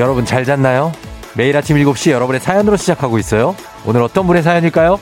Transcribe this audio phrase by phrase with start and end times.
[0.00, 0.92] 여러분 잘 잤나요?
[1.34, 3.54] 매일 아침 7시 여러분의 사연으로 시작하고 있어요.
[3.84, 4.98] 오늘 어떤 분의 사연일까요?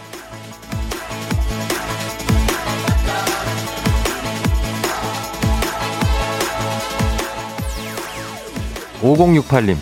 [9.01, 9.77] 5068님,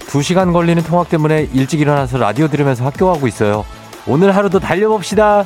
[0.00, 3.64] 2시간 걸리는 통학 때문에 일찍 일어나서 라디오 들으면서 학교 가고 있어요.
[4.08, 5.44] 오늘 하루도 달려봅시다.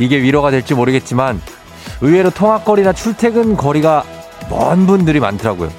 [0.00, 1.40] 이게 위로가 될지 모르겠지만
[2.00, 4.04] 의외로 통학거리나 출퇴근 거리가
[4.48, 5.70] 먼 분들이 많더라고요.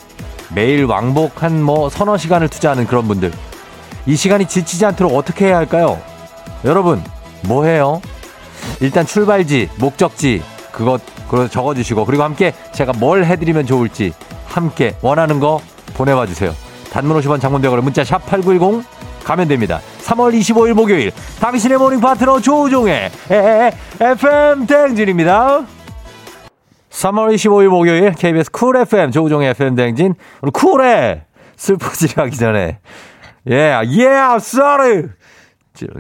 [0.53, 3.31] 매일 왕복 한 뭐 서너 시간을 투자하는 그런 분들.
[4.05, 5.99] 이 시간이 지치지 않도록 어떻게 해야 할까요?
[6.66, 7.03] 여러분,
[7.44, 8.02] 뭐 해요?
[8.80, 14.14] 일단 출발지, 목적지, 그것, 그거 적어주시고, 그리고 함께 제가 뭘 해드리면 좋을지
[14.45, 15.61] 함께 원하는 거
[15.94, 16.53] 보내봐 주세요.
[16.92, 18.83] 단문 50원 장문대으로 문자 샵 8910
[19.23, 19.80] 가면 됩니다.
[20.03, 23.11] 3월 25일 목요일 당신의 morning 파트너 조우종의
[24.00, 25.66] FM 대행진입니다.
[26.89, 32.80] 3월 25일 목요일 KBS 쿨 FM 조우종의 FM 대행진 우리 쿨해 슬퍼지기 하기 전에
[33.49, 34.05] 예, 예,
[34.38, 35.09] sorry.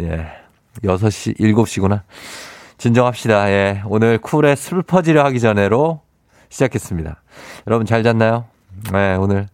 [0.01, 0.27] 예.
[0.83, 2.01] 6시, 7시구나.
[2.77, 3.49] 진정합시다.
[3.49, 3.81] 예.
[3.87, 6.01] 오늘 쿨에 슬퍼지려 하기 전에로
[6.49, 7.21] 시작했습니다.
[7.67, 8.45] 여러분 잘 잤나요?
[8.91, 9.47] 네, 오늘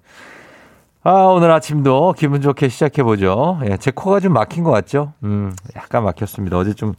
[1.04, 3.60] 아, 오늘 아침도 기분 좋게 시작해보죠.
[3.70, 5.14] 예, 제 코가 좀 막힌 것 같죠?
[5.24, 6.58] 음, 약간 막혔습니다.
[6.58, 6.94] 어제 좀,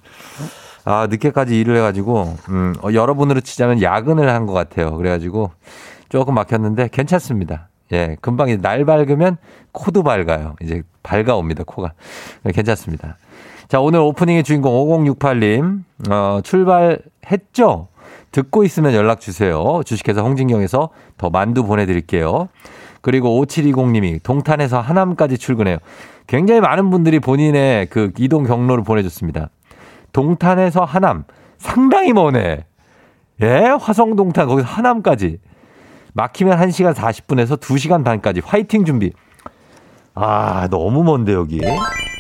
[0.84, 4.96] 아, 늦게까지 일을 해가지고, 음, 어, 여러분으로 치자면 야근을 한 것 같아요.
[4.96, 5.50] 그래가지고
[6.08, 7.68] 조금 막혔는데 괜찮습니다.
[7.92, 9.36] 예, 금방 날 밝으면
[9.72, 10.54] 코도 밝아요.
[10.62, 11.92] 이제 밝아옵니다, 코가.
[12.44, 13.18] 네, 괜찮습니다.
[13.68, 14.72] 자, 오늘 오프닝의 주인공
[15.16, 17.88] 5068님, 어, 출발했죠?
[18.30, 19.82] 듣고 있으면 연락 주세요.
[19.84, 22.48] 주식회사 홍진경에서 더 만두 보내드릴게요.
[23.00, 25.78] 그리고 5720님이 동탄에서 하남까지 출근해요.
[26.26, 29.50] 굉장히 많은 분들이 본인의 그 이동 경로를 보내줬습니다.
[30.12, 31.24] 동탄에서 하남.
[31.58, 32.64] 상당히 머네.
[33.42, 33.46] 예,
[33.80, 35.38] 화성 동탄, 거기서 하남까지.
[36.14, 39.12] 막히면 1시간 40분에서 2시간 반까지 화이팅 준비.
[40.14, 41.60] 아, 너무 먼데, 여기.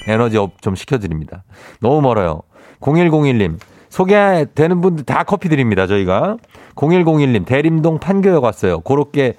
[0.06, 1.42] 에너지 up 좀 시켜 드립니다.
[1.80, 2.42] 너무 멀어요.
[2.80, 3.58] 0101님.
[3.88, 6.36] 소개되는 분들 다 커피 드립니다, 저희가.
[6.76, 8.80] 0101님, 대림동 판교역 왔어요.
[8.80, 9.34] 고로케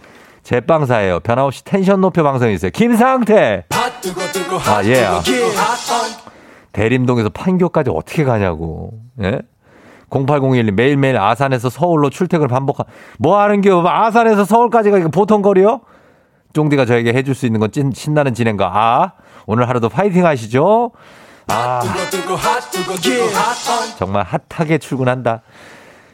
[0.49, 1.19] 제빵사예요.
[1.19, 2.71] 변함없이 텐션 높여 방송해주세요.
[2.71, 3.65] 김상태!
[3.69, 5.07] 아, 예.
[6.71, 8.93] 대림동에서 판교까지 어떻게 가냐고.
[9.21, 9.41] 예?
[10.09, 12.85] 0801님 매일매일 아산에서 서울로 출퇴근을 반복하.
[13.19, 13.83] 뭐 하는 겨?
[13.87, 15.81] 아산에서 서울까지가 보통 거리요?
[16.53, 19.11] 쫑디가 저에게 해줄 수 있는 건 찐, 신나는 진행과 아
[19.45, 20.89] 오늘 하루도 파이팅 하시죠.
[21.47, 21.81] 아
[23.99, 25.43] 정말 핫하게 출근한다.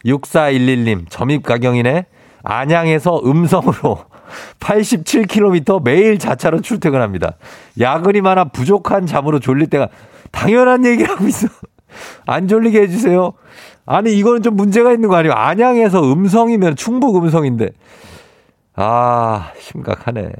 [0.05, 2.07] 6411님 점입 가경이네.
[2.43, 4.05] 안양에서 음성으로
[4.59, 7.33] 87km 매일 자차로 출퇴근합니다.
[7.79, 9.89] 야근이 많아 부족한 잠으로 졸릴 때가
[10.31, 11.47] 당연한 얘기를 하고 있어.
[12.25, 13.33] 안 졸리게 해주세요.
[13.85, 15.33] 아니, 이거는 좀 문제가 있는 거 아니에요?
[15.33, 17.69] 안양에서 음성이면 충북 음성인데.
[18.75, 20.31] 아, 심각하네.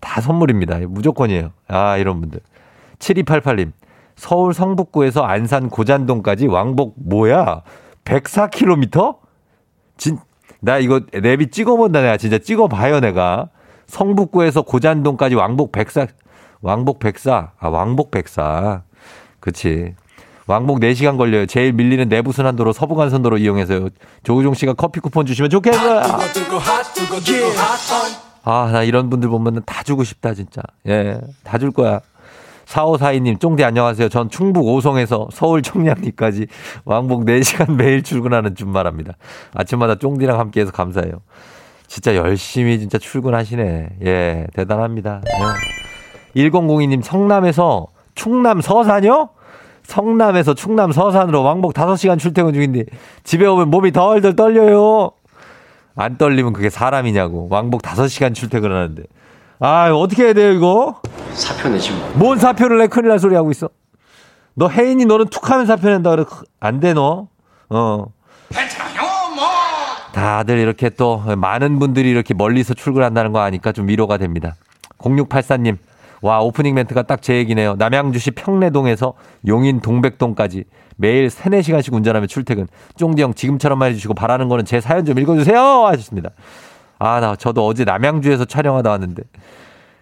[0.00, 0.78] 다 선물입니다.
[0.88, 1.50] 무조건이에요.
[1.68, 2.40] 아, 이런 분들.
[2.98, 3.72] 7288님.
[4.16, 7.62] 서울 성북구에서 안산 고잔동까지 왕복 뭐야?
[8.04, 9.18] 104km?
[9.96, 10.18] 진,
[10.64, 13.48] 나 이거 랩이 찍어본다 내가 진짜 찍어봐요 내가.
[13.86, 16.06] 성북구에서 고잔동까지 왕복 104,
[16.62, 18.82] 왕복 104, 아, 왕복 104.
[19.40, 19.94] 그치.
[20.46, 21.44] 왕복 4시간 걸려요.
[21.46, 23.88] 제일 밀리는 내부순환도로 서부간선도로 이용해서요.
[24.22, 26.00] 조우종 씨가 커피 쿠폰 주시면 좋겠어요.
[28.44, 30.62] 아, 나 이런 분들 보면 다 주고 싶다, 진짜.
[30.86, 32.00] 예, 다 줄 거야.
[32.66, 34.08] 4542님, 쫑디 안녕하세요.
[34.08, 36.46] 전 충북 오송에서 서울 청량리까지
[36.84, 39.14] 왕복 4시간 매일 출근하는 준말합니다.
[39.54, 41.20] 아침마다 쫑디랑 함께해서 감사해요.
[41.86, 43.88] 진짜 열심히 진짜 출근하시네.
[44.04, 45.20] 예, 대단합니다.
[46.36, 46.40] 예.
[46.42, 49.30] 1002님, 성남에서 충남 서산요?
[49.84, 52.84] 성남에서 충남 서산으로 왕복 5시간 출퇴근 중인데
[53.22, 55.12] 집에 오면 몸이 덜덜 떨려요.
[55.94, 57.48] 안 떨리면 그게 사람이냐고.
[57.50, 59.02] 왕복 5시간 출퇴근을 하는데.
[59.60, 61.00] 아, 어떻게 해야 돼요, 이거?
[61.34, 62.10] 사표 내지 뭐.
[62.14, 63.68] 뭔 사표를 내 큰일 날 소리 하고 있어.
[64.54, 66.24] 너 혜인이 너는 툭 하면 사표 낸다 그래.
[66.60, 67.28] 안 돼, 너.
[67.70, 68.06] 어.
[68.50, 69.44] 괜찮아요, 뭐.
[70.12, 74.54] 다들 이렇게 또 많은 분들이 이렇게 멀리서 출근한다는 거 아니까 좀 위로가 됩니다.
[74.98, 75.78] 0684님.
[76.22, 77.74] 와, 오프닝 멘트가 딱 제 얘기네요.
[77.74, 79.14] 남양주시 평내동에서
[79.46, 80.64] 용인 동백동까지
[80.96, 82.68] 매일 3, 4시간씩 운전하며 출퇴근.
[82.96, 85.58] 쫑디 형 지금처럼만 해주시고 바라는 거는 제 사연 좀 읽어주세요!
[85.86, 86.30] 하셨습니다.
[87.00, 89.24] 아, 나 저도 어제 남양주에서 촬영하다 왔는데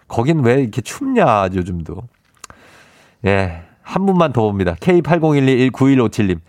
[0.07, 2.03] 거긴 왜 이렇게 춥냐, 요즘도.
[3.25, 4.75] 예, 한 분만 더 봅니다.
[4.75, 6.39] K80129157님.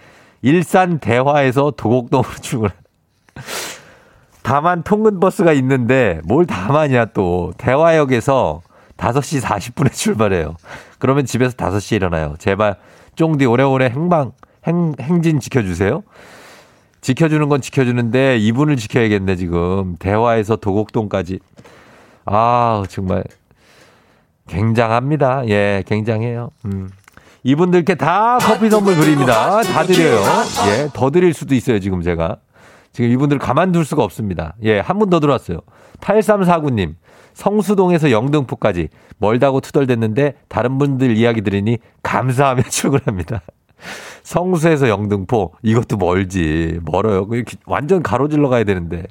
[0.42, 2.68] 일산 대화에서 도곡동으로 출근.
[4.42, 7.54] 다만 통근버스가 있는데 뭘 다만이야 또.
[7.56, 8.60] 대화역에서
[8.96, 10.56] 5시 40분에 출발해요.
[10.98, 12.34] 그러면 집에서 5시에 일어나요.
[12.38, 12.76] 제발
[13.16, 14.32] 쫑디 오래오래 행방,
[14.66, 16.02] 행, 행진 지켜주세요.
[17.00, 19.96] 지켜주는 건 지켜주는데 이분을 지켜야겠네, 지금.
[19.98, 21.38] 대화에서 도곡동까지.
[22.26, 23.24] 아, 정말
[24.48, 25.48] 굉장합니다.
[25.48, 26.50] 예, 굉장해요.
[26.66, 26.90] 음.
[27.42, 29.60] 이분들께 다 커피 선물 드립니다.
[29.62, 30.20] 다 드려요.
[30.68, 32.36] 예, 더 드릴 수도 있어요, 지금 제가.
[32.92, 34.54] 지금 이분들 가만둘 수가 없습니다.
[34.62, 35.58] 예, 한 분 더 들어왔어요.
[36.00, 36.94] 8349님.
[37.34, 38.88] 성수동에서 영등포까지
[39.18, 43.42] 멀다고 투덜댔는데 다른 분들 이야기 들으니 감사하며 출근합니다.
[44.22, 47.28] 성수에서 영등포 이것도 멀지 멀어요.
[47.66, 49.02] 완전 가로질러 가야 되는데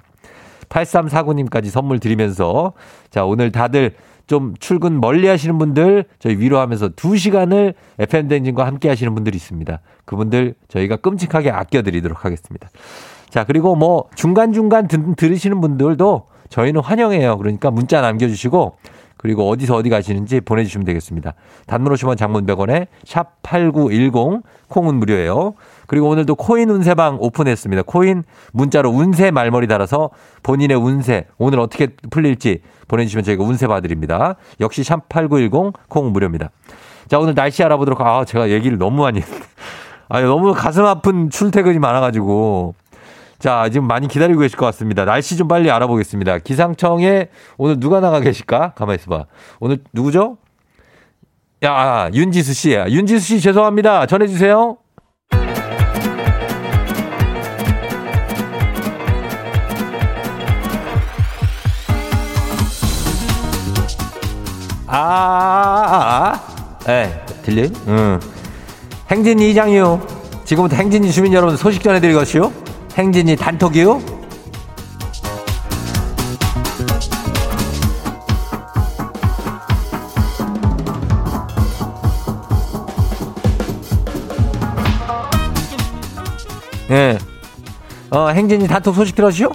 [0.70, 2.74] 8349님까지 선물 드리면서
[3.12, 3.94] 자 오늘 다들
[4.28, 9.80] 좀 출근 멀리 하시는 분들 저희 위로하면서 2시간을 FM 댕진과 함께 하시는 분들이 있습니다.
[10.06, 12.70] 그분들 저희가 끔찍하게 아껴드리도록 하겠습니다.
[13.30, 17.38] 자, 그리고 뭐 중간중간 들, 들으시는 분들도 저희는 환영해요.
[17.38, 18.78] 그러니까 문자 남겨주시고
[19.18, 21.34] 그리고 어디서 어디 가시는지 보내주시면 되겠습니다.
[21.66, 25.54] 단문 50원 장문 100원에 샵 8910 콩은 무료예요.
[25.94, 27.84] 그리고 오늘도 코인 운세방 오픈했습니다.
[27.84, 30.10] 코인 문자로 운세 말머리 달아서
[30.42, 34.38] 본인의 운세 오늘 어떻게 풀릴지 보내주시면 저희가 운세 봐드립니다.
[34.60, 36.50] 역시 샵8910 콩 무료입니다.
[37.08, 39.46] 자 오늘 날씨 알아보도록 아 제가 얘기를 너무 많이 했는데
[40.10, 42.74] 아 너무 가슴 아픈 출퇴근이 많아가지고
[43.38, 45.06] 자, 지금 많이 기다리고 계실 것 같습니다.
[45.06, 46.40] 날씨 좀 빨리 알아보겠습니다.
[46.40, 48.74] 기상청에 오늘 누가 나가 계실까?
[48.74, 49.26] 가만히 있어봐.
[49.60, 50.38] 오늘 누구죠?
[51.62, 52.72] 야, 아, 윤지수 씨.
[52.72, 54.08] 윤지수 씨 죄송합니다.
[54.08, 54.78] 전해주세요.
[64.96, 66.40] 아, 아, 아,
[66.86, 66.92] 아.
[66.92, 67.70] 예, 들려요?
[67.88, 68.20] 응.
[69.10, 70.00] 행진이 이장이요.
[70.46, 72.52] 지금부터 행진이 주민 여러분 소식 전해드리겠슈.
[72.96, 74.02] 행진이 단톡이요?
[86.92, 87.18] 예.
[88.12, 89.52] 어, 행진이 단톡 소식 들었시오?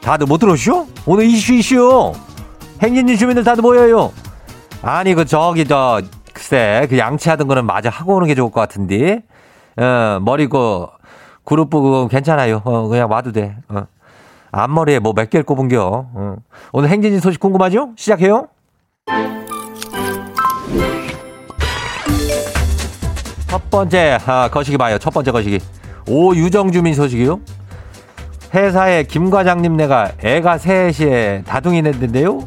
[0.00, 0.86] 다들 못 들었시오?
[1.04, 2.14] 오늘 이슈 이슈.
[2.80, 4.10] 행진이 주민들 다들 모여요.
[4.82, 6.00] 아니, 그, 저기, 저,
[6.32, 9.22] 글쎄, 그 양치하던 거는 마저 하고 오는 게 좋을 것 같은데.
[9.76, 10.86] 어, 머리 그,
[11.44, 12.62] 그룹 그거 괜찮아요.
[12.64, 13.56] 어, 그냥 와도 돼.
[13.68, 13.86] 어.
[14.50, 16.06] 앞머리에 뭐 몇 개를 꼽은겨.
[16.14, 16.36] 어.
[16.72, 17.90] 오늘 행진이 소식 궁금하죠?
[17.96, 18.48] 시작해요.
[23.48, 24.98] 첫 번째 아, 거시기 봐요.
[24.98, 25.58] 첫 번째 거시기.
[26.06, 27.40] 오유정 주민 소식이요.
[28.54, 32.40] 회사에 김 과장님 네가 애가 셋에 다둥이 냈는데요.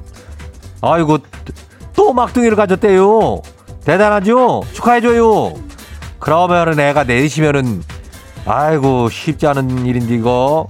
[0.82, 1.20] 아이고
[1.96, 3.42] 또 막둥이를 가졌대요.
[3.86, 4.64] 대단하죠?
[4.74, 5.54] 축하해줘요.
[6.20, 7.84] 그러면은 애가 넷이면은
[8.46, 10.68] 아이고 쉽지 않은 일인데 이거.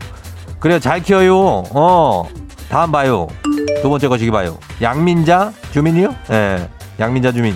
[0.60, 1.64] 그래 잘 키워요.
[1.72, 2.28] 어
[2.70, 3.28] 다음 봐요.
[3.82, 4.58] 두 번째 거시기 봐요.
[4.82, 6.16] 양민자 주민이요?
[6.30, 6.70] 예 네,
[7.00, 7.56] 양민자 주민.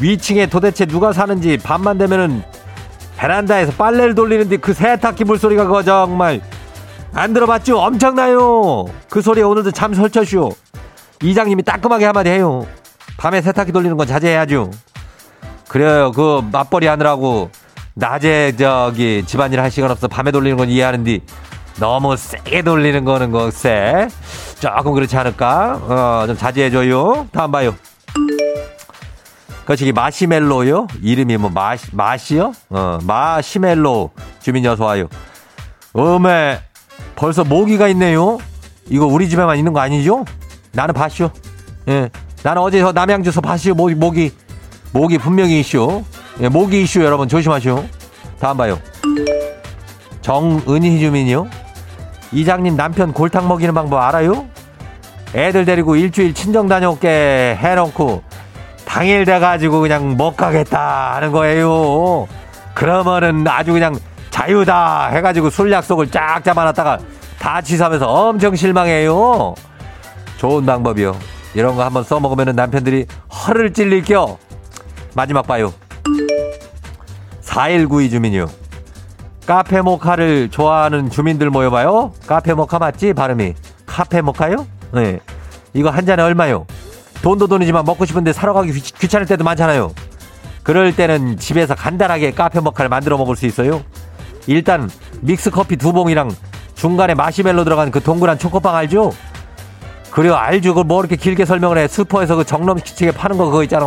[0.00, 2.42] 위층에 도대체 누가 사는지 밤만 되면은
[3.16, 6.40] 베란다에서 빨래를 돌리는데 그 세탁기 물소리가 그거 정말
[7.14, 7.78] 안 들어봤죠?
[7.78, 8.86] 엄청나요.
[9.08, 10.50] 그 소리에 오늘도 참 설쳤슈
[11.22, 12.66] 이장님이 따끔하게 한마디 해요
[13.16, 14.70] 밤에 세탁기 돌리는 건 자제해야죠
[15.68, 17.50] 그래요 그 맞벌이 하느라고
[17.94, 21.20] 낮에 저기 집안일 할 시간 없어 밤에 돌리는 건 이해하는데
[21.78, 24.08] 너무 세게 돌리는 거는 거세
[24.62, 26.22] 조금 그렇지 않을까?
[26.22, 27.26] 어, 좀 자제해줘요.
[27.32, 27.74] 다음 봐요.
[29.62, 30.86] 그것이 마시멜로요?
[31.02, 32.52] 이름이 뭐 마시, 마시요?
[32.70, 34.10] 어, 마시멜로.
[34.40, 35.08] 주민 여서 와요.
[35.94, 36.60] 어메,
[37.16, 38.38] 벌써 모기가 있네요?
[38.88, 40.24] 이거 우리 집에만 있는 거 아니죠?
[40.72, 41.30] 나는 봤쇼.
[41.88, 42.10] 예.
[42.42, 44.32] 나는 어제 남양주에서 봤쇼, 모기, 모기.
[44.92, 46.04] 모기 분명히 있쇼.
[46.40, 47.84] 예, 모기 이슈 여러분 조심하시오.
[48.38, 48.78] 다음 봐요.
[50.22, 51.46] 정은희 주민이요.
[52.32, 54.46] 이장님 남편 골탕 먹이는 방법 알아요?
[55.34, 58.22] 애들 데리고 일주일 친정 다녀올게 해놓고
[58.84, 62.26] 당일 돼가지고 그냥 못 가겠다 하는 거예요.
[62.74, 63.94] 그러면은 아주 그냥
[64.30, 66.98] 자유다 해가지고 술 약속을 쫙 잡아놨다가
[67.38, 69.54] 다 취소하면서 엄청 실망해요.
[70.42, 71.16] 좋은 방법이요.
[71.54, 74.38] 이런 거 한번 써먹으면 남편들이 허를 찔릴 겨.
[75.14, 75.72] 마지막 봐요.
[77.42, 78.50] 4192 주민이요.
[79.46, 82.12] 카페 모카를 좋아하는 주민들 모여봐요.
[82.26, 83.12] 카페 모카 맞지?
[83.12, 83.54] 발음이.
[83.86, 84.66] 카페 모카요?
[84.92, 85.20] 네.
[85.74, 86.66] 이거 한 잔에 얼마요?
[87.22, 89.92] 돈도 돈이지만 먹고 싶은데 사러 가기 귀, 찮을 때도 많잖아요.
[90.64, 93.84] 그럴 때는 집에서 간단하게 카페 모카를 만들어 먹을 수 있어요.
[94.48, 96.32] 일단 믹스 커피 두 봉이랑
[96.74, 99.12] 중간에 마시멜로 들어간 그 동그란 초코빵 알죠?
[100.12, 100.70] 그래요 알죠?
[100.70, 101.88] 그걸 뭐 이렇게 길게 설명을 해.
[101.88, 103.86] 슈퍼에서 그 정놈시치게 파는 거 그거 있잖아.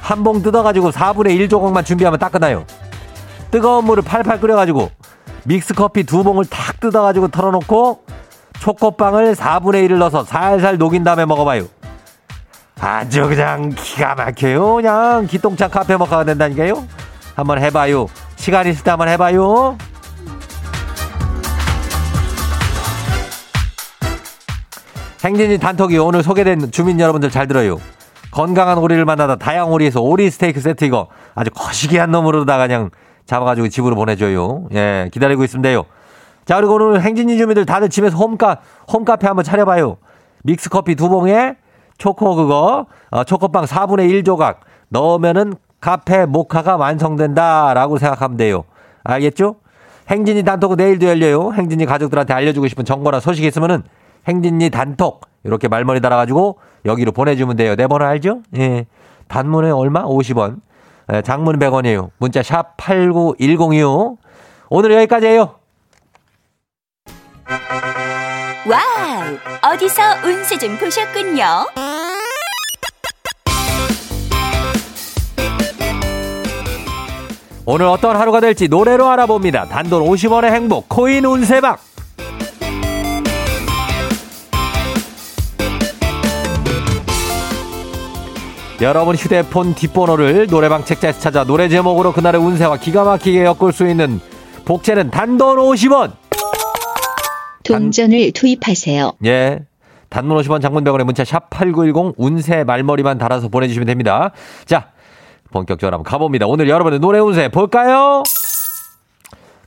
[0.00, 2.64] 한 봉 뜯어가지고 4분의 1 조각만 준비하면 딱 끝나요.
[3.50, 4.90] 뜨거운 물을 팔팔 끓여가지고
[5.44, 8.04] 믹스커피 두 봉을 탁 뜯어가지고 털어놓고
[8.60, 11.64] 초코빵을 4분의 1을 넣어서 살살 녹인 다음에 먹어봐요.
[12.80, 14.74] 아주 그냥 기가 막혀요.
[14.76, 16.86] 그냥 기똥찬 카페 먹어야 된다니까요.
[17.34, 18.06] 한번 해봐요.
[18.36, 19.76] 시간 있을 때 한번 해봐요.
[25.26, 27.78] 행진이 단톡이 오늘 소개된 주민 여러분들 잘 들어요.
[28.30, 32.90] 건강한 오리를 만나다 다양 오리에서 오리 스테이크 세트 이거 아주 거시기한 놈으로다가 그냥
[33.24, 34.68] 잡아가지고 집으로 보내줘요.
[34.72, 35.84] 예, 기다리고 있습니다요.
[36.44, 38.58] 자, 그리고 오늘 행진이 주민들 다들 집에서 홈카,
[38.92, 39.96] 홈카페 한번 차려봐요.
[40.44, 41.56] 믹스커피 두 봉에
[41.98, 48.62] 초코 그거, 어, 초코빵 4분의 1 조각 넣으면은 카페 모카가 완성된다라고 생각하면 돼요.
[49.02, 49.56] 알겠죠?
[50.08, 51.52] 행진이 단톡 내일도 열려요.
[51.52, 53.82] 행진이 가족들한테 알려주고 싶은 정보나 소식이 있으면은
[54.26, 57.76] 행진이 단톡 이렇게 말머리 달아가지고 여기로 보내주면 돼요.
[57.76, 58.42] 내 번호 알죠?
[58.56, 58.86] 예.
[59.28, 60.04] 단문에 얼마?
[60.04, 60.60] 50원.
[61.12, 62.10] 예, 장문 100원이에요.
[62.18, 64.16] 문자 샵 8910이요.
[64.68, 65.54] 오늘 여기까지예요.
[68.68, 69.72] wow!
[69.72, 71.44] 어디서 운세 좀 보셨군요.
[77.68, 79.66] 오늘 어떤 하루가 될지 노래로 알아봅니다.
[79.66, 81.76] 단돈 50원의 행복 코인 운세방.
[88.82, 94.20] 여러분 휴대폰 뒷번호를 노래방 책자에서 찾아 노래 제목으로 그날의 운세와 기가 막히게 엮을 수 있는
[94.66, 96.12] 복제는 단돈 50원.
[97.64, 99.12] 동전을 투입하세요.
[99.24, 99.60] 예.
[100.10, 104.32] 단문 50원 장문병원의 문자 샵 8910 운세 말머리만 달아서 보내주시면 됩니다.
[104.66, 104.90] 자,
[105.50, 106.46] 본격적으로 한번 가봅니다.
[106.46, 108.22] 오늘 여러분의 노래 운세 볼까요?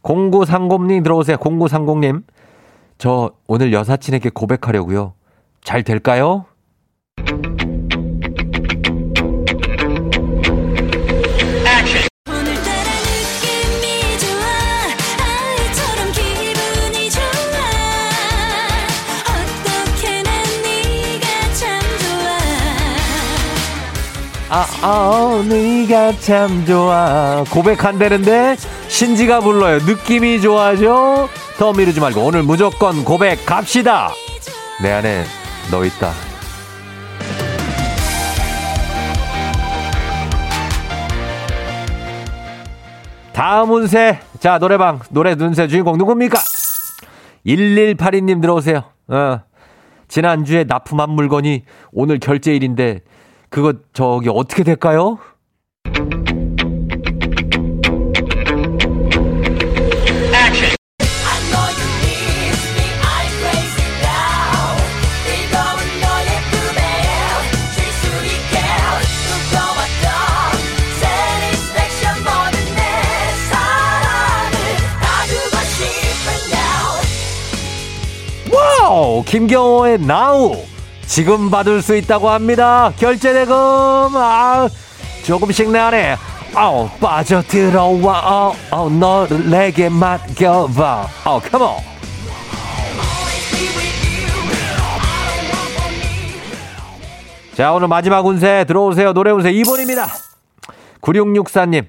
[0.03, 1.37] 0930님 들어오세요.
[1.37, 2.23] 0930님.
[2.99, 5.13] 저 오늘 여사친에게 고백하려고요.
[5.63, 6.45] 잘 될까요?
[24.59, 27.45] 아 아, 아, 네가 참 좋아.
[27.49, 28.57] 고백한다는데
[28.89, 29.77] 신지가 불러요.
[29.85, 31.29] 느낌이 좋아져.
[31.57, 34.09] 더 미루지 말고 오늘 무조건 고백 갑시다.
[34.83, 35.23] 내 안에
[35.71, 36.11] 너 있다.
[43.31, 44.19] 다음 운세.
[44.41, 44.99] 자, 노래방.
[45.09, 46.37] 노래 눈새 주인공 누굽니까?
[47.45, 48.83] 1182님 들어오세요.
[49.07, 49.39] 어.
[50.09, 51.63] 지난주에 납품한 물건이
[51.93, 53.01] 오늘 결제일인데,
[53.49, 55.17] 그거 저기 어떻게 될까요?
[78.51, 79.23] wow!
[79.23, 80.68] 김경호의 Now!
[81.09, 82.93] 지금 받을 수 있다고 합니다.
[82.95, 84.69] 결제 대금, 아,
[85.23, 86.15] 조금씩 내 안에,
[86.53, 91.07] 아우, 빠져 들어와, 아우, 아우, 너를 내게 맡겨봐.
[91.25, 91.77] 아우, come on!
[97.55, 99.11] 자, 오늘 마지막 운세 들어오세요.
[99.13, 100.05] 노래 운세 2번입니다.
[101.01, 101.87] 9664님,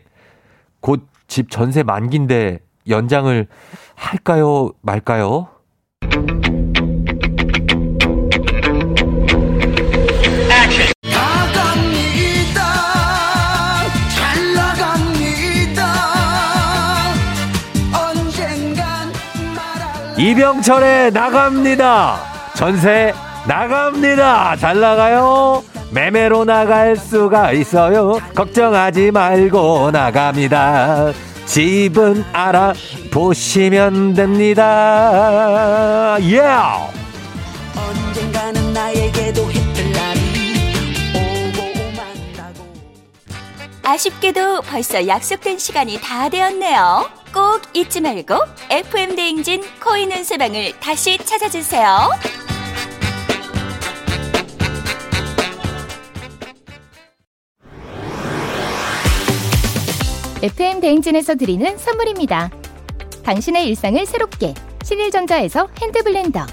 [0.80, 2.58] 곧 집 전세 만기인데
[2.88, 3.46] 연장을
[3.94, 5.46] 할까요, 말까요?
[20.20, 22.20] 이병철의 나갑니다.
[22.54, 23.14] 전세
[23.48, 24.54] 나갑니다.
[24.56, 25.64] 잘 나가요.
[25.92, 28.20] 매매로 나갈 수가 있어요.
[28.34, 31.12] 걱정하지 말고 나갑니다.
[31.46, 36.18] 집은 알아보시면 됩니다.
[36.20, 36.38] 예!
[36.38, 36.92] Yeah!
[43.82, 47.19] 아쉽게도 벌써 약속된 시간이 다 되었네요.
[47.32, 48.34] 꼭 잊지 말고
[48.70, 52.10] FM 대행진 코인 운세방을 다시 찾아주세요.
[60.42, 62.50] FM 대행진에서 드리는 선물입니다.
[63.22, 66.46] 당신의 일상을 새롭게 신일전자에서 핸드블렌더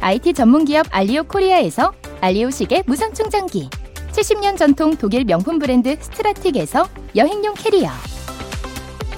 [0.00, 3.70] IT 전문기업 알리오 코리아에서 알리오 시계 무선 충전기
[4.12, 6.86] 70년 전통 독일 명품 브랜드 스트라틱에서
[7.16, 7.88] 여행용 캐리어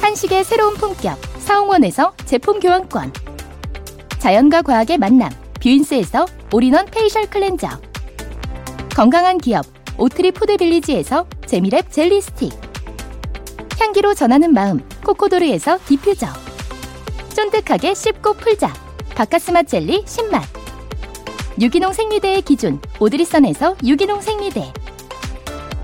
[0.00, 3.12] 한식의 새로운 품격 사옹원에서 제품 교환권.
[4.18, 5.30] 자연과 과학의 만남
[5.62, 7.68] 뷰인스에서 올인원 페이셜 클렌저.
[8.94, 9.64] 건강한 기업
[9.98, 12.52] 오트리 푸드빌리지에서 재미랩 젤리 스틱.
[13.78, 16.26] 향기로 전하는 마음 코코도르에서 디퓨저.
[17.34, 18.72] 쫀득하게 씹고 풀자
[19.14, 20.42] 박카스맛 젤리 10맛.
[21.60, 24.72] 유기농 생리대의 기준 오드리선에서 유기농 생리대.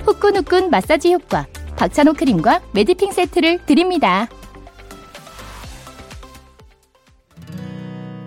[0.05, 1.47] 후끈후끈 마사지 효과
[1.83, 4.29] 박찬호 크림과 매디핑 세트를 드립니다.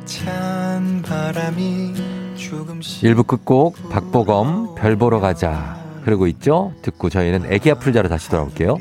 [0.03, 1.93] 찬 바람이
[2.35, 6.73] 조금씩 1부 끝곡 박보검 별 보러 가자 그러고 있죠?
[6.81, 8.77] 듣고 저희는 애기 아플 자로 다시 돌아올게요.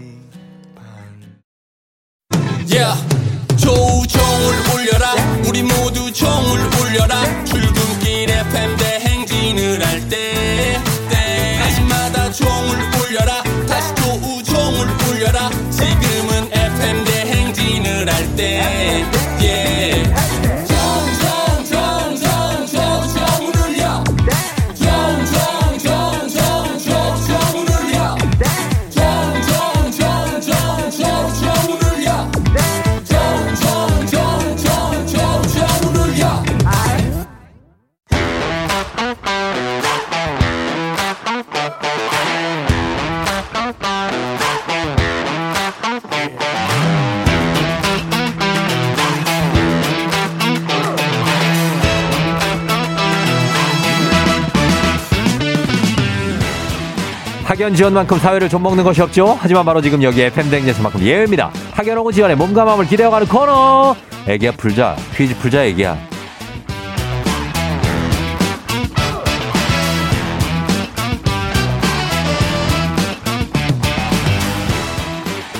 [57.74, 59.36] 지원만큼 사회를 좀 먹는 것이 없죠.
[59.40, 61.50] 하지만 바로 지금 여기 FM 댕에서만큼 예외입니다.
[61.98, 63.96] 오고 지원의 몸과 마음을 기대어가는 코너.
[64.26, 65.96] 애기야 풀자 퀴즈 풀자 애기야.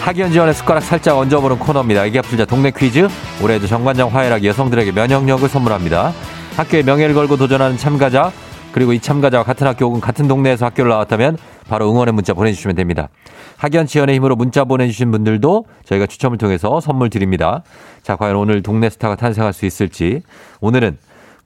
[0.03, 2.05] 학연 지원의 숟가락 살짝 얹어보는 코너입니다.
[2.05, 3.09] 애기야 풀자 동네 퀴즈.
[3.43, 6.13] 올해도 정관장 화해락 여성들에게 면역력을 선물합니다.
[6.57, 8.31] 학교의 명예를 걸고 도전하는 참가자
[8.73, 13.09] 그리고 이 참가자와 같은 학교 혹은 같은 동네에서 학교를 나왔다면 바로 응원의 문자 보내주시면 됩니다.
[13.57, 17.63] 학연 지원의 힘으로 문자 보내주신 분들도 저희가 추첨을 통해서 선물 드립니다.
[18.03, 20.23] 자, 과연 오늘 동네 스타가 탄생할 수 있을지.
[20.61, 20.99] 오늘은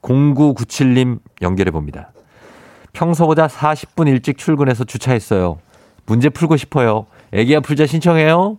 [0.03, 2.11] 0997님 연결해 봅니다.
[2.93, 5.59] 평소보다 40분 일찍 출근해서 주차했어요.
[6.07, 7.07] 문제 풀고 싶어요.
[7.33, 8.59] 애기야 풀자 신청해요.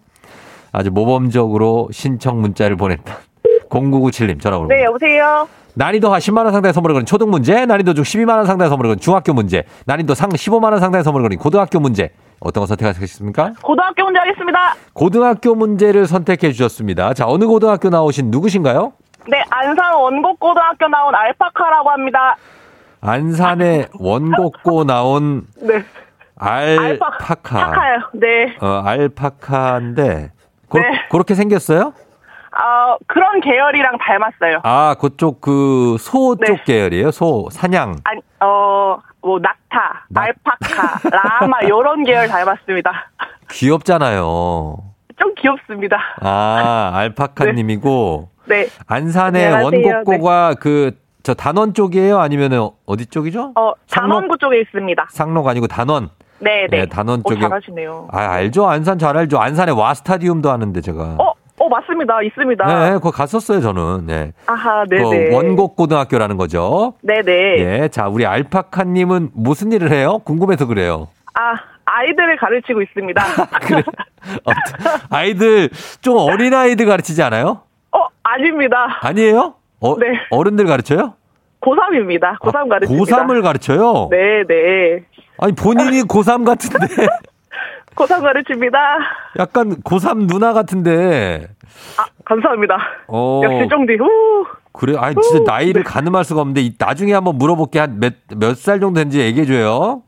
[0.72, 3.18] 아주 모범적으로 신청 문자를 보냈다.
[3.70, 4.68] 0997님 전화 걸어.
[4.68, 5.48] 네, 여보세요.
[5.80, 8.90] 난이도 하 10만 원 상당의 선물을 거는 초등 문제, 난이도 중 12만 원 상당의 선물을
[8.90, 12.12] 거는 중학교 문제, 난이도 상 15만 원 상당의 선물을 거는 고등학교 문제.
[12.42, 13.54] 어떤 거 선택하시겠습니까?
[13.62, 14.76] 고등학교 문제 하겠습니다.
[14.94, 17.14] 고등학교 문제를 선택해 주셨습니다.
[17.14, 18.92] 자, 어느 고등학교 나오신 누구신가요?
[19.30, 22.36] 네, 안산 원곡고등학교 나온 알파카라고 합니다.
[23.00, 25.82] 안산의 원곡고 나온 네.
[26.36, 27.18] 알파카.
[27.20, 28.00] 파카요.
[28.16, 28.54] 네.
[28.60, 30.32] 어, 알파카인데
[30.68, 30.86] 고, 네.
[31.10, 31.94] 그렇게 생겼어요?
[32.62, 34.60] 어, 그런 계열이랑 닮았어요.
[34.64, 36.64] 아, 그쪽 그 소쪽 네.
[36.66, 37.12] 계열이에요?
[37.12, 37.96] 소, 사냥.
[38.04, 42.92] 아니, 어, 뭐, 낙타, 낙- 알파카, 라마, 요런 계열 닮았습니다.
[43.52, 44.78] 귀엽잖아요.
[45.22, 45.98] 좀 귀엽습니다.
[46.22, 48.68] 아, 알파카님이고 네.
[48.88, 49.66] 안산의 안녕하세요.
[50.04, 52.20] 원곡고가 그저 단원 쪽이에요?
[52.20, 53.52] 아니면 어디 쪽이죠?
[53.56, 54.10] 어, 상록?
[54.16, 55.08] 단원구 쪽에 있습니다.
[55.12, 56.10] 상로가 아니고 단원.
[56.40, 56.80] 네, 네.
[56.80, 57.42] 네, 단원 어, 쪽에.
[57.42, 58.08] 잘하시네요.
[58.14, 58.70] 아, 알죠.
[58.70, 59.40] 안산 잘 알죠.
[59.40, 61.16] 안산에 와 스타디움도 하는데 제가.
[61.20, 62.22] 어, 어, 맞습니다.
[62.22, 62.66] 있습니다.
[62.66, 64.06] 네, 그거 갔었어요, 저는.
[64.06, 64.32] 네.
[64.48, 65.36] 아하, 그 네네.
[65.36, 66.94] 원곡 고등학교라는 거죠.
[67.02, 67.32] 네네.
[67.60, 67.88] 예.
[67.90, 70.20] 자, 우리 알파카님은 무슨 일을 해요?
[70.24, 71.10] 궁금해서 그래요.
[71.34, 73.22] 아, 아이들을 가르치고 있습니다.
[73.62, 73.84] 그래.
[74.46, 75.70] 아무튼 아이들,
[76.02, 77.62] 좀 어린 아이들 가르치지 않아요?
[77.92, 79.00] 어, 아닙니다.
[79.02, 79.56] 아니에요?
[79.82, 80.06] 어, 네.
[80.30, 81.14] 어른들 가르쳐요?
[81.62, 82.40] 고3입니다.
[82.40, 83.26] 고3 가르칩니다.
[83.26, 84.08] 고3을 가르쳐요?
[84.12, 85.04] 네, 네.
[85.40, 86.88] 아니, 본인이 고3 같은데.
[88.00, 88.80] 고3 가르칩니다.
[89.40, 91.48] 약간 고3 누나 같은데.
[91.98, 92.78] 아, 감사합니다.
[93.08, 93.42] 어.
[93.44, 94.46] 역시 쫑디, 후.
[94.72, 97.80] 그래, 아니, 진짜 나이를 가늠할 수가 없는데, 이- 나중에 한번 물어볼게.
[97.80, 100.02] 한 몇, 몇 살 정도 된지 얘기해줘요.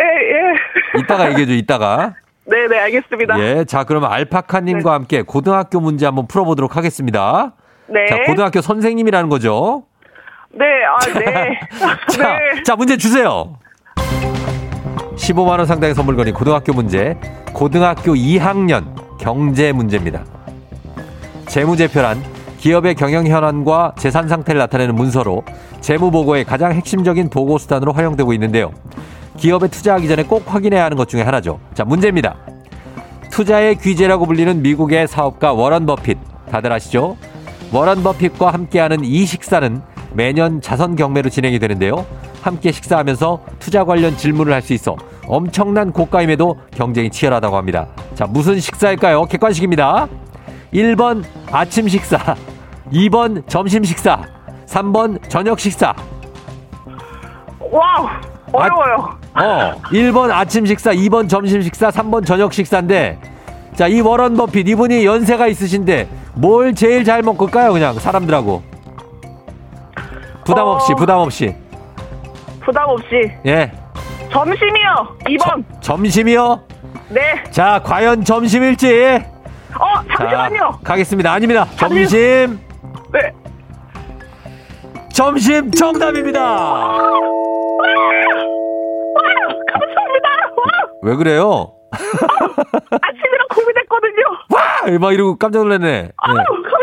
[0.00, 1.00] 예, 예.
[1.00, 2.14] 이따가 얘기해줘, 이따가.
[2.46, 3.38] 네, 네, 알겠습니다.
[3.40, 7.52] 예, 자, 그러면 알파카님과 함께 고등학교 문제 한번 풀어보도록 하겠습니다.
[7.88, 8.06] 네.
[8.06, 9.84] 자, 고등학교 선생님이라는 거죠.
[10.52, 11.60] 네, 아, 네.
[12.08, 12.62] 자, 네.
[12.62, 13.58] 자, 문제 주세요.
[15.18, 17.16] 15만원 상당의 선물 거린 고등학교 문제.
[17.52, 20.24] 고등학교 2학년 경제 문제입니다.
[21.46, 22.22] 재무제표란
[22.58, 25.42] 기업의 경영 현황과 재산 상태를 나타내는 문서로
[25.80, 28.72] 재무보고의 가장 핵심적인 보고수단으로 활용되고 있는데요.
[29.36, 31.60] 기업에 투자하기 전에 꼭 확인해야 하는 것 중에 하나죠.
[31.74, 32.36] 자, 문제입니다.
[33.30, 36.18] 투자의 귀재라고 불리는 미국의 사업가 워런 버핏.
[36.50, 37.16] 다들 아시죠?
[37.72, 39.80] 워런 버핏과 함께하는 이 식사는
[40.12, 42.04] 매년 자선 경매로 진행이 되는데요.
[42.42, 44.96] 함께 식사하면서 투자 관련 질문을 할 수 있어
[45.28, 47.86] 엄청난 고가임에도 경쟁이 치열하다고 합니다.
[48.14, 49.26] 자, 무슨 식사일까요?
[49.26, 50.08] 객관식입니다.
[50.72, 52.34] 1번 아침 식사,
[52.90, 54.22] 2번 점심 식사,
[54.66, 55.94] 3번 저녁 식사.
[57.60, 58.08] wow,
[58.52, 59.18] 어려워요.
[59.34, 63.18] 어, 1번 아침 식사, 2번 점심 식사, 3번 저녁 식사인데,
[63.74, 67.72] 자, 이 워런 버핏, 이분이 연세가 있으신데, 뭘 제일 잘 먹을까요?
[67.72, 68.62] 그냥 사람들하고.
[70.44, 70.96] 부담 없이, 어.
[70.96, 71.54] 부담 없이.
[72.64, 73.32] 부담 없이.
[73.46, 73.70] 예.
[74.30, 75.16] 점심이요.
[75.26, 75.64] 2번.
[75.82, 76.60] 점심이요?
[77.10, 77.42] 네.
[77.50, 79.22] 자, 과연 점심일지.
[79.78, 80.80] 어, 자, 잠시만요.
[80.84, 81.32] 가겠습니다.
[81.32, 81.66] 아닙니다.
[81.76, 82.58] 점심,
[83.12, 83.32] 네.
[85.12, 86.40] 점심 정답입니다.
[86.40, 86.98] 와,
[89.72, 90.28] 감사합니다.
[90.56, 90.64] 와,
[91.02, 91.72] 왜 그래요?
[91.90, 94.22] 아침이라 고민했거든요.
[94.50, 94.98] 와!
[95.00, 95.88] 막 이러고 깜짝 놀랐네.
[95.88, 96.12] 예.
[96.16, 96.72] 아유, 감사합니다.
[96.72, 96.77] 와.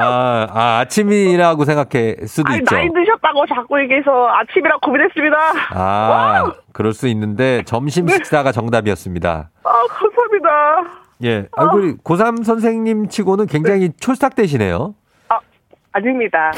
[0.00, 2.74] 아, 아, 아침이라고 생각할 수도 아니, 있죠.
[2.74, 5.36] 나이 드셨다고 자꾸 얘기해서 아침이라 고민했습니다.
[5.74, 9.50] 아, 그럴 수 있는데 점심 식사가 정답이었습니다.
[9.64, 10.50] 아, 감사합니다.
[11.24, 11.46] 예.
[11.52, 14.94] 아이고, 고3 선생님 치고는 굉장히 촐싹대시네요.
[15.28, 15.38] 아,
[15.92, 16.50] 아닙니다.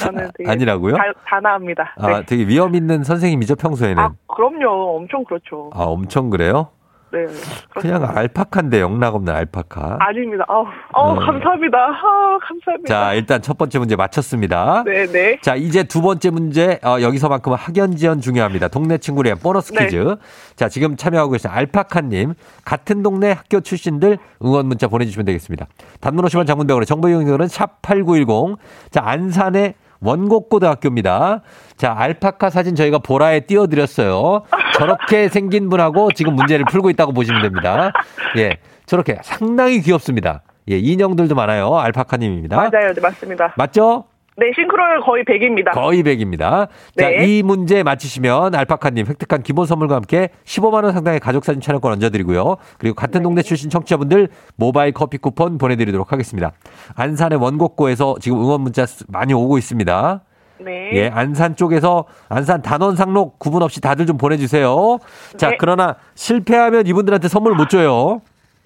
[0.00, 0.96] 저는 되게 아니라고요?
[0.96, 1.94] 다, 단아합니다.
[1.96, 2.26] 아, 네.
[2.26, 4.02] 되게 위험 있는 선생님이죠, 평소에는.
[4.02, 4.96] 아, 그럼요.
[4.96, 5.70] 엄청 그렇죠.
[5.72, 6.68] 아, 엄청 그래요?
[7.12, 7.26] 네.
[7.70, 8.04] 그냥.
[8.04, 9.98] 알파카인데 영락 없는 알파카.
[10.00, 10.44] 아닙니다.
[10.48, 11.26] 아우, 아우 네.
[11.26, 11.78] 감사합니다.
[11.78, 12.88] 아우, 감사합니다.
[12.88, 14.82] 자, 일단 첫 번째 문제 맞췄습니다.
[14.84, 15.38] 네, 네.
[15.42, 18.68] 자, 이제 두 번째 문제, 어, 여기서만큼은 학연 지원 중요합니다.
[18.68, 19.84] 동네 친구를 위한 보너스 네.
[19.84, 20.16] 퀴즈.
[20.56, 25.66] 자, 지금 참여하고 계신 알파카님, 같은 동네 학교 출신들 응원 문자 보내주시면 되겠습니다.
[26.00, 28.56] 단문 50원 장문병원에 정보 이용료는 샵 8910.
[28.90, 31.42] 자, 안산의 원곡고등학교입니다.
[31.76, 34.42] 자, 알파카 사진 저희가 보라에 띄워드렸어요.
[34.74, 37.92] 저렇게 생긴 분하고 지금 문제를 풀고 있다고 보시면 됩니다.
[38.36, 38.58] 예.
[38.86, 40.42] 저렇게 상당히 귀엽습니다.
[40.70, 41.76] 예, 인형들도 많아요.
[41.76, 42.56] 알파카님입니다.
[42.56, 42.92] 맞아요.
[42.92, 43.54] 네, 맞습니다.
[43.56, 44.04] 맞죠?
[44.38, 45.72] 네, 싱크로율 거의 100입니다.
[45.72, 46.68] 거의 100입니다.
[46.98, 47.24] 자, 네.
[47.26, 52.56] 이 문제 맞히시면 알파카님 획득한 기본 선물과 함께 15만원 상당의 가족사진 촬영권 얹어드리고요.
[52.78, 56.52] 그리고 같은 동네 출신 청취자분들 모바일 커피 쿠폰 보내드리도록 하겠습니다.
[56.96, 60.20] 안산의 원곡고에서 지금 응원 문자 쓰- 많이 오고 있습니다.
[60.58, 60.90] 네.
[60.94, 64.98] 예, 안산 쪽에서 안산 단원 상록 구분 없이 다들 좀 보내주세요.
[65.38, 65.56] 자, 네.
[65.58, 68.20] 그러나 실패하면 이분들한테 선물 못 줘요.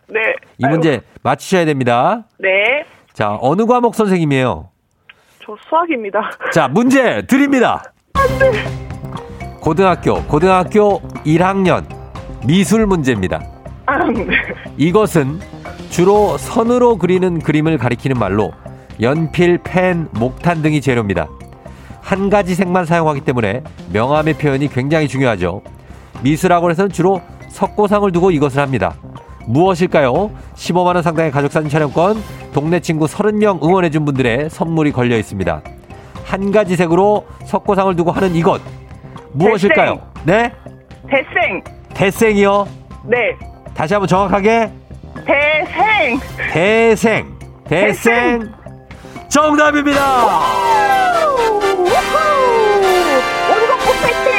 [0.08, 0.20] 네.
[0.58, 2.10] 이 문제 맞히셔야 됩니다.
[2.10, 2.84] 아유, 네.
[3.12, 4.69] 자, 어느 과목 선생님이에요?
[5.50, 6.30] 저 수학입니다.
[6.52, 7.82] 자, 문제 드립니다.
[9.60, 11.84] 고등학교, 고등학교 1학년
[12.46, 13.40] 미술 문제입니다.
[13.86, 14.28] 아, 네.
[14.76, 15.40] 이것은
[15.90, 18.52] 주로 선으로 그리는 그림을 가리키는 말로
[19.00, 21.28] 연필, 펜, 목탄 등이 재료입니다.
[22.00, 25.62] 한 가지 색만 사용하기 때문에 명암의 표현이 굉장히 중요하죠.
[26.22, 28.94] 미술학원에서는 주로 석고상을 두고 이것을 합니다.
[29.50, 30.30] 무엇일까요?
[30.54, 35.62] 15만원 상당의 가족사진 촬영권, 동네 친구 30명 응원해준 분들의 선물이 걸려 있습니다.
[36.24, 38.60] 한 가지 색으로 석고상을 두고 하는 이것.
[39.32, 40.00] 무엇일까요?
[40.24, 40.52] 네?
[41.08, 41.62] 대생.
[41.94, 42.68] 대생이요.
[43.04, 43.18] 네.
[43.74, 44.70] 다시 한번 정확하게.
[45.26, 46.20] 대생.
[46.52, 47.38] 대생.
[47.64, 48.52] 대생.
[49.28, 50.28] 정답입니다.
[53.50, 54.32] 원곡 파이팅!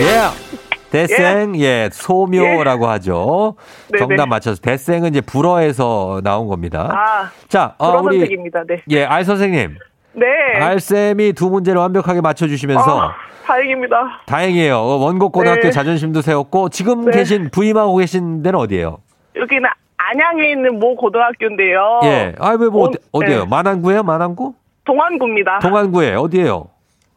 [0.00, 0.02] 예.
[0.02, 0.47] 예.
[0.90, 3.56] 대생, 예, 소묘라고 하죠.
[3.92, 3.98] 네네.
[3.98, 4.60] 정답 맞춰서.
[4.60, 6.90] 대생은 이제 불어에서 나온 겁니다.
[6.92, 8.20] 아, 자, 어, 우리.
[8.20, 8.82] 네.
[8.90, 9.76] 예, 알 선생님.
[10.14, 10.26] 네.
[10.60, 13.14] 알 쌤이 두 문제를 완벽하게 맞춰주시면서 아,
[13.46, 14.22] 다행입니다.
[14.26, 14.76] 다행이에요.
[14.76, 15.70] 어, 원곡 고등학교 네.
[15.70, 17.18] 자존심도 세웠고, 지금 네.
[17.18, 18.98] 계신, 부임하고 계신 데는 어디예요?
[19.36, 19.62] 여기는
[19.96, 22.00] 안양에 있는 모 고등학교인데요.
[22.04, 22.34] 예.
[22.38, 23.44] 아, 왜 뭐, 어, 어디, 어디예요?
[23.44, 23.48] 네.
[23.48, 24.02] 만안구예요?
[24.02, 24.54] 만안구?
[24.84, 25.58] 동안구입니다.
[25.58, 26.68] 동안구에 어디예요?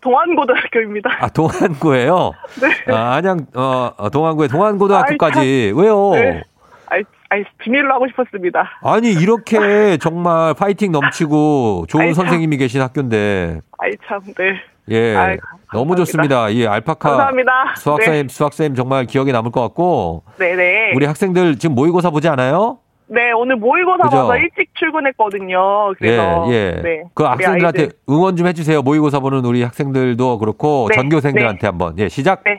[0.02, 1.10] 동안고등학교입니다.
[1.20, 2.32] 아, 동안구예요?
[2.88, 2.94] 네.
[2.94, 5.74] 아, 안양, 어, 어, 동안구에 동안고등학교까지.
[5.76, 6.12] 왜요?
[6.14, 6.44] 네.
[6.88, 8.80] 아이, 아니, 비밀로 하고 싶었습니다.
[8.84, 12.26] 아니, 이렇게 정말 파이팅 넘치고 좋은 아이, 참.
[12.26, 14.62] 선생님이 계신 학교인데, 아이, 참, 네.
[14.90, 15.16] 예.
[15.16, 15.38] 아이,
[15.72, 15.96] 너무.
[15.96, 16.54] 좋습니다.
[16.54, 17.12] 예, 알파카.
[17.12, 17.76] 감사합니다.
[17.78, 20.92] 수학사님, 수학사님 정말 기억에 남을 것 같고, 네, 네.
[20.96, 22.80] 우리 학생들 지금 모의고사 보지 않아요?
[23.14, 24.16] 네, 오늘 모의고사 그죠?
[24.16, 25.94] 봐서 일찍 출근했거든요.
[25.98, 26.46] 그래서.
[26.50, 26.82] 예, 예.
[26.82, 27.04] 네.
[27.14, 27.90] 그 학생들한테.
[28.10, 28.82] 응원 좀 해주세요.
[28.82, 32.00] 모의고사 보는 우리 학생들도 그렇고, 네, 전교생들한테 한번.
[32.00, 32.42] 예, 시작.
[32.46, 32.56] 네.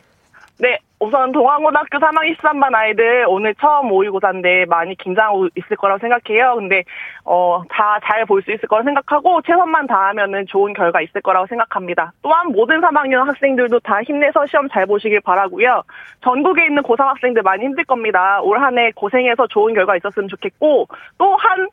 [0.62, 6.54] 네, 우선 동안고등학교 3학 23반 아이들 오늘 처음 모의고사인데 많이 긴장하고 있을 거라고 생각해요.
[6.54, 6.84] 근데
[7.24, 12.12] 어, 다 잘 볼 수 있을 거라고 생각하고 최선만 다하면은 좋은 결과 있을 거라고 생각합니다.
[12.22, 15.82] 또한 모든 3학년 학생들도 다 힘내서 시험 잘 보시길 바라고요.
[16.22, 18.40] 전국에 있는 고3 학생들 많이 힘들 겁니다.
[18.42, 20.86] 올 한 해 고생해서 좋은 결과 있었으면 좋겠고
[21.18, 21.68] 또 한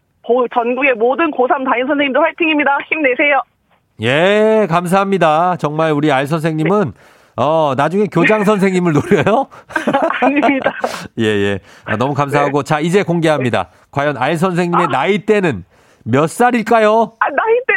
[0.51, 2.79] 전국의 모든 고3 담임 선생님들 화이팅입니다.
[2.89, 3.43] 힘내세요.
[4.01, 5.57] 예, 감사합니다.
[5.57, 6.93] 정말 우리 알 선생님은
[7.39, 9.47] 어, 나중에 교장 선생님을 노려요?
[10.21, 10.75] 아닙니다.
[11.19, 11.59] 예, 예.
[11.85, 12.63] 아, 너무 감사하고.
[12.63, 13.69] 자, 이제 공개합니다.
[13.91, 15.63] 과연 알 선생님의 나이대는
[16.03, 17.13] 몇 살일까요?
[17.17, 17.73] 아, 나이 때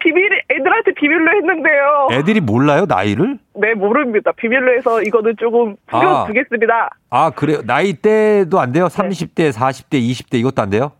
[0.00, 2.08] 비밀, 애들한테 비밀로 했는데요.
[2.12, 3.38] 애들이 몰라요, 나이를?
[3.54, 4.32] 네, 모릅니다.
[4.36, 5.98] 비밀로 해서 이거는 조금 아.
[5.98, 6.90] 풀어두겠습니다.
[7.08, 7.62] 아, 그래요?
[7.64, 8.86] 나이대도 안 돼요?
[8.86, 10.92] 30대, 40대, 20대 이것도 안 돼요?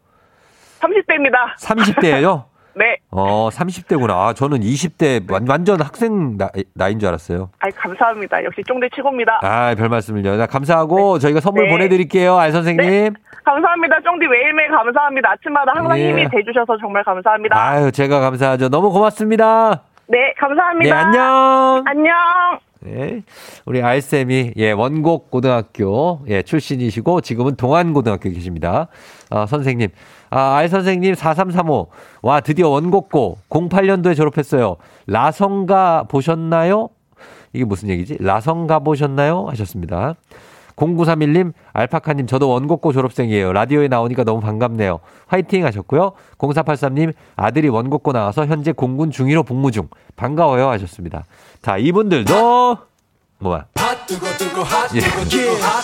[0.80, 1.56] 30대입니다.
[1.58, 2.44] 30대예요?
[2.74, 2.96] 네.
[3.10, 4.10] 어, 30대구나.
[4.10, 7.50] 아, 저는 20대 완, 완전 학생 나, 나이인 줄 알았어요.
[7.58, 8.44] 아이, 감사합니다.
[8.44, 9.40] 역시 쫑대 최고입니다.
[9.42, 10.36] 아, 별 말씀을요.
[10.36, 11.70] 자, 감사하고 저희가 선물 네.
[11.70, 13.14] 보내드릴게요, 알 선생님.
[13.44, 14.00] 감사합니다.
[14.02, 15.30] 쫑디 매일매일 감사합니다.
[15.32, 16.10] 아침마다 항상 예.
[16.10, 17.56] 힘이 돼주셔서 정말 감사합니다.
[17.58, 18.68] 아유, 제가 감사하죠.
[18.68, 19.82] 너무 고맙습니다.
[20.06, 20.98] 네, 네, 감사합니다.
[20.98, 21.84] 안녕.
[21.86, 22.14] 안녕.
[22.82, 23.22] 네.
[23.66, 28.88] 우리 알쌤이, 예, 원곡 고등학교, 예, 출신이시고, 지금은 동안고등학교 계십니다.
[29.30, 29.90] 아, 선생님.
[30.30, 31.88] 아, 알 선생님 4335.
[32.22, 33.38] 와, 드디어 원곡고.
[33.50, 34.76] 08년도에 졸업했어요.
[35.06, 36.88] 라성가 보셨나요?
[37.52, 38.18] 이게 무슨 얘기지?
[38.20, 39.46] 라성가 보셨나요?
[39.48, 40.14] 하셨습니다.
[40.76, 43.52] 0931님, 알파카님, 저도 원곡고 졸업생이에요.
[43.52, 45.00] 라디오에 나오니까 너무 반갑네요.
[45.26, 46.12] 화이팅 하셨고요.
[46.38, 49.88] 0483님, 아들이 원곡고 나와서 현재 공군 중위로 복무 중.
[50.16, 51.24] 반가워요 하셨습니다.
[51.60, 52.78] 자, 이분들도,
[53.40, 53.66] 뭐야.
[54.94, 55.00] 예.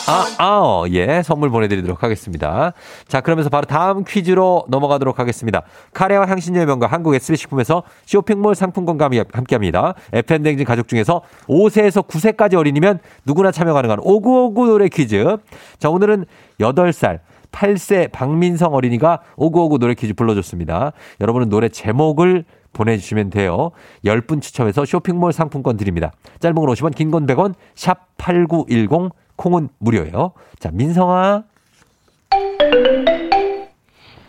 [0.08, 1.22] 아, 아, 어, 예.
[1.22, 2.72] 선물 보내드리도록 하겠습니다.
[3.08, 5.62] 자, 그러면서 바로 다음 퀴즈로 넘어가도록 하겠습니다.
[5.94, 9.94] 카레와 향신료의 명가 한국 SB식품에서 쇼핑몰 상품권과 함께 합니다.
[10.12, 15.36] FN댕진 가족 중에서 5세에서 9세까지 어린이면 누구나 참여 가능한 5959 노래 퀴즈.
[15.78, 16.26] 자, 오늘은
[16.60, 17.20] 8살.
[17.52, 20.92] 8세 박민성 어린이가 오구오구 노래 퀴즈 불러줬습니다.
[21.22, 22.44] 여러분은 노래 제목을
[22.80, 23.70] 보내주시면 돼요.
[24.04, 26.12] 10분 추첨해서 쇼핑몰 상품권 드립니다.
[26.40, 30.32] 짧은 건 50원, 긴 건 100원, 샵 8910, 콩은 무료예요.
[30.58, 31.44] 자, 민성아.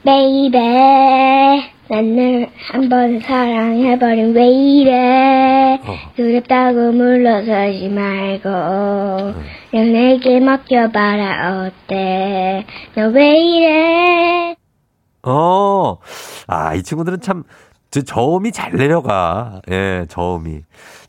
[0.04, 0.58] baby
[1.90, 5.96] 나는 한 번 사랑해버린 왜 이래 어.
[6.16, 8.50] 두렵다고 물러서지 말고
[9.72, 14.56] 그냥 내게 맡겨봐라 어때 너 왜 이래
[15.24, 15.98] 어,
[16.48, 17.44] 아, 이 친구들은 참,
[17.90, 19.62] 저 저음이 잘 내려가.
[19.72, 20.62] 예, 저음이.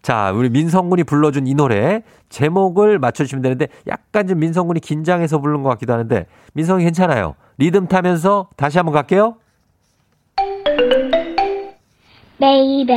[0.03, 5.71] 자, 우리 민성군이 불러준 이 노래, 제목을 맞춰주시면 되는데, 약간 좀 민성군이 긴장해서 부른 것
[5.71, 7.35] 같기도 하는데, 민성이 괜찮아요.
[7.59, 9.37] 리듬 타면서 다시 한번 갈게요.
[12.39, 12.95] Baby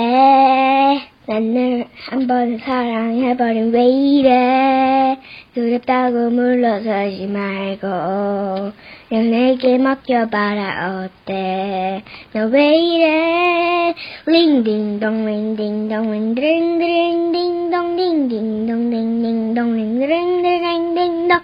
[1.27, 5.19] 나는 한번 사랑해버린 왜 이래
[5.55, 8.71] 두렵다고 물러서지 말고
[9.19, 11.05] 내게 맡겨봐라.
[11.05, 12.03] 어때?
[12.33, 13.93] 너 왜 이래?
[14.25, 21.41] 링딩동 링딩동 링드링드링딩동 링딩동 링딩동 링드링드링딩동.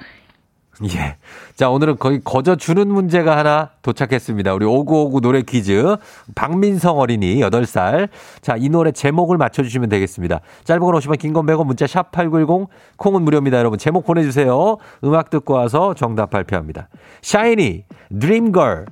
[0.96, 1.18] 예.
[1.58, 4.54] 자, 오늘은 거의 거저 주는 문제가 하나 도착했습니다.
[4.54, 5.96] 우리 5959 노래 퀴즈.
[6.36, 8.10] 박민성 어린이 8살.
[8.42, 10.42] 자, 이 노래 제목을 맞춰주시면 되겠습니다.
[10.66, 13.58] 짧은 건 50원, 긴건 100원, 문자 샵 8910, 콩은 무료입니다.
[13.58, 14.78] 여러분, 제목 보내주세요.
[15.04, 16.90] 음악 듣고 와서 정답 발표합니다.
[17.24, 17.86] 샤이니,
[18.20, 18.86] Dream Girl.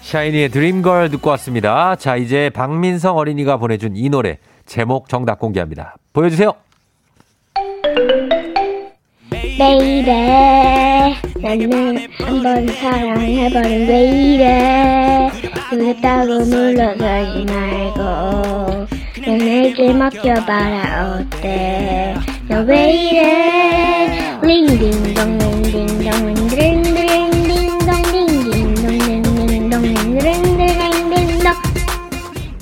[0.00, 1.94] 샤이니의 Dream Girl 듣고 왔습니다.
[1.94, 5.94] 자, 이제 박민성 어린이가 보내준 이 노래 제목 정답 공개합니다.
[6.12, 6.54] 보여주세요.
[9.56, 15.30] Baby 나는 한번 사랑해버린 왜 이래
[15.68, 18.86] 두렵다고 물러서지 말고
[19.26, 22.14] 내게 맡겨봐라 어때
[22.48, 31.52] 너 왜 이래 링딩동 링딩동 링드링딩딩동 링딩동 링딩동 링드링딩딩동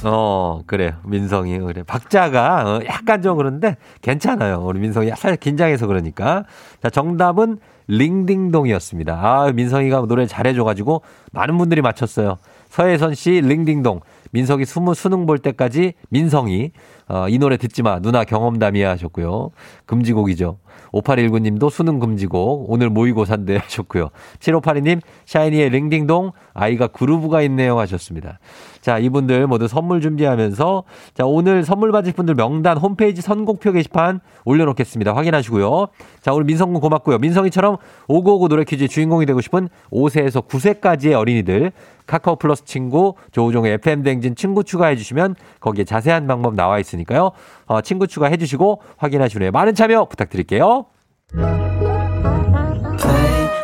[0.04, 0.94] 어, 그래요.
[1.04, 1.60] 민성이.
[1.60, 1.84] 그래.
[1.84, 4.60] 박자가 어, 약간 좀 그런데 괜찮아요.
[4.66, 6.42] 우리 민성이 살짝 긴장해서 그러니까.
[6.82, 9.14] 자, 정답은 링딩동이었습니다.
[9.14, 12.38] 아, 민성이가 노래를 잘해줘가지고 많은 분들이 맞췄어요.
[12.68, 14.00] 서혜선 씨, 링딩동.
[14.32, 16.72] 민석이 수무, 수능 볼 때까지 민성이.
[17.06, 18.00] 어, 이 노래 듣지 마.
[18.00, 19.50] 누나 경험담이야 하셨고요.
[19.84, 20.58] 금지곡이죠.
[20.92, 22.70] 5819님도 수능 금지곡.
[22.70, 24.08] 오늘 모의고사인데 하셨고요.
[24.38, 26.32] 7582님, 샤이니의 링딩동.
[26.54, 28.38] 아이가 그루브가 있네요 하셨습니다.
[28.82, 30.82] 자, 이분들 모두 선물 준비하면서
[31.14, 35.14] 자, 오늘 선물 받으실 분들 명단 홈페이지 선곡표 게시판 올려놓겠습니다.
[35.14, 35.86] 확인하시고요.
[36.20, 37.18] 자, 오늘 민성군 고맙고요.
[37.18, 37.76] 민성이처럼
[38.08, 41.70] 오고오고 노래 퀴즈의 주인공이 되고 싶은 5세에서 9세까지의 어린이들
[42.06, 47.30] 카카오 플러스 친구 조우종의 FM 댕진 친구 추가해 주시면 거기에 자세한 방법 나와 있으니까요.
[47.66, 49.50] 어, 친구 추가해 주시고 확인하시면 돼요.
[49.52, 50.86] 많은 참여 부탁드릴게요.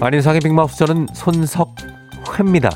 [0.00, 2.70] 안인상의 빅마우스 저는 손석회입니다.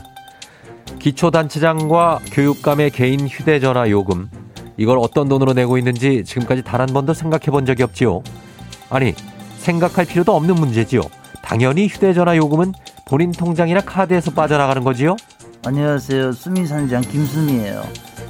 [0.98, 4.30] 기초단체장과 교육감의 개인 휴대전화 요금
[4.76, 8.22] 이걸 어떤 돈으로 내고 있는지 지금까지 단 한 번도 생각해 본 적이 없지요.
[8.88, 9.14] 아니
[9.58, 11.02] 생각할 필요도 없는 문제지요.
[11.42, 12.72] 당연히 휴대전화 요금은
[13.06, 15.16] 본인 통장이나 카드에서 빠져나가는 거지요.
[15.66, 16.32] 안녕하세요.
[16.32, 17.82] 수미산장 김수미예요.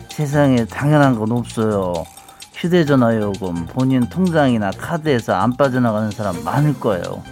[0.09, 1.95] 세상에 당연한 건 없어요.
[2.55, 7.23] 휴대전화 요금 본인 통장이나 카드에서 안 빠져나가는 사람 많을 거예요.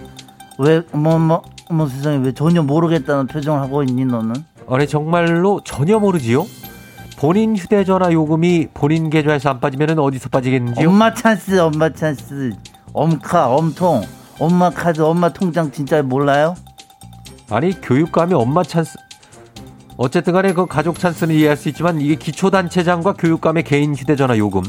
[0.59, 4.35] 왜 어머 어머 어머 세상에 왜 전혀 모르겠다는 표정을 하고 있니 너는?
[4.69, 6.45] 아니 정말로 전혀 모르지요.
[7.17, 10.87] 본인 휴대전화 요금이 본인 계좌에서 안 빠지면 어디서 빠지겠는지요?
[10.87, 12.51] 엄마 찬스 엄마 찬스
[12.93, 14.03] 엄카 엄통
[14.39, 16.55] 엄마 카드 엄마 통장 진짜 몰라요?
[17.49, 18.97] 아니 교육감이 엄마 찬스
[19.97, 24.63] 어쨌든 간에 그 가족 찬스는 이해할 수 있지만 이게 기초단체장과 교육감의 개인 휴대전화 요금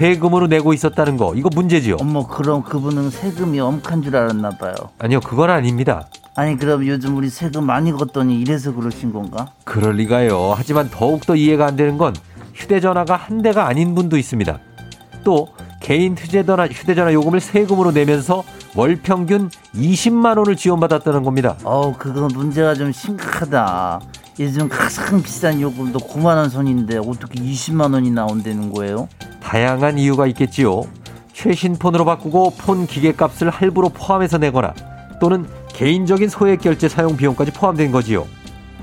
[0.00, 4.74] 세금으로 내고 있었다는 거 이거 문제지요 어머 그럼 그분은 세금이 엄칸 줄 알았나 봐요.
[4.98, 9.46] 아니요 그건 아닙니다 아니 그럼 요즘 우리 세금 많이 걷더니 이래서 그러신 건가?
[9.64, 12.14] 그럴 리가요 하지만 더욱더 이해가 안 되는 건
[12.52, 14.58] 휴대전화가 한 대가 아닌 분도 있습니다
[15.24, 15.48] 또
[15.80, 22.74] 개인 휴대전화, 휴대전화 요금을 세금으로 내면서 월 평균 20만 원을 지원받았다는 겁니다 어우 그거 문제가
[22.74, 24.00] 좀 심각하다.
[24.38, 29.08] 요즘 가장 비싼 요금도 9만 원 선인데 어떻게 20만 원이 나온다는 거예요?
[29.50, 30.82] 다양한 이유가 있겠지요.
[31.32, 34.74] 최신 폰으로 바꾸고 폰 기계값을 할부로 포함해서 내거나
[35.20, 38.26] 또는 개인적인 소액 결제 사용 비용까지 포함된 거지요.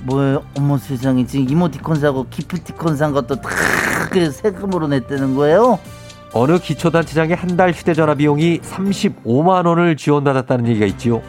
[0.04, 0.44] 뭐예요?
[0.58, 3.50] 어머 세상에 지금 이모티콘 사고 기프티콘 산 것도 다
[4.10, 5.80] 그 세금으로 냈다는 거예요?
[6.34, 11.22] 어느 기초단체장의 한 달 휴대전화 비용이 35만 원을 지원받았다는 얘기가 있지요.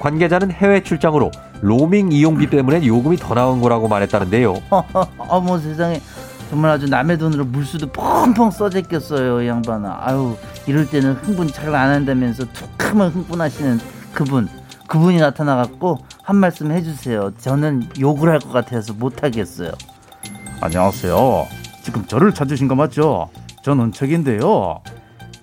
[0.00, 4.54] 관계자는 해외 출장으로 로밍 이용비 때문에 요금이 더 나온 거라고 말했다는데요.
[5.28, 6.00] 어머 세상에
[6.50, 11.90] 정말 아주 남의 돈으로 물수도 펑펑 써제꼈어요 이 양반아 아유 이럴 때는 흥분 잘 안
[11.90, 13.80] 한다면서 툭 하면 흥분하시는
[14.12, 14.48] 그분
[14.86, 19.72] 그분이 나타나갖고 한 말씀 해주세요 저는 욕을 할 것 같아서 못하겠어요
[20.60, 21.46] 안녕하세요.
[21.82, 23.28] 지금 저를 찾으신 거 맞죠?
[23.62, 24.80] 저는 은척인데요.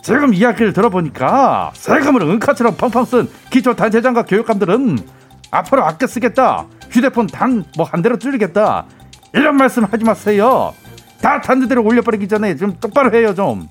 [0.02, 4.98] 지금 이야기를 들어보니까 세금을 은카처럼 펑펑 쓴 기초 단체장과 교육감들은
[5.52, 6.66] 앞으로 아껴 쓰겠다.
[6.90, 8.86] 휴대폰 단 뭐 한 대로 줄이겠다.
[9.34, 10.74] 이런 말씀 하지 마세요.
[11.24, 13.70] 다 단두대로 올려버리기 전에 좀 똑바로 해요 좀.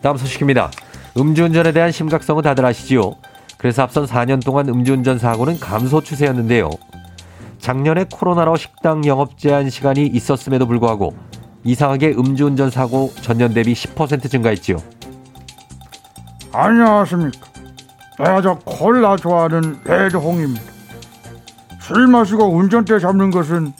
[0.00, 0.70] 다음 소식입니다.
[1.16, 3.14] 음주운전에 대한 심각성은 다들 아시지요?
[3.58, 6.70] 그래서 앞선 4년 동안 음주운전 사고는 감소 추세였는데요.
[7.58, 11.16] 작년에 코로나로 식당 영업 제한 시간이 있었음에도 불구하고
[11.64, 14.76] 이상하게 음주운전 사고 전년 대비 10% 증가했지요.
[16.52, 17.48] 안녕하십니까.
[18.18, 20.73] 내가 저 콜라 좋아하는 레드홍입니다.
[21.84, 23.74] 술 마시고 운전대 잡는 것은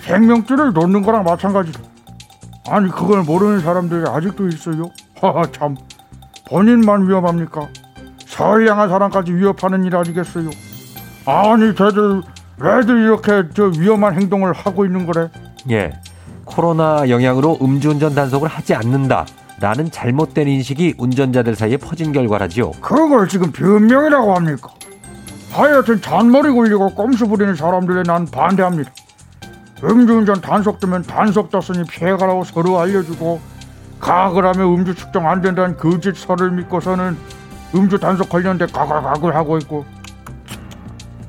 [0.00, 1.80] 생명줄을 놓는 거랑 마찬가지다.
[2.68, 4.90] 아니 그걸 모르는 사람들이 아직도 있어요.
[5.18, 5.74] 하하 참
[6.46, 7.68] 본인만 위험합니까?
[8.26, 10.50] 선량한 사람까지 위협하는 일 아니겠어요?
[11.24, 12.22] 아니 쟤들
[12.58, 15.30] 왜들 이렇게 저 위험한 행동을 하고 있는 거래?
[15.70, 15.92] 예.
[16.44, 19.24] 코로나 영향으로 음주운전 단속을 하지 않는다.
[19.58, 22.72] 라는 잘못된 인식이 운전자들 사이에 퍼진 결과라지요.
[22.82, 24.68] 그걸 지금 변명이라고 합니까?
[25.50, 28.90] 하여튼 잔머리 굴리고 꼼수 부리는 사람들에 난 반대합니다.
[29.82, 33.40] 음주운전 단속되면 단속 떴으니 피해가라고 서로 알려주고
[34.00, 37.16] 가글 하면 음주 측정 안 된다는 거짓설을 믿고서는
[37.74, 39.84] 음주 단속 관련돼 가글가글 하고 있고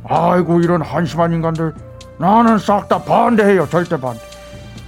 [0.04, 1.74] 아이고 이런 한심한 인간들
[2.18, 3.68] 나는 싹 다 반대해요.
[3.70, 4.20] 절대 반대.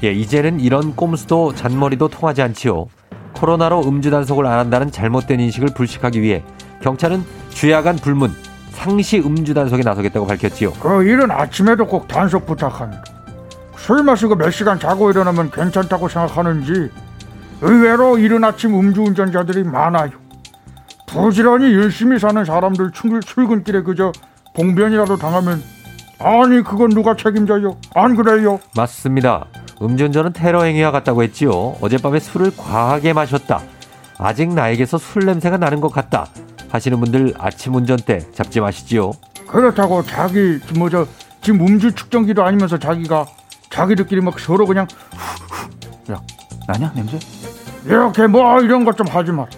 [0.04, 2.88] 예, 이제는 이런 꼼수도 잔머리도 통하지 않지요.
[3.34, 6.44] 코로나로 음주 단속을 안 한다는 잘못된 인식을 불식하기 위해
[6.82, 8.34] 경찰은 주야간 불문,
[8.82, 10.74] 상시 음주 단속에 나서겠다고 밝혔지요.
[10.74, 13.04] 그 일은 아침에도 꼭 단속 부탁합니다.
[13.78, 16.90] 술 마시고 몇 시간 자고 일어나면 괜찮다고 생각하는지
[17.62, 20.10] 의외로 이른 아침 음주운전자들이 많아요.
[21.08, 24.12] 부지런히 열심히 사는 사람들 출- 출근길에 그저
[24.56, 25.62] 봉변이라도 당하면
[26.18, 27.78] 아니 그건 누가 책임져요?
[27.94, 28.60] 안 그래요?
[28.76, 29.46] 맞습니다.
[29.80, 31.76] 음주운전은 테러 행위와 같다고 했지요.
[31.82, 33.62] 어젯밤에 술을 과하게 마셨다.
[34.18, 36.26] 아직 나에게서 술 냄새가 나는 것 같다.
[36.72, 39.12] 하시는 분들 아침 운전대 잡지 마시지요.
[39.48, 41.06] 그렇다고 자기 뭐저
[41.42, 43.26] 지금 음주 측정기도 아니면서 자기가
[43.70, 44.88] 자기들끼리 막 서로 그냥
[46.12, 46.22] 야,
[46.68, 47.20] 나냐 냄새?
[47.86, 49.50] 이렇게 뭐 이런 것 좀 하지 마라.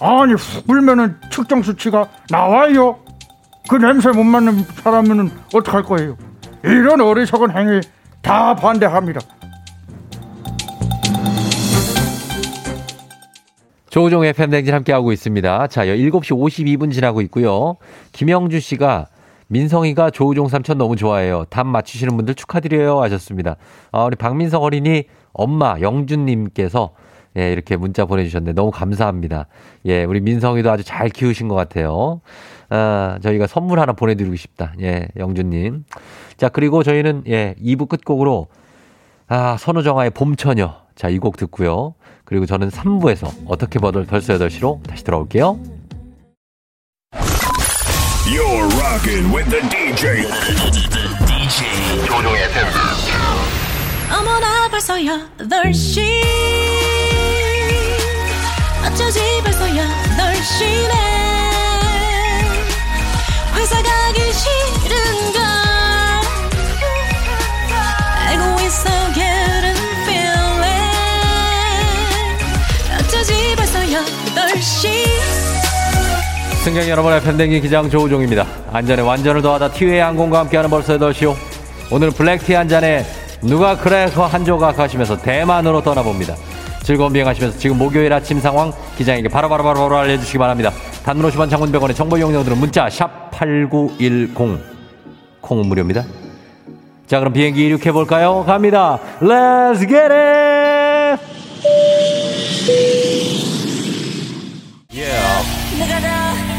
[0.00, 2.98] 아니 훅 불면은 측정 수치가 나와요.
[3.68, 6.16] 그 냄새 못 맡는 사람은 어떡할 거예요?
[6.62, 7.80] 이런 어리석은 행위
[8.22, 9.20] 다 반대합니다.
[13.94, 15.68] 조우종의 팬댕진 함께하고 있습니다.
[15.68, 17.76] 자, 7시 52분 지나고 있고요.
[18.10, 19.06] 김영주 씨가
[19.46, 21.44] 민성이가 조우종 삼촌 너무 좋아해요.
[21.48, 23.54] 답 맞추시는 분들 축하드려요 하셨습니다.
[23.92, 26.90] 아, 우리 박민성 어린이 엄마 영준님께서
[27.38, 29.46] 예, 이렇게 문자 보내주셨는데 너무 감사합니다.
[29.86, 32.20] 예, 우리 민성이도 아주 잘 키우신 것 같아요.
[32.70, 34.72] 아, 저희가 선물 하나 보내드리고 싶다.
[34.80, 35.84] 예, 영준님.
[36.36, 38.48] 자, 그리고 저희는 예, 2부 끝곡으로
[39.28, 40.82] 아, 선우정아의 봄처녀.
[40.96, 41.94] 자, 이 곡 듣고요.
[42.24, 45.58] 그리고 저는 3부에서 어떻게 버들 벌써 8시로 다시 돌아올게요.
[48.26, 50.22] You're rocking with the DJ.
[51.26, 52.44] DJ 조종의.
[54.10, 56.00] 어머나 벌써 8시
[58.86, 60.94] 어쩌지 벌써 8시네
[63.56, 65.33] 회사 가기 싫은걸
[74.34, 74.88] 8시
[76.64, 78.46] 승객 여러분의 팬댕기 기장 조우종입니다.
[78.72, 81.34] 안전에 완전을 더하다 티웨이 항공과 함께하는 벌써 8시요.
[81.90, 83.04] 오늘 블랙티 한 잔에
[83.42, 86.34] 누가 그래서 한 조각 하시면서 대만으로 떠나봅니다.
[86.82, 90.70] 즐거운 비행하시면서 지금 목요일 아침 상황 기장에게 바로바로바로 바로 알려주시기 바랍니다.
[91.04, 94.34] 단문 50원 장문병원의 정보 이용료들은 문자 샵 8910
[95.42, 96.04] 콩은 무료입니다.
[97.06, 98.44] 자 그럼 비행기 이륙해볼까요?
[98.46, 98.98] 갑니다.
[99.20, 100.43] Let's get it!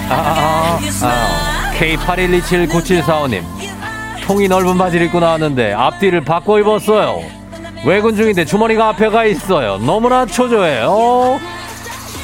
[0.09, 3.43] 아, 아, K81279745님.
[4.25, 7.21] 통이 넓은 바지를 입고 나왔는데 앞뒤를 바꿔 입었어요.
[7.85, 9.77] 외근 중인데 주머니가 앞에 가 있어요.
[9.77, 11.39] 너무나 초조해요.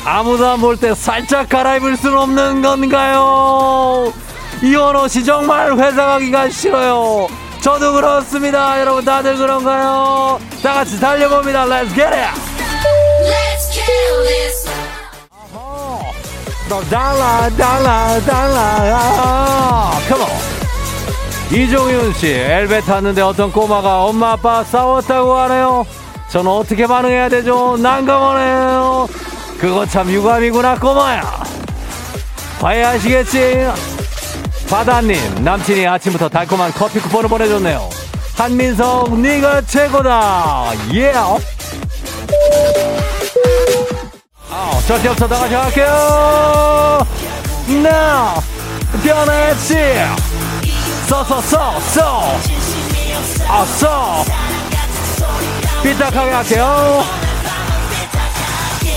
[0.04, 4.12] 아무도 안 볼 때 살짝 갈아입을 수는 없는 건가요?
[4.64, 7.28] 이 원 옷이 정말 회사 가기가 싫어요.
[7.62, 8.80] 저도 그렇습니다.
[8.80, 10.40] 여러분 다들 그런가요?
[10.64, 11.66] 다 같이 달려봅니다.
[11.66, 12.32] Let's get it!
[13.24, 14.61] 너
[16.90, 19.92] 달라 달라 달라.
[20.08, 20.28] 컴온
[21.52, 25.86] 이종윤 씨 엘베 탔는데 어떤 꼬마가 엄마 아빠 싸웠다고 하네요.
[26.30, 27.76] 저는 어떻게 반응해야 되죠?
[27.78, 29.08] 난감하네요.
[29.60, 31.44] 그거 참 유감이구나 꼬마야.
[32.62, 33.68] 봐야 하시겠지?
[34.70, 37.90] 바다님 남친이 아침부터 달콤한 커피 쿠폰을 보내줬네요.
[38.38, 40.72] 한민성 네가 최고다.
[40.94, 41.42] 예 아, 절
[44.88, 47.08] 대 없어 나가시 할게요.
[47.84, 48.36] 나
[49.04, 49.76] 변했지.
[51.08, 52.38] 써써써써.
[53.48, 54.26] 아 써.
[55.84, 57.04] 삐딱하게 할게요.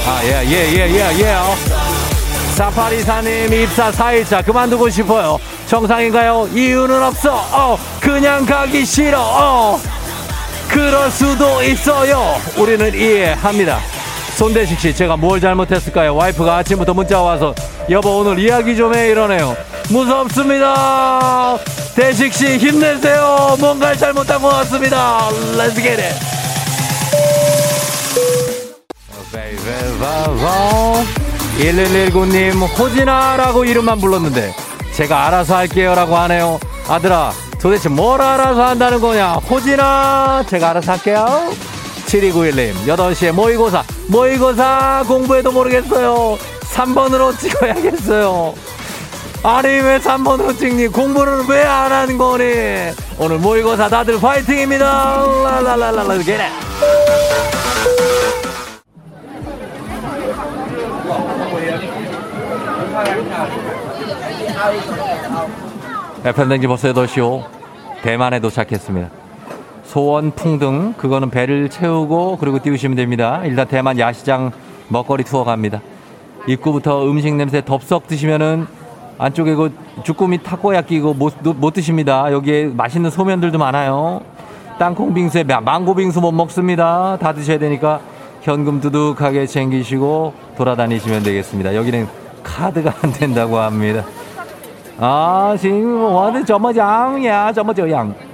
[0.07, 1.37] 아, 예, 예, 예, 예, 예.
[2.55, 5.39] 사파리사님 입사 4일차 그만두고 싶어요.
[5.67, 6.49] 정상인가요?
[6.55, 7.35] 이유는 없어.
[7.53, 9.19] 어, 그냥 가기 싫어.
[9.21, 9.81] 어,
[10.69, 12.37] 그럴 수도 있어요.
[12.57, 13.94] 우리는 이해합니다.
[14.37, 16.15] 손대식 씨, 제가 뭘 잘못했을까요?
[16.17, 17.55] 와이프가 아침부터 문자 와서
[17.91, 19.57] 여보 오늘 이야기 좀 해 이러네요.
[19.91, 21.57] 무섭습니다.
[21.95, 23.57] 대식 씨 힘내세요.
[23.61, 25.29] 뭔가를 잘못한 것 같습니다.
[25.57, 26.15] Let's get it.
[30.47, 31.05] 어,
[31.59, 34.55] 1119님 호진아라고 이름만 불렀는데
[34.93, 36.59] 제가 알아서 할게요라고 하네요.
[36.89, 39.35] 아들아 도대체 뭘 알아서 한다는 거냐?
[39.35, 41.53] 호진아 제가 알아서 할게요.
[42.15, 43.83] 7291님 8시에 모의고사.
[44.09, 46.39] 모의고사 공부해도 모르겠어요.
[46.73, 48.55] 3번으로 찍어야겠어요.
[49.43, 50.89] 아니 왜 3번으로 찍니?
[50.89, 52.45] 공부를 왜 안 하는 거니?
[53.19, 55.25] 오늘 모의고사 다들 파이팅입니다.
[55.27, 56.53] 랄랄랄랄라 get it.
[66.25, 67.45] FM댕지 벌써 8시오.
[68.03, 69.24] 대만에 도착했습니다.
[69.95, 73.43] 소원 풍등 그거는 배를 채우고 그리고 띄우시면 됩니다.
[73.45, 74.51] 일단 대만 야시장
[74.89, 75.81] 먹거리 투어 갑니다.
[76.49, 78.67] 입구부터 음식 냄새 덥석 드시면은
[79.19, 79.73] 안쪽에 그
[80.03, 82.33] 주꾸미 타코야끼 이거 못, 못 드십니다.
[82.33, 84.23] 여기에 맛있는 소면들도 많아요.
[84.81, 87.17] 땅콩 빙수에 마- 망고 빙수 못 먹습니다.
[87.21, 88.01] 다 드셔야 되니까
[88.43, 91.77] 현금 두둑하게 챙기시고 돌아다니시면 되겠습니다.
[91.77, 92.09] 여기는
[92.43, 94.03] 카드가 안 된다고 합니다.
[94.99, 98.34] 아, 지금 와는 저머장이야, 저머저양.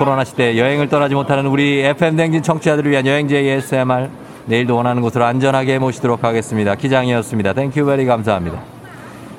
[0.00, 4.08] 코로나 시대 여행을 떠나지 못하는 우리 FM 댕진 청취자들을 위한 여행지 ASMR
[4.46, 6.74] 내일도 원하는 곳으로 안전하게 모시도록 하겠습니다.
[6.74, 7.52] 기장이었습니다.
[7.52, 8.62] 땡큐 베리 감사합니다.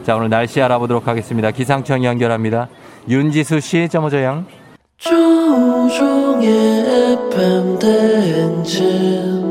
[0.03, 1.49] 자, 오늘 날씨 알아보도록 하겠습니다.
[1.49, 2.68] 기상청 연결합니다.
[3.09, 4.45] 윤지수 씨, 저머저양.
[4.99, 6.51] 조종의
[7.32, 9.51] FM 대행진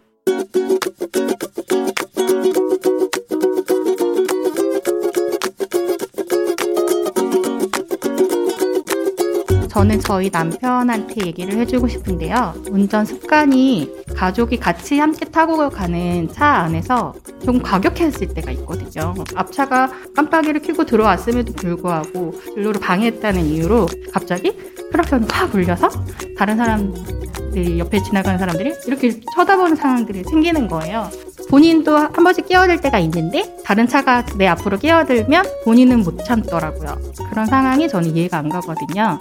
[9.81, 12.53] 저는 저희 남편한테 얘기를 해주고 싶은데요.
[12.69, 19.15] 운전 습관이 가족이 같이 함께 타고 가는 차 안에서 좀 과격했을 때가 있거든요.
[19.33, 24.55] 앞차가 깜빡이를 켜고 들어왔음에도 불구하고 진로를 방해했다는 이유로 갑자기
[24.91, 25.89] 크락션이 확 울려서
[26.37, 31.09] 다른 사람들이 옆에 지나가는 사람들이 이렇게 쳐다보는 상황들이 생기는 거예요.
[31.49, 36.97] 본인도 한 번씩 끼어들 때가 있는데 다른 차가 내 앞으로 끼어들면 본인은 못 참더라고요.
[37.29, 39.19] 그런 상황이 저는 이해가 안 가거든요.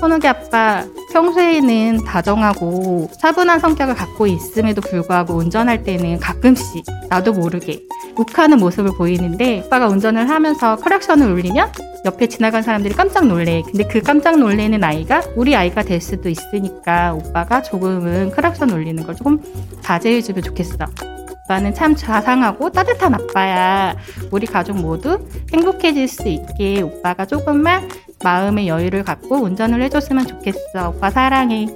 [0.00, 7.84] 선욱이 아빠 평소에는 다정하고 차분한 성격을 갖고 있음에도 불구하고 운전할 때는 가끔씩 나도 모르게
[8.18, 11.72] 욱하는 모습을 보이는데 오빠가 운전을 하면서 크락션을 울리면
[12.04, 13.62] 옆에 지나간 사람들이 깜짝 놀래.
[13.62, 19.14] 근데 그 깜짝 놀래는 아이가 우리 아이가 될 수도 있으니까 오빠가 조금은 크락션 울리는 걸
[19.14, 19.40] 조금
[19.82, 20.76] 자제해주면 좋겠어.
[21.44, 23.96] 오빠는 참 자상하고 따뜻한 아빠야.
[24.30, 25.18] 우리 가족 모두
[25.52, 27.88] 행복해질 수 있게 오빠가 조금만
[28.22, 30.90] 마음의 여유를 갖고 운전을 해줬으면 좋겠어.
[30.90, 31.66] 오빠 사랑해.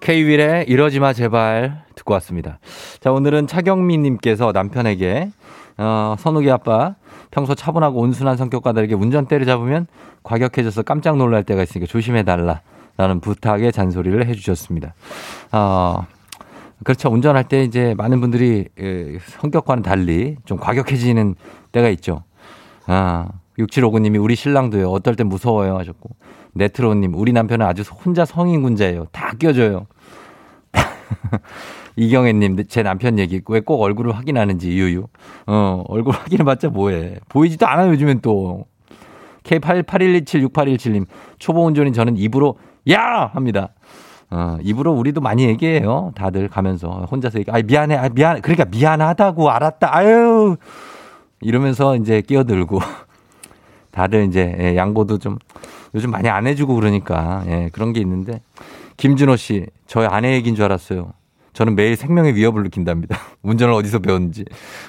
[0.00, 2.60] K-윌의 이러지 마 제발 듣고 왔습니다.
[3.00, 5.30] 자, 오늘은 차경민 님께서 남편에게
[5.78, 6.94] 어, 선욱이 아빠
[7.30, 9.86] 평소 차분하고 온순한 성격과 다르게 운전대를 잡으면
[10.22, 12.60] 과격해져서 깜짝 놀랄 때가 있으니까 조심해달라.
[12.98, 14.94] 라는 부탁의 잔소리를 해주셨습니다.
[15.52, 16.06] 어,
[16.82, 17.10] 그렇죠.
[17.10, 21.34] 운전할 때 이제 많은 분들이 예, 성격과는 달리 좀 과격해지는
[21.72, 22.22] 때가 있죠.
[22.86, 23.28] 아,
[23.58, 24.90] 6759님이 우리 신랑도요.
[24.90, 26.10] 어떨 땐 무서워요 하셨고.
[26.54, 29.08] 네트로님, 우리 남편은 아주 혼자 성인군자예요.
[29.12, 29.86] 다 껴줘요.
[31.96, 35.06] 이경애님, 제 남편 얘기, 왜 꼭 얼굴을 확인하는지, 유유.
[35.46, 37.16] 어, 얼굴 확인해봤자 뭐해.
[37.28, 38.66] 보이지도 않아요, 요즘엔 또.
[39.44, 41.06] K8812768117님,
[41.38, 42.58] 초보 운전인 저는 입으로,
[42.90, 43.30] 야!
[43.32, 43.70] 합니다.
[44.30, 46.12] 어, 입으로 우리도 많이 얘기해요.
[46.16, 47.06] 다들 가면서.
[47.10, 50.56] 혼자서 얘기, 아, 미안해, 아, 미안, 그러니까 미안하다고, 알았다, 아유!
[51.40, 52.80] 이러면서 이제 끼어들고.
[53.92, 55.38] 다들 이제, 예, 양보도 좀,
[55.94, 58.42] 요즘 많이 안 해주고 그러니까, 예, 그런 게 있는데.
[58.98, 61.12] 김준호 씨, 저희 아내 얘기인 줄 알았어요.
[61.56, 63.18] 저는 매일 생명의 위협을 느낀답니다.
[63.42, 64.44] 운전을 어디서 배웠는지.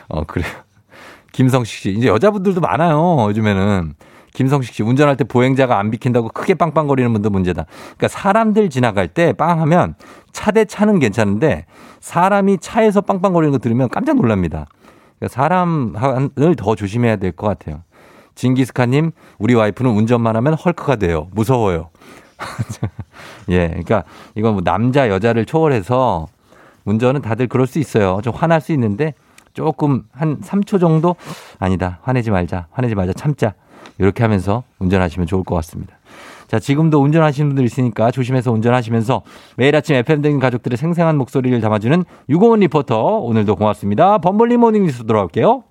[0.10, 0.52] 어, 그래요.
[1.32, 3.28] 김성식 씨, 이제 여자분들도 많아요.
[3.30, 3.94] 요즘에는.
[4.34, 7.66] 김성식 씨, 운전할 때 보행자가 안 비킨다고 크게 빵빵거리는 분도 문제다.
[7.96, 9.96] 그러니까 사람들 지나갈 때 빵 하면
[10.34, 11.66] 차 대 차는 괜찮은데
[12.02, 14.66] 사람이 차에서 빵빵거리는 거 들으면 깜짝 놀랍니다.
[15.20, 17.82] 그러니까 사람을 더 조심해야 될 것 같아요.
[18.36, 21.30] 징기스카님, 우리 와이프는 운전만 하면 헐크가 돼요.
[21.32, 21.90] 무서워요.
[23.50, 24.04] 예, 그러니까
[24.36, 26.28] 이건 뭐 남자 여자를 초월해서
[26.88, 28.20] 운전은 다들 그럴 수 있어요.
[28.24, 29.14] 좀 화날 수 있는데
[29.54, 31.16] 조금 한 3초 정도
[31.60, 32.00] 아니다.
[32.02, 32.68] 화내지 말자.
[32.72, 33.14] 화내지 말자.
[33.14, 33.54] 참자.
[34.00, 35.98] 이렇게 하면서 운전하시면 좋을 것 같습니다.
[36.48, 39.22] 자, 지금도 운전하시는 분들 있으니까 조심해서 운전하시면서
[39.58, 44.20] 매일 아침 FM 대행진 가족들의 생생한 목소리를 담아주는 유고원 리포터 오늘도 고맙습니다.
[44.20, 45.64] 범블리 모닝 뉴스 돌아올게요.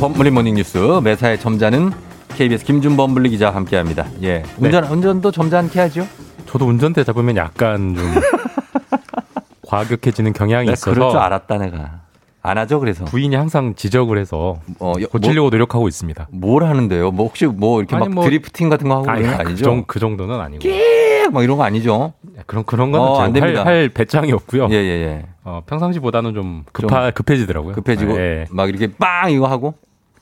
[0.00, 1.90] 범블리 모닝 뉴스 매사에 점자는
[2.36, 4.06] KBS 김준범블리 기자와 함께합니다.
[4.22, 6.06] 예, 운전 운전도 점잖게 하죠.
[6.46, 8.04] 저도 운전대 잡으면 약간 좀
[9.66, 12.00] 과격해지는 경향이 내가 있어서 그럴 줄 알았다 내가.
[12.40, 13.04] 안 하죠 그래서.
[13.04, 16.28] 부인이 항상 지적을 해서 어, 여- 고치려고 노력하고 있습니다.
[16.30, 17.10] 뭘 하는데요?
[17.10, 19.64] 뭐 혹시 뭐 이렇게 막 뭐- drifting 같은 거 하고 아니, 그런 거 그, 아니죠?
[19.64, 20.68] 정, 그 정도는 아니고.
[21.32, 22.12] 막 이런 거 아니죠?
[22.46, 23.60] 그런 그런 거는 어, 안 됩니다.
[23.64, 24.68] 할, 할 배짱이 없고요.
[24.70, 25.26] 예, 예, 예.
[25.44, 27.74] 어, 평상시보다는 좀 급하 급해지더라고요.
[27.74, 28.46] 급해지고 예.
[28.50, 29.74] 막 이렇게 빵 이거 하고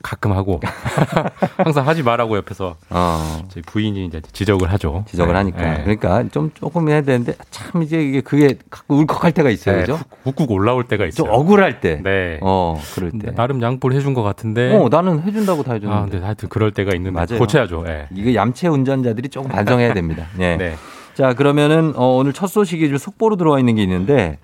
[0.06, 0.60] 가끔 하고
[1.58, 3.42] 항상 하지 말라고 옆에서 어.
[3.48, 5.04] 저희 부인이 이제 지적을 하죠.
[5.08, 5.82] 지적을 네, 하니까 네.
[5.82, 9.98] 그러니까 좀 조금 해야 되는데 참 이제 이게 그게 가끔 울컥할 때가 있어요, 네, 그죠?
[10.22, 11.26] 훅훅 올라올 때가 있어요.
[11.26, 12.00] 좀 억울할 때.
[12.04, 12.38] 네.
[12.40, 13.32] 어, 그럴 때.
[13.34, 14.76] 나름 양보를 해준 것 같은데.
[14.76, 15.96] 어, 나는 해준다고 다 해줬는데.
[16.00, 17.40] 아, 근데 하여튼 그럴 때가 있는데 맞아요.
[17.40, 17.84] 고쳐야죠.
[17.88, 18.06] 예.
[18.14, 20.26] 이게 얌체 운전자들이 조금 반성해야 됩니다.
[20.36, 20.54] 네.
[20.56, 20.76] 네.
[21.14, 24.38] 자, 그러면 어, 오늘 첫 소식이 좀 속보로 들어와 있는 게 있는데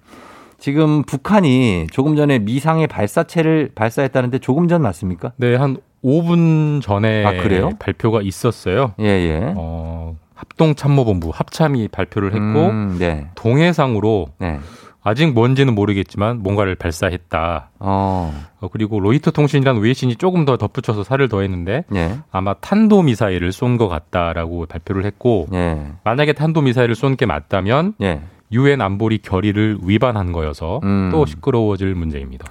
[0.62, 5.32] 지금 북한이 조금 전에 미상의 발사체를 발사했다는데 조금 전 맞습니까?
[5.36, 7.70] 네, 한 5분 전에 아, 그래요?
[7.80, 8.92] 발표가 있었어요.
[9.00, 9.54] 예, 예.
[9.56, 13.26] 어, 합동참모본부 합참이 발표를 했고 음, 네.
[13.34, 14.60] 동해상으로 네.
[15.02, 17.70] 아직 뭔지는 모르겠지만 뭔가를 발사했다.
[17.80, 18.32] 어.
[18.60, 22.18] 어, 그리고 로이터 통신이라는 외신이 조금 더 덧붙여서 살을 더했는데 예.
[22.30, 25.86] 아마 탄도 미사일을 쏜 것 같다라고 발표를 했고 예.
[26.04, 28.20] 만약에 탄도 미사일을 쏜 게 맞다면 예.
[28.52, 31.10] 유엔 안보리 결의를 위반한 거여서 음.
[31.12, 32.46] 또 시끄러워질 문제입니다.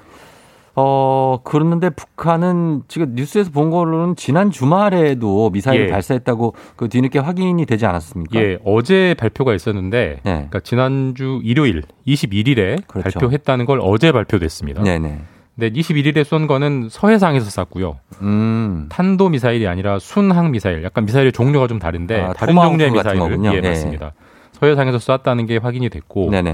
[0.76, 5.92] 어, 그런데 북한은 지금 뉴스에서 본 걸로는 지난 주말에도 미사일을 예.
[5.92, 8.40] 발사했다고 그 뒤늦게 확인이 되지 않았습니까?
[8.40, 10.32] 예, 어제 발표가 있었는데 네.
[10.32, 13.20] 그러니까 지난주 일요일 21일에 그렇죠.
[13.20, 14.82] 발표했다는 걸 어제 발표됐습니다.
[14.82, 15.20] 네네.
[15.56, 17.98] 근데 21일에 쏜 거는 서해상에서 쐈고요.
[18.22, 18.88] 음.
[18.90, 23.44] 탄도 미사일이 아니라 순항 미사일, 약간 미사일의 종류가 좀 다른데 아, 다른 종류의 미사일을.
[23.46, 23.62] 예, 예.
[23.62, 24.14] 맞습니다.
[24.62, 26.54] 서해상에서 쐈다는 게 확인이 됐고 네네.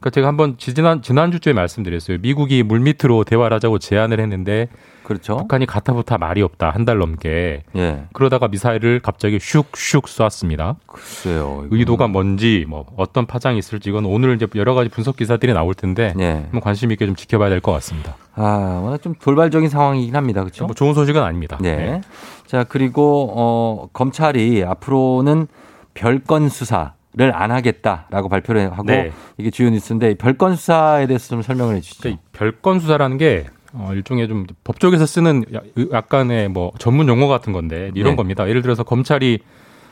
[0.00, 2.18] 그러니까 제가 한번 지난 지난주에 말씀드렸어요.
[2.20, 4.68] 미국이 물 밑으로 대화를 하자고 제안을 했는데
[5.02, 5.36] 그렇죠.
[5.38, 8.04] 북한이 가타부타 말이 없다 한 달 넘게 예.
[8.12, 10.76] 그러다가 미사일을 갑자기 슉슉 쐈습니다.
[10.86, 11.64] 글쎄요.
[11.66, 11.76] 이거.
[11.76, 16.12] 의도가 뭔지 뭐 어떤 파장이 있을지 이건 오늘 이제 여러 가지 분석 기사들이 나올 텐데
[16.20, 16.30] 예.
[16.44, 18.16] 한번 관심 있게 좀 지켜봐야 될 것 같습니다.
[18.34, 20.42] 아, 워낙 좀 돌발적인 상황이긴 합니다.
[20.42, 20.66] 그렇죠?
[20.66, 21.58] 뭐 좋은 소식은 아닙니다.
[21.60, 22.00] 네.
[22.46, 25.48] 자, 그리고 어 검찰이 앞으로는
[25.94, 29.12] 별건 수사 를안 하겠다라고 발표를 하고 네.
[29.38, 32.00] 이게 주요 뉴스인데 별건 수사에 대해서 좀 설명을 해 주시죠.
[32.02, 35.60] 그러니까 이 별건 수사라는 게 어, 일종의 좀 법조계에서 쓰는 야-
[35.92, 38.16] 약간의 뭐 전문 용어 같은 건데 이런 네.
[38.16, 38.48] 겁니다.
[38.48, 39.40] 예를 들어서 검찰이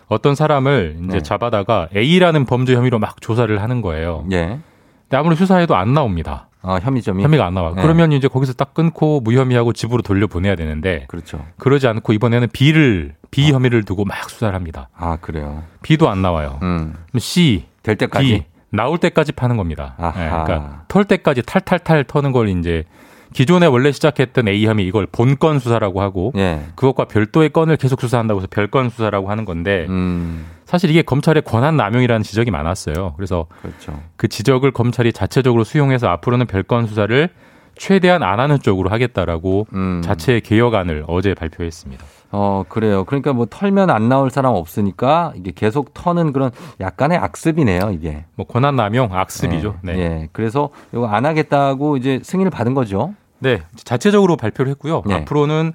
[0.09, 1.23] 어떤 사람을 이제 네.
[1.23, 4.25] 잡아다가 A라는 범죄 혐의로 막 조사를 하는 거예요.
[4.33, 4.61] 예.
[5.09, 6.49] 근데 아무리 수사해도 안 나옵니다.
[6.63, 7.73] 아, 혐의점이 혐의가 안 나와.
[7.75, 7.83] 네.
[7.83, 11.45] 그러면 이제 거기서 딱 끊고 무혐의하고 집으로 돌려 보내야 되는데 그렇죠.
[11.59, 14.89] 그러지 않고 이번에는 B를 B 혐의를 두고 막 수사를 합니다.
[14.97, 15.63] 아, 그래요.
[15.83, 16.59] B도 안 나와요.
[16.63, 16.95] 음.
[17.11, 19.95] 그럼 C, 될 때까지 D 나올 때까지 파는 겁니다.
[20.01, 22.85] 예, 그러니까 털 때까지 탈탈탈 터는 걸 이제
[23.33, 26.61] 기존에 원래 시작했던 A 혐의 이걸 본건 수사라고 하고 예.
[26.75, 30.47] 그것과 별도의 건을 계속 수사한다고 해서 별건 수사라고 하는 건데 음.
[30.65, 33.15] 사실 이게 검찰의 권한 남용이라는 지적이 많았어요.
[33.17, 34.03] 그래서 그렇죠.
[34.17, 37.29] 그 지적을 검찰이 자체적으로 수용해서 앞으로는 별건 수사를
[37.77, 40.01] 최대한 안 하는 쪽으로 하겠다라고 음.
[40.03, 42.05] 자체 개혁안을 어제 발표했습니다.
[42.33, 43.05] 어, 그래요.
[43.05, 46.51] 그러니까 뭐 털면 안 나올 사람 없으니까 이게 계속 터는 그런
[46.81, 48.25] 약간의 악습이네요, 이게.
[48.35, 49.77] 뭐 권한 남용 악습이죠.
[49.87, 49.93] 예.
[49.93, 49.99] 네.
[49.99, 50.29] 예.
[50.33, 53.15] 그래서 이거 안 하겠다고 이제 승인을 받은 거죠.
[53.39, 55.03] 네, 자체적으로 발표를 했고요.
[55.07, 55.15] 네.
[55.15, 55.73] 앞으로는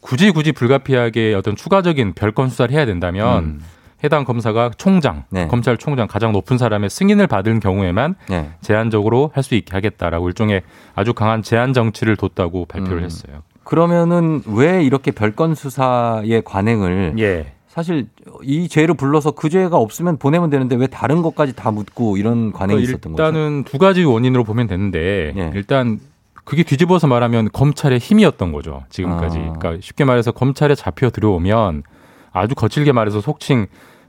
[0.00, 3.60] 굳이 굳이 불가피하게 어떤 추가적인 별건 수사를 해야 된다면 음.
[4.02, 5.46] 해당 검사가 총장, 네.
[5.48, 8.50] 검찰총장 가장 높은 사람의 승인을 받은 경우에만 예.
[8.60, 10.62] 제한적으로 할 수 있게 하겠다라고 일종의
[10.94, 13.04] 아주 강한 제한 정치를 뒀다고 발표를 음.
[13.04, 13.42] 했어요.
[13.64, 17.52] 그러면은 왜 이렇게 별건 수사의 관행을 예.
[17.68, 18.08] 사실
[18.42, 22.80] 이 죄를 불러서 그 죄가 없으면 보내면 되는데 왜 다른 것까지 다 묻고 이런 관행이
[22.82, 23.22] 그러니까 있었던 거죠?
[23.22, 25.52] 일단은 두 가지 원인으로 보면 되는데 예.
[25.54, 26.00] 일단
[26.44, 29.38] 그게 뒤집어서 말하면 검찰의 힘이었던 거죠 지금까지.
[29.38, 29.52] 아.
[29.52, 31.84] 그러니까 쉽게 말해서 검찰에 잡혀 들어오면
[32.32, 33.66] 아주 거칠게 말해서 속칭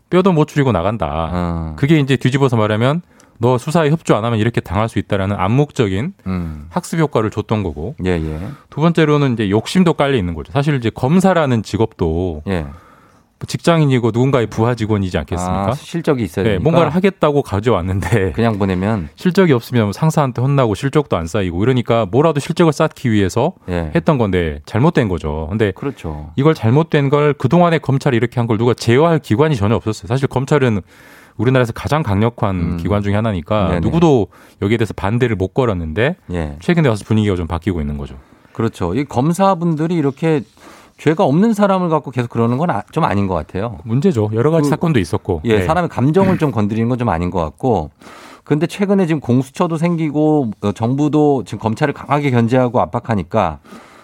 [0.09, 1.29] 뼈도 못 추리고 나간다.
[1.31, 1.73] 아.
[1.77, 3.01] 그게 이제 뒤집어서 말하면
[3.41, 6.67] 너 수사에 협조 안 하면 이렇게 당할 수 있다라는 암묵적인 음.
[6.69, 8.39] 학습 효과를 줬던 거고 예, 예.
[8.69, 10.51] 두 번째로는 이제 욕심도 깔려 있는 거죠.
[10.51, 12.67] 사실 이제 검사라는 직업도 예.
[13.47, 15.69] 직장인이고 누군가의 부하 직원이지 않겠습니까?
[15.69, 16.63] 아, 실적이 있어야 네, 되니까.
[16.63, 22.73] 뭔가를 하겠다고 가져왔는데 그냥 보내면 실적이 없으면 상사한테 혼나고 실적도 안 쌓이고 이러니까 뭐라도 실적을
[22.73, 23.91] 쌓기 위해서 예.
[23.95, 25.47] 했던 건데 잘못된 거죠.
[25.49, 26.31] 근데 그렇죠.
[26.35, 30.07] 이걸 잘못된 걸 그동안에 검찰이 이렇게 한 걸 누가 제어할 기관이 전혀 없었어요.
[30.07, 30.81] 사실 검찰은
[31.37, 32.77] 우리나라에서 가장 강력한 음.
[32.77, 33.79] 기관 중에 하나니까 네네.
[33.79, 34.27] 누구도
[34.61, 36.57] 여기에 대해서 반대를 못 걸었는데 예.
[36.59, 38.15] 최근에 와서 분위기가 좀 바뀌고 있는 거죠.
[38.53, 38.93] 그렇죠.
[38.93, 40.41] 이 검사분들이 이렇게
[41.01, 43.79] 죄가 없는 사람을 갖고 계속 그러는 건 좀 아닌 것 같아요.
[43.83, 44.29] 문제죠.
[44.33, 45.41] 여러 가지 그- 사건도 있었고.
[45.45, 45.61] 예, 네.
[45.63, 47.89] 사람의 감정을 좀 건드리는 건 좀 아닌 것 같고.
[48.43, 53.59] 근데 최근에 지금 공수처도 생기고 어, 정부도 지금 검찰을 강하게 견제하고 압박하니까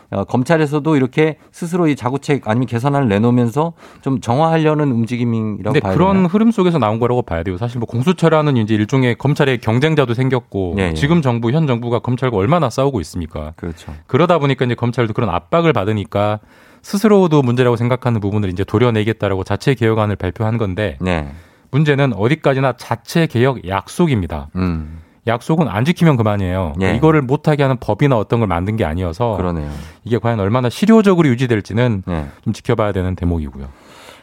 [0.10, 6.14] 어, 검찰에서도 이렇게 스스로 이 자구책 아니면 개선안을 내놓으면서 좀 정화하려는 움직임이라고 근데 봐야 그런
[6.14, 6.28] 되나요?
[6.28, 7.58] 흐름 속에서 나온 거라고 봐야 돼요.
[7.58, 10.94] 사실 뭐 공수처라는 이제 일종의 검찰의 경쟁자도 생겼고 예, 예.
[10.94, 13.54] 지금 정부 현 정부가 검찰과 얼마나 싸우고 있습니까?
[13.58, 13.94] 그렇죠.
[14.08, 16.40] 그러다 보니까 이제 검찰도 그런 압박을 받으니까
[16.88, 21.30] 스스로도 문제라고 생각하는 부분을 이제 도려내겠다라고 자체 개혁안을 발표한 건데 네.
[21.70, 24.48] 문제는 어디까지나 자체 개혁 약속입니다.
[24.56, 25.02] 음.
[25.28, 26.76] 약속은 안 지키면 그만이에요.
[26.82, 26.96] 예.
[26.96, 29.70] 이거를 못하게 하는 법이나 어떤 걸 만든 게 아니어서 그러네요.
[30.06, 32.28] 이게 과연 얼마나 실효적으로 유지될지는 네.
[32.46, 33.68] 좀 지켜봐야 되는 대목이고요.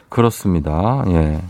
[0.09, 1.03] 그렇습니다.
[1.09, 1.41] 예.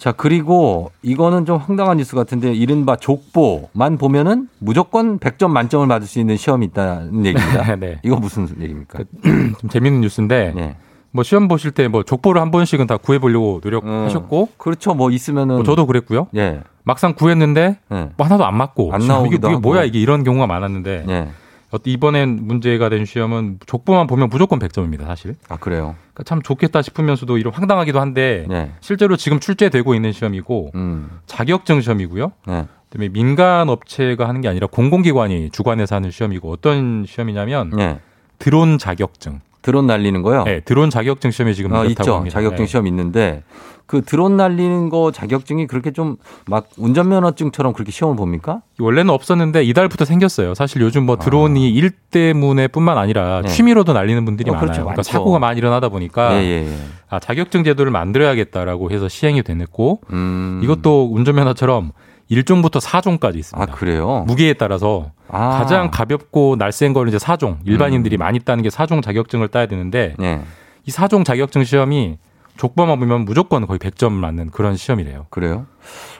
[0.00, 6.18] 자, 그리고 이거는 좀 황당한 뉴스 같은데 이른바 족보만 보면은 무조건 100점 만점을 받을 수
[6.18, 7.76] 있는 시험이 있다는 얘기입니다.
[7.76, 8.00] 네.
[8.02, 9.00] 이거 무슨 얘기입니까?
[9.60, 10.76] 좀 재밌는 뉴스인데 예.
[11.10, 14.94] 뭐 시험 보실 때 뭐 족보를 한 번씩은 다 구해 보려고 노력하셨고 그렇죠.
[14.94, 16.28] 뭐 있으면은 뭐 저도 그랬고요.
[16.34, 16.62] 예.
[16.82, 18.10] 막상 구했는데 예.
[18.16, 19.60] 뭐 하나도 안 맞고 안 이게, 나오기도 이게 하고.
[19.60, 21.28] 뭐야 이게 이런 경우가 많았는데 예.
[21.72, 25.36] 어, 이번엔 문제가 된 시험은 족보만 보면 무조건 100점입니다, 사실.
[25.48, 25.94] 아, 그래요.
[26.12, 28.72] 그러니까 참 좋겠다 싶으면서도 이런 황당하기도 한데 예.
[28.80, 31.10] 실제로 지금 출제되고 있는 시험이고 음.
[31.26, 32.32] 자격증 시험이고요.
[32.48, 32.66] 예.
[32.90, 38.00] 그다음에 민간 업체가 하는 게 아니라 공공기관이 주관해서 하는 시험이고 어떤 시험이냐면 예.
[38.38, 39.40] 드론 자격증.
[39.62, 40.44] 드론 날리는 거요?
[40.44, 42.14] 네, 드론 자격증 시험이 지금 어, 그렇다고 있죠.
[42.16, 42.32] 합니다.
[42.32, 42.66] 자격증 네.
[42.66, 43.42] 시험 있는데
[43.90, 46.16] 그 드론 날리는 거 자격증이 그렇게 좀
[46.46, 48.62] 막 운전면허증처럼 그렇게 시험을 봅니까?
[48.78, 50.54] 원래는 없었는데 이달부터 생겼어요.
[50.54, 53.42] 사실 요즘 뭐 드론이 일 때문에뿐만 아니라 아.
[53.42, 53.48] 네.
[53.48, 54.64] 취미로도 날리는 분들이 어, 많아요.
[54.66, 54.82] 그렇죠.
[54.82, 55.10] 그러니까 많죠.
[55.10, 56.76] 사고가 많이 일어나다 보니까 예, 예, 예.
[57.08, 60.60] 아, 자격증 제도를 만들어야겠다라고 해서 시행이 됐고 음.
[60.62, 61.90] 이것도 운전면허처럼
[62.30, 63.72] 1종부터 4종까지 있습니다.
[63.72, 64.24] 아, 그래요?
[64.28, 65.58] 무게에 따라서 아.
[65.58, 67.58] 가장 가볍고 날쌘 거는 이제 4종.
[67.64, 70.40] 일반인들이 많이 따는 게 4종 자격증을 따야 되는데 예.
[70.86, 72.18] 이 4종 자격증 시험이
[72.56, 75.26] 족보만 보면 무조건 거의 100점 맞는 그런 시험이래요.
[75.30, 75.66] 그래요?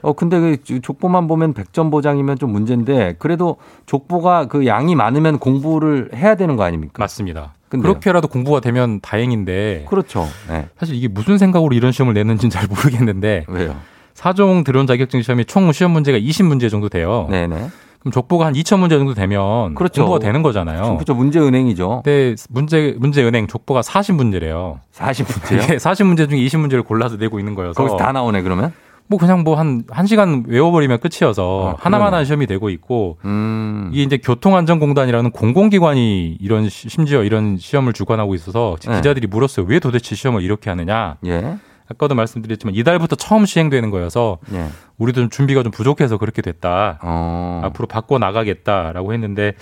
[0.02, 3.56] 어, 근데 그 족보만 보면 100점 보장이면 좀 문제인데 그래도
[3.86, 6.94] 족보가 그 양이 많으면 공부를 해야 되는 거 아닙니까?
[6.98, 7.54] 맞습니다.
[7.68, 7.92] 근데요?
[7.92, 10.26] 그렇게라도 공부가 되면 다행인데 그렇죠.
[10.48, 10.68] 네.
[10.78, 13.76] 사실 이게 무슨 생각으로 이런 시험을 냈는지는 잘 모르겠는데 왜요?
[14.14, 17.28] 4종 드론 자격증 시험이 총 시험 문제가 20문제 정도 돼요.
[17.30, 17.68] 네네.
[18.00, 20.02] 그럼 족보가 한 2천 문제 정도 되면 그렇죠.
[20.02, 20.94] 공부가 되는 거잖아요.
[20.96, 21.14] 그렇죠.
[21.14, 22.00] 문제 은행이죠.
[22.04, 24.78] 근데 문제 문제 은행 족보가 40문제래요.
[24.94, 25.62] 40문제요?
[25.64, 28.72] 이게 40문제 중에 20문제를 골라서 내고 있는 거여서 거기서 다 나오네 그러면?
[29.06, 32.14] 뭐 그냥 뭐 한 한 시간 외워버리면 끝이어서 아, 하나만.
[32.14, 33.90] 한 시험이 되고 있고 음.
[33.92, 38.96] 이게 이제 교통안전공단이라는 공공기관이 이런 시- 심지어 이런 시험을 주관하고 있어서 네.
[38.96, 39.66] 기자들이 물었어요.
[39.68, 41.16] 왜 도대체 시험을 이렇게 하느냐?
[41.26, 41.56] 예.
[41.90, 44.66] 아까도 말씀드렸지만 이달부터 처음 시행되는 거여서 예.
[44.98, 46.98] 우리도 좀 준비가 좀 부족해서 그렇게 됐다.
[47.02, 47.60] 어.
[47.64, 49.54] 앞으로 바꿔 나가겠다라고 했는데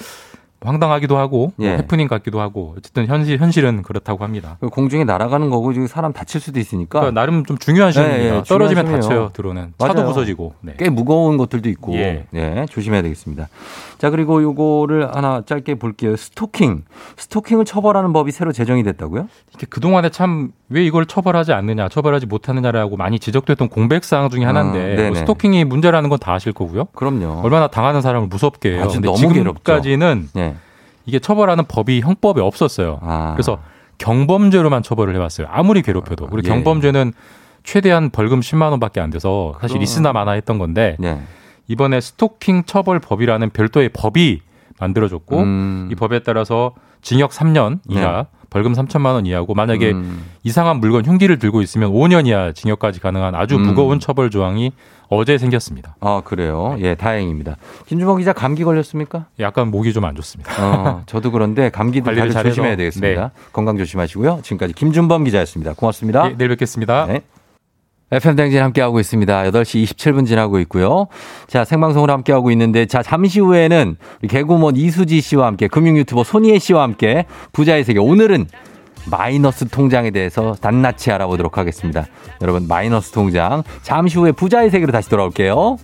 [0.60, 1.76] 황당하기도 하고 뭐 예.
[1.76, 4.56] 해프닝 같기도 하고 어쨌든 현실 현실은 그렇다고 합니다.
[4.60, 8.34] 그 공중에 날아가는 거고 지금 사람 다칠 수도 있으니까 그러니까 나름 좀 중요한 시험입니다.
[8.34, 8.86] 예, 예, 떨어지면.
[8.86, 9.30] 다쳐요.
[9.32, 10.08] 드론은 차도 맞아요.
[10.08, 10.54] 부서지고.
[10.60, 10.74] 네.
[10.76, 12.26] 꽤 무거운 것들도 있고 예.
[12.34, 13.48] 예, 조심해야 되겠습니다.
[13.98, 16.16] 자 그리고 요거를 하나 짧게 볼게요.
[16.16, 16.84] 스토킹,
[17.16, 19.28] 스토킹을 처벌하는 법이 새로 제정이 됐다고요?
[19.54, 24.78] 이게 그동안에 참 왜 이걸 처벌하지 않느냐, 처벌하지 못하느냐라고 많이 지적됐던 공백 사항 중에 하나인데
[24.78, 25.08] 음, 네네.
[25.08, 26.84] 뭐 스토킹이 문제라는 건 다 아실 거고요.
[26.94, 27.40] 그럼요.
[27.42, 28.82] 얼마나 당하는 사람을 무섭게 해요.
[28.84, 30.54] 아주 근데 지금까지는 예.
[31.06, 32.98] 이게 처벌하는 법이 형법에 없었어요.
[33.02, 33.32] 아.
[33.34, 33.58] 그래서
[33.98, 35.46] 경범죄로만 처벌을 해왔어요.
[35.50, 36.26] 아무리 괴롭혀도.
[36.26, 36.52] 그리고 예.
[36.52, 37.12] 경범죄는
[37.64, 39.82] 최대한 벌금 10만 원밖에 안 돼서 사실 그럼.
[39.82, 41.18] 있으나 마나 했던 건데 예.
[41.68, 44.40] 이번에 스토킹 처벌법이라는 별도의 법이
[44.80, 45.88] 만들어졌고 음.
[45.90, 49.92] 이 법에 따라서 징역 3년 이하 벌금 3천만 원 이하고 만약에 네.
[49.92, 50.24] 음.
[50.42, 53.62] 이상한 물건 흉기를 들고 있으면 5년 이하 징역까지 가능한 아주 음.
[53.62, 54.72] 무거운 처벌 조항이
[55.10, 55.96] 어제 생겼습니다.
[56.00, 56.76] 아 그래요?
[56.80, 57.56] 예, 다행입니다.
[57.86, 59.26] 김주먹 기자 감기 걸렸습니까?
[59.40, 60.52] 약간 목이 좀 안 좋습니다.
[60.62, 62.54] 어, 저도 그런데 감기도 관리를 다들 잘해서.
[62.54, 63.22] 조심해야 되겠습니다.
[63.22, 63.30] 네.
[63.52, 64.40] 건강 조심하시고요.
[64.42, 65.74] 지금까지 김준범 기자였습니다.
[65.74, 66.30] 고맙습니다.
[66.30, 67.06] 예, 내일 뵙겠습니다.
[67.06, 67.22] 네.
[68.10, 69.42] FM 댕진 함께하고 있습니다.
[69.44, 71.08] 8시 27분 지나고 있고요.
[71.46, 73.96] 자, 생방송으로 함께하고 있는데, 자, 잠시 후에는
[74.28, 77.98] 개구먼 이수지 씨와 함께, 금융 유튜버 손희애 씨와 함께 부자의 세계.
[77.98, 78.46] 오늘은
[79.10, 82.06] 마이너스 통장에 대해서 낱낱이 알아보도록 하겠습니다.
[82.40, 83.62] 여러분, 마이너스 통장.
[83.82, 85.76] 잠시 후에 부자의 세계로 다시 돌아올게요.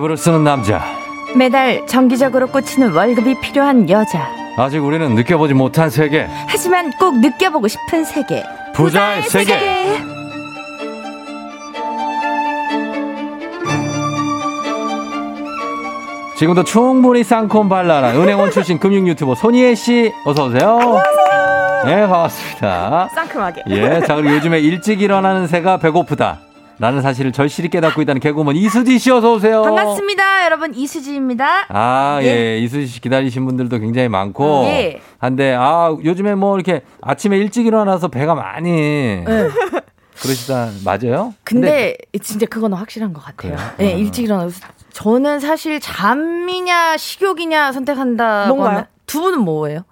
[0.00, 0.82] 가계부를 쓰는 남자.
[1.36, 4.28] 매달 정기적으로 꽂히는 월급이 필요한 여자.
[4.56, 6.26] 아직 우리는 느껴보지 못한 세계.
[6.48, 8.42] 하지만 꼭 느껴보고 싶은 세계.
[8.74, 9.54] 부자의 세계.
[16.36, 20.78] 지금도 충분히 쌍콤발랄한 은행원 출신 금융 유튜버 손희애 씨 어서 오세요.
[20.78, 21.84] 안녕하세요.
[21.84, 23.08] 네 반갑습니다.
[23.14, 23.62] 상큼하게.
[23.68, 26.38] 예, 자 그리고 요즘에 일찍 일어나는 새가 배고프다.
[26.80, 29.62] 라는 사실을 절실히 깨닫고 있다는 개그우먼 이수지 씨 어서 오세요.
[29.62, 30.46] 반갑습니다.
[30.46, 31.66] 여러분 이수지입니다.
[31.68, 32.58] 아, 예.
[32.58, 34.62] 이수지 씨 기다리신 분들도 굉장히 많고.
[34.64, 35.02] 예.
[35.18, 38.70] 한데, 아, 요즘에 뭐 이렇게 아침에 일찍 일어나서 배가 많이.
[38.70, 39.24] 네.
[40.22, 41.34] 그러시다, 맞아요?
[41.44, 43.56] 근데 진짜 그건 확실한 것 같아요.
[43.56, 43.70] 그래요?
[43.76, 43.98] 네, 어.
[43.98, 48.68] 일찍 일어나서 저는 사실 잠이냐 식욕이냐 선택한다고 뭔가요?
[48.68, 49.84] 하면 두 분은 뭐예요?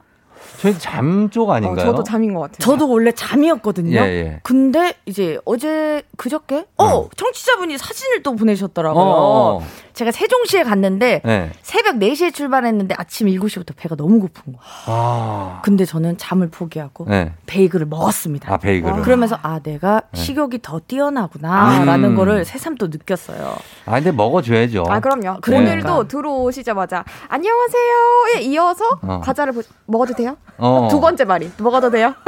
[0.60, 1.86] 저희 잠 쪽 아닌가요?
[1.86, 2.58] 저도 잠인 것 같아요.
[2.58, 3.96] 저도 원래 잠이었거든요.
[3.98, 4.40] 예, 예.
[4.42, 9.02] 근데 이제 어제 그저께 어 청취자분이 사진을 또 보내셨더라고요.
[9.04, 9.62] 어, 어.
[9.98, 11.50] 제가 세종시에 갔는데 네.
[11.62, 14.58] 새벽 4시에 출발했는데 아침 7시부터 배가 너무 고픈 거예요.
[14.86, 15.60] 아.
[15.64, 17.32] 근데 저는 잠을 포기하고 네.
[17.46, 18.52] 베이글을 먹었습니다.
[18.54, 19.02] 아, 베이글을.
[19.02, 20.20] 그러면서 아 내가 네.
[20.20, 22.14] 식욕이 더 뛰어나구나라는 음.
[22.14, 23.56] 거를 새삼 또 느꼈어요.
[23.86, 24.84] 아, 근데 먹어줘야죠.
[24.88, 25.40] 아 그럼요.
[25.40, 25.72] 그러니까.
[25.72, 29.20] 오늘도 들어오시자마자 안녕하세요에 이어서 어.
[29.24, 30.36] 과자를 보- 먹어도 돼요?
[30.58, 30.86] 어.
[30.88, 32.14] 두 번째 말이 먹어도 돼요?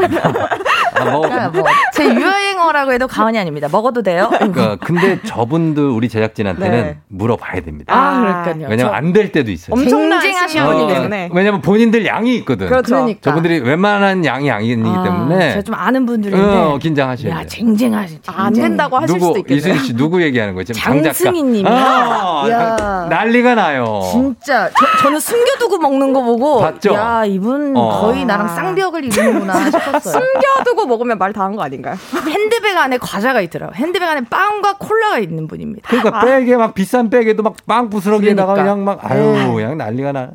[0.95, 1.65] 아, 먹- 그러니까 뭐,
[1.95, 3.69] 제 유행어라고 해도 과언이 아닙니다.
[3.71, 4.29] 먹어도 돼요?
[4.33, 6.99] 그러니까 근데 저분들 우리 제작진한테는 네.
[7.09, 7.95] 물어봐야 됩니다.
[7.95, 8.69] 아, 그러니까요.
[8.71, 9.75] 왜냐면 저안될 때도 있어요.
[9.75, 11.31] 분이기 분이기 때문에.
[11.33, 12.67] 왜냐면 본인들 양이 있거든.
[12.69, 12.95] 그렇죠.
[12.95, 13.21] 그러니까.
[13.23, 17.47] 저분들이 웬만한 양이 아니기 아, 때문에 제가 좀 아는 분들인데 어, 긴장하셔야 야 돼요.
[17.49, 18.19] 쟁쟁하시.
[18.27, 19.59] 아, 안 된다고 하실 누구 수도 있겠네요.
[19.75, 20.73] 이순희 씨 누구 얘기하는 거지?
[20.73, 21.69] 장승희님이요?
[21.73, 22.77] 아, 야.
[22.77, 24.01] 장- 난리가 나요.
[24.11, 26.95] 진짜 저, 저는 숨겨두고 먹는 거 보고 봤죠?
[26.95, 28.01] 야 이분 어.
[28.01, 30.21] 거의 나랑 쌍벽을 이루는구나 싶었어요.
[30.21, 31.95] 숨겨두고 먹으면 말 다 한 거 아닌가요?
[32.29, 33.73] 핸드백 안에 과자가 있더라고.
[33.75, 35.89] 핸드백 안에 빵과 콜라가 있는 분입니다.
[35.89, 38.75] 그러니까 백에 막 비싼 백에도 막빵 부스러기에다가 그러니까.
[38.75, 40.31] 그냥 막 아유 그냥 난리가 나.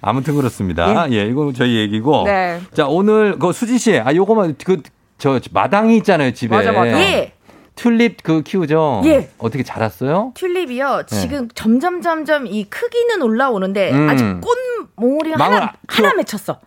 [0.00, 1.06] 아무튼 그렇습니다.
[1.12, 2.24] 예, 이거 저희 얘기고.
[2.26, 2.60] 네.
[2.74, 4.82] 자 오늘 그 수지 씨, 아 요거만 그
[5.22, 6.56] 저 마당이 있잖아요 집에.
[6.56, 6.98] 맞아, 맞아.
[7.00, 7.32] 예.
[7.74, 9.02] 튤립 그 키우죠.
[9.06, 9.30] 예.
[9.38, 10.32] 어떻게 자랐어요?
[10.34, 11.06] 튤립이요.
[11.06, 11.16] 네.
[11.20, 14.08] 지금 점점 점점 이 크기는 올라오는데 음.
[14.10, 14.56] 아직 꽃
[14.96, 16.60] 몽우리가 하나 안- 키워- 하나 맺혔어.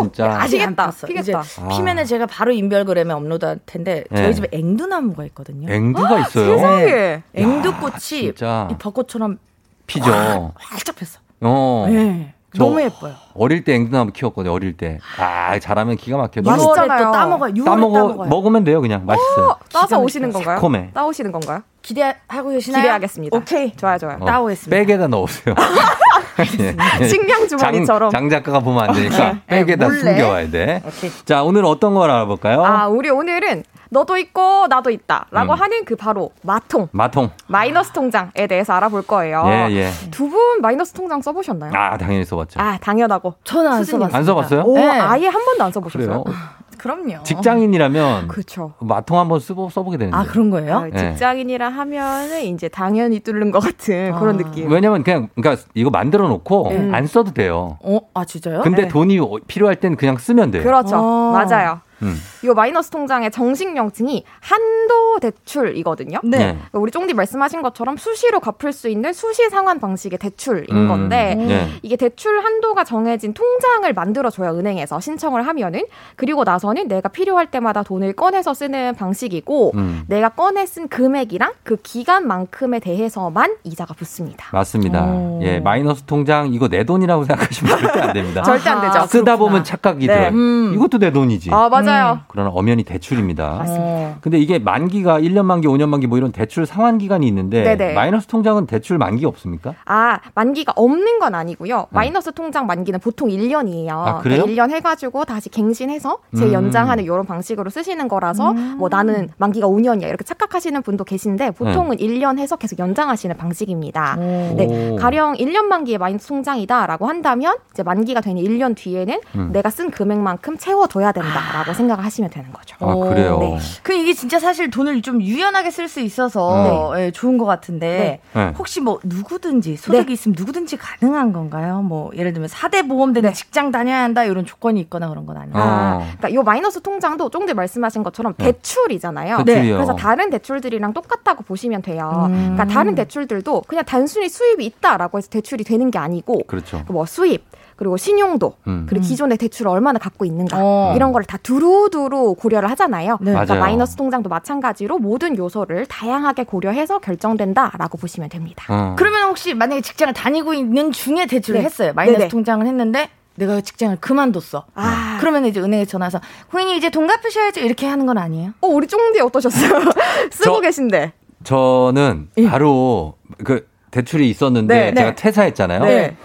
[0.00, 0.26] 진짜.
[0.40, 1.06] 아직 안 피겠다, 폈어.
[1.06, 1.40] 피겠다.
[1.42, 1.68] 이제 아.
[1.68, 4.32] 피면은 제가 바로 인별그램에 업로드할 텐데 저희 네.
[4.34, 5.72] 집에 앵두나무가 있거든요.
[5.72, 6.56] 앵두가 있어요.
[6.56, 7.22] 세상에.
[7.34, 8.68] 앵두꽃이 진짜.
[8.70, 9.38] 이 벚꽃처럼
[9.86, 10.52] 피죠.
[10.56, 11.20] 활짝 폈어.
[11.40, 11.86] 어.
[11.88, 12.34] 네.
[12.56, 13.12] 저 너무 예뻐요.
[13.34, 14.52] 어릴 때 앵두나무 키웠거든요.
[14.54, 14.98] 어릴 때.
[15.18, 16.40] 아 잘하면 기가 막혀.
[16.40, 17.04] 6월에 맛있잖아요.
[17.04, 17.52] 또 따먹어요.
[17.52, 18.28] 6월에 따먹어 따먹어요.
[18.28, 18.80] 먹으면 돼요.
[18.80, 19.56] 그냥 맛있어요.
[19.72, 20.56] 따서 기가 오시는 건가요?
[20.56, 20.90] 새콤해.
[20.94, 21.62] 따오시는 건가요?
[21.82, 22.82] 기대하고 계시나요?
[22.82, 23.36] 기대하겠습니다.
[23.36, 23.72] 오케이.
[23.76, 24.16] 좋아요, 좋아요.
[24.20, 24.76] 어, 따오겠습니다.
[24.76, 25.54] 백에다 넣으세요.
[26.60, 27.08] 예, 예.
[27.08, 28.10] 식량 주머니처럼.
[28.10, 29.98] 장, 장 작가가 보면 안 되니까 네, 백에다 몰래.
[30.00, 30.82] 숨겨와야 돼.
[30.86, 31.10] 오케이.
[31.26, 32.64] 자 오늘 어떤 걸 알아볼까요?
[32.64, 35.58] 아, 우리 오늘은 너도 있고 나도 있다라고 음.
[35.58, 37.30] 하는 그 바로 마통 마통.
[37.46, 39.44] 마이너스 통장에 대해서 알아볼 거예요.
[39.46, 39.90] 예, 예.
[40.10, 41.72] 두 분 마이너스 통장 써보셨나요?
[41.74, 42.60] 아 당연히 써봤죠.
[42.60, 43.34] 아, 당연하고.
[43.44, 43.84] 저는 안.
[43.84, 44.16] 써봤어요.
[44.16, 44.62] 안 써봤어요?
[44.62, 44.86] 오, 네.
[44.90, 46.24] 아예 한 번도 안 써보셨어요?
[46.24, 46.24] 그래요?
[46.78, 47.22] 그럼요.
[47.24, 48.74] 직장인이라면 그렇죠.
[48.78, 50.16] 마통 한번 쓰고 써보게 되는데.
[50.16, 50.76] 아 그런 거예요?
[50.78, 54.20] 아, 직장인이라 하면은 이제 당연히 뚫는 것 같은 아.
[54.20, 54.70] 그런 느낌.
[54.70, 56.94] 왜냐면 그냥 그러니까 이거 만들어 놓고 음.
[56.94, 57.78] 안 써도 돼요.
[57.82, 57.98] 어?
[58.14, 58.60] 아 진짜요?
[58.62, 58.88] 근데 네.
[58.88, 59.18] 돈이
[59.48, 60.62] 필요할 땐 그냥 쓰면 돼요.
[60.62, 60.94] 그렇죠.
[60.96, 61.32] 아.
[61.32, 61.80] 맞아요.
[62.02, 62.16] 음.
[62.42, 66.20] 이 마이너스 통장의 정식 명칭이 한도 대출이거든요.
[66.24, 66.38] 네.
[66.38, 70.88] 그러니까 우리 쫑디 말씀하신 것처럼 수시로 갚을 수 있는 수시 상환 방식의 대출인 음.
[70.88, 71.68] 건데 네.
[71.82, 75.82] 이게 대출 한도가 정해진 통장을 만들어줘야 은행에서 신청을 하면은
[76.16, 80.04] 그리고 나서는 내가 필요할 때마다 돈을 꺼내서 쓰는 방식이고 음.
[80.08, 84.46] 내가 꺼내 쓴 금액이랑 그 기간만큼에 대해서만 이자가 붙습니다.
[84.52, 85.04] 맞습니다.
[85.04, 85.40] 오.
[85.42, 88.42] 예, 마이너스 통장 이거 내 돈이라고 생각하시면 절대 안 됩니다.
[88.44, 89.06] 절대 안 되죠.
[89.06, 90.14] 쓰다 보면 착각이 네.
[90.14, 90.28] 들어요.
[90.30, 90.72] 음.
[90.74, 91.50] 이것도 내 돈이지.
[91.52, 91.87] 아 맞아요.
[92.28, 93.64] 그러나 엄연히 대출입니다.
[93.66, 94.16] 어.
[94.20, 97.94] 근데 이게 만기가 1년 만기, 5년 만기 뭐 이런 대출 상환 기간이 있는데 네네.
[97.94, 99.74] 마이너스 통장은 대출 만기 없습니까?
[99.84, 101.86] 아, 만기가 없는 건 아니고요.
[101.90, 103.84] 마이너스 통장 만기는 보통 1년이에요.
[103.84, 103.90] 네.
[103.90, 104.44] 아, 그래요?
[104.44, 110.24] 1년 해 가지고 다시 갱신해서 재연장하는 이런 방식으로 쓰시는 거라서 뭐 나는 만기가 5년이야 이렇게
[110.24, 114.16] 착각하시는 분도 계신데 보통은 1년 해서 계속 연장하시는 방식입니다.
[114.16, 114.96] 네, 오.
[114.96, 119.50] 가령 1년 만기의 마이너스 통장이다라고 한다면 이제 만기가 되는 1년 뒤에는 음.
[119.52, 122.76] 내가 쓴 금액만큼 채워둬야 된다라고 생각을 하시면 되는 거죠.
[122.80, 123.38] 아, 그래요?
[123.38, 123.58] 네.
[123.82, 128.54] 그 이게 진짜 사실 돈을 좀 유연하게 쓸 수 있어서 예, 좋은 것 같은데 네.
[128.58, 131.82] 혹시 뭐 누구든지 소득이 있으면 누구든지 가능한 건가요?
[131.82, 135.56] 뭐 예를 들면 4대 보험되는 직장 다녀야 한다 이런 조건이 있거나 그런 건 아니에요.
[135.56, 135.98] 어.
[136.18, 138.52] 그러니까 요 마이너스 통장도 쫑들 말씀하신 것처럼 네.
[138.52, 139.44] 대출이잖아요.
[139.44, 139.74] 대출이요.
[139.76, 142.26] 그래서 다른 대출들이랑 똑같다고 보시면 돼요.
[142.30, 142.54] 음.
[142.54, 146.82] 그러니까 다른 대출들도 그냥 단순히 수입이 있다라고 해서 대출이 되는 게 아니고 그렇죠.
[146.88, 147.44] 뭐 수입
[147.78, 148.86] 그리고 신용도 음.
[148.88, 150.92] 그리고 기존의 대출을 얼마나 갖고 있는가 어.
[150.96, 153.18] 이런 거를 다 두루두루 고려를 하잖아요.
[153.20, 153.30] 네.
[153.30, 153.60] 그러니까 맞아요.
[153.64, 158.64] 마이너스 통장도 마찬가지로 모든 요소를 다양하게 고려해서 결정된다라고 보시면 됩니다.
[158.68, 158.96] 어.
[158.98, 161.64] 그러면 혹시 만약에 직장을 다니고 있는 중에 대출을 네.
[161.66, 161.92] 했어요.
[161.94, 162.28] 마이너스 네네.
[162.30, 164.64] 통장을 했는데 내가 직장을 그만뒀어.
[164.74, 165.16] 아.
[165.20, 166.20] 그러면 이제 은행에 전화해서
[166.50, 168.50] 고객님 이제 돈 갚으셔야죠 이렇게 하는 건 아니에요?
[168.60, 169.80] 어, 우리 쫑디 어떠셨어요?
[170.32, 171.12] 쓰고 저- 계신데.
[171.44, 173.14] 저는 바로
[173.44, 175.14] 그 대출이 있었는데 네, 제가 네.
[175.14, 175.84] 퇴사했잖아요.
[175.84, 176.16] 네.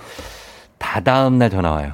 [0.83, 1.93] 다 다음 날 전화 와요.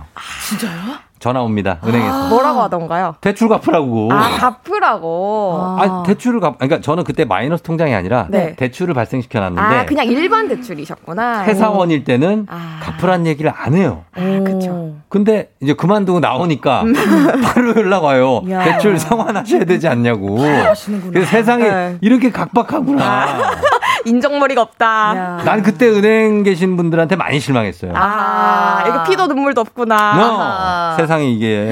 [0.50, 0.72] 진짜요?
[1.20, 1.80] 전화 옵니다.
[1.86, 2.30] 은행에서.
[2.30, 3.16] 뭐라고 하던가요?
[3.22, 4.10] 대출 갚으라고.
[4.12, 5.76] 아, 갚으라고.
[5.78, 8.56] 아, 대출을 갚, 그러니까 저는 그때 마이너스 통장이 아니라 네.
[8.56, 11.44] 대출을 발생시켜 놨는데 아, 그냥 일반 대출이셨구나.
[11.44, 12.80] 회사원일 때는 아.
[12.82, 14.06] 갚으란 얘기를 안 해요.
[14.16, 14.96] 아, 그쵸.
[15.10, 16.84] 근데 이제 그만두고 나오니까
[17.44, 18.42] 바로 연락 와요.
[18.50, 18.64] 야.
[18.64, 20.38] 대출 상환하셔야 되지 않냐고.
[20.38, 21.98] 그래서 세상에 네.
[22.02, 23.28] 이렇게 각박하구나.
[24.06, 25.41] 인정머리가 없다.
[25.45, 27.93] 난 그때 은행 계신 분들한테 많이 실망했어요.
[27.95, 30.93] 아, 이거 피도 눈물도 없구나.
[30.93, 31.70] 어, 세상에 이게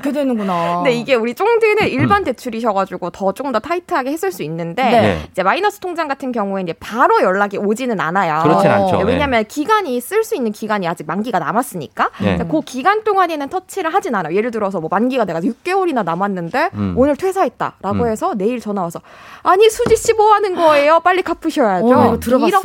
[0.00, 0.76] 그렇게 되는구나.
[0.78, 5.20] 근데 이게 우리 쫑디는 일반 대출이셔가지고 더좀더 타이트하게 했을 수 있는데 네.
[5.30, 8.42] 이제 마이너스 통장 같은 경우에 이제 바로 연락이 오지는 않아요.
[8.42, 8.98] 그렇진 않죠.
[8.98, 12.38] 네, 왜냐하면 기간이 쓸 수 있는 기간이 아직 만기가 남았으니까 네.
[12.50, 14.34] 그 기간 동안에는 터치를 하진 않아요.
[14.34, 16.94] 예를 들어서 뭐 만기가 내가 6개월이나 남았는데 음.
[16.96, 18.06] 오늘 퇴사했다라고 음.
[18.08, 19.00] 해서 내일 전화 와서
[19.42, 21.00] 아니 수지 씨 뭐 하는 거예요?
[21.00, 21.86] 빨리 갚으셔야죠.
[21.86, 22.18] 어.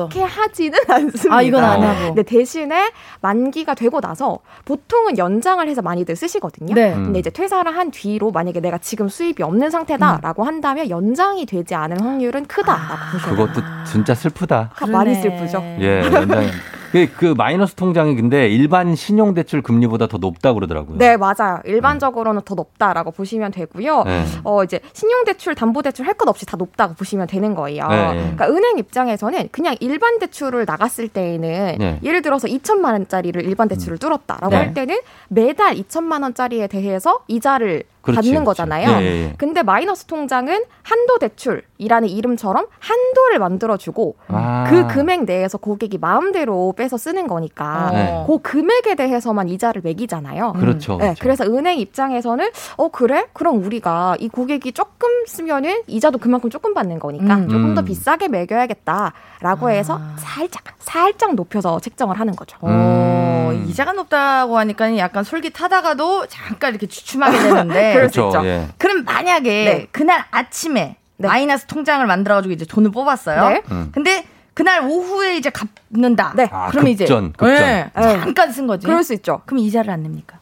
[0.05, 1.35] 이렇게 하지는 않습니다.
[1.35, 2.05] 아, 이건 안 하고.
[2.07, 6.73] 근데 대신에 만기가 되고 나서 보통은 연장을 해서 많이들 쓰시거든요.
[6.73, 6.93] 네.
[6.93, 12.01] 근데 이제 퇴사를 한 뒤로 만약에 내가 지금 수입이 없는 상태다라고 한다면 연장이 되지 않을
[12.01, 13.47] 확률은 크다라고 보셔야 돼요.
[13.47, 14.71] 그것도 진짜 슬프다.
[14.75, 15.61] 아, 많이 슬프죠.
[15.79, 16.47] 예, 연장이.
[16.91, 20.97] 그, 그 마이너스 통장이 근데 일반 신용대출 금리보다 더 높다고 그러더라고요.
[20.97, 21.59] 네, 맞아요.
[21.65, 24.03] 일반적으로는 더 높다라고 보시면 되고요.
[24.03, 24.25] 네.
[24.43, 27.87] 어, 이제 신용대출, 담보대출 할 것 없이 다 높다고 보시면 되는 거예요.
[27.87, 28.19] 네, 네.
[28.35, 31.99] 그러니까 은행 입장에서는 그냥 일반 대출을 나갔을 때에는 네.
[32.03, 34.55] 예를 들어서 2천만 원짜리를 일반 대출을 뚫었다라고 네.
[34.57, 38.45] 할 때는 매달 2천만 원짜리에 대해서 이자를 그렇지, 받는 그렇지.
[38.45, 38.89] 거잖아요.
[38.89, 39.33] 예, 예, 예.
[39.37, 44.65] 근데 마이너스 통장은 한도 대출이라는 이름처럼 한도를 만들어주고 아.
[44.69, 48.23] 그 금액 내에서 고객이 마음대로 빼서 쓰는 거니까 네.
[48.27, 50.53] 그 금액에 대해서만 이자를 매기잖아요.
[50.53, 51.19] 그렇죠, 네, 그렇죠.
[51.21, 53.25] 그래서 은행 입장에서는 어 그래?
[53.33, 57.49] 그럼 우리가 이 고객이 조금 쓰면은 이자도 그만큼 조금 받는 거니까 음.
[57.49, 57.85] 조금 더 음.
[57.85, 62.57] 비싸게 매겨야겠다라고 해서 살짝 살짝 높여서 책정을 하는 거죠.
[62.61, 63.65] 어, 음.
[63.67, 67.90] 이자가 높다고 하니까 약간 솔깃하다가도 잠깐 이렇게 주춤하게 되는데.
[67.93, 68.39] 그럴 수 그렇죠.
[68.39, 68.47] 있죠.
[68.47, 68.67] 예.
[68.77, 69.87] 그럼 만약에 네.
[69.91, 71.27] 그날 아침에 네.
[71.27, 73.49] 마이너스 통장을 만들어가지고 이제 돈을 뽑았어요.
[73.49, 73.61] 네.
[73.71, 73.91] 음.
[73.93, 76.33] 근데 그날 오후에 이제 갚는다.
[76.35, 76.49] 네.
[76.51, 77.55] 아, 그러면 이제 급전, 급전.
[77.55, 78.85] 네, 잠깐 쓴 거지.
[78.85, 79.41] 그럴 수 있죠.
[79.45, 80.39] 그럼 이자를 안 냅니까?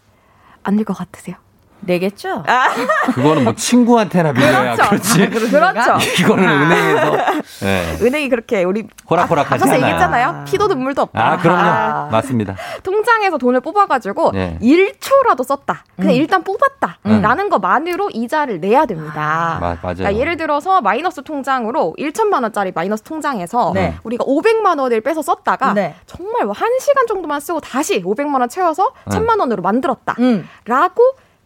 [0.64, 1.36] 안될것 같으세요?
[1.82, 2.43] 내겠죠?
[3.13, 4.89] 그거는 뭐 친구한테나 빌려야 그렇죠.
[4.89, 5.30] 그렇지.
[5.30, 5.97] 그렇죠.
[6.19, 7.17] 이거는 은행에서
[7.63, 7.97] 예.
[8.01, 9.82] 은행이 그렇게 우리 호락호락하지 앞서서 않아요.
[9.86, 10.45] 얘기했잖아요.
[10.45, 11.32] 피도 눈물도 없다.
[11.32, 12.11] 아, 그럼요.
[12.11, 12.55] 맞습니다.
[12.84, 14.57] 통장에서 돈을 뽑아가지고 네.
[14.61, 15.84] 1초라도 썼다.
[15.95, 16.15] 그냥 음.
[16.15, 19.57] 일단 뽑았다라는 것만으로 이자를 내야 됩니다.
[19.59, 19.95] 마- 맞아요.
[19.97, 23.95] 그러니까 예를 들어서 마이너스 통장으로 1천만 원짜리 마이너스 통장에서 네.
[24.03, 25.95] 우리가 500만 원을 빼서 썼다가 네.
[26.05, 29.17] 정말 뭐한 시간 정도만 쓰고 다시 500만 원 채워서 네.
[29.17, 30.47] 1000만 원으로 만들었다라고 음.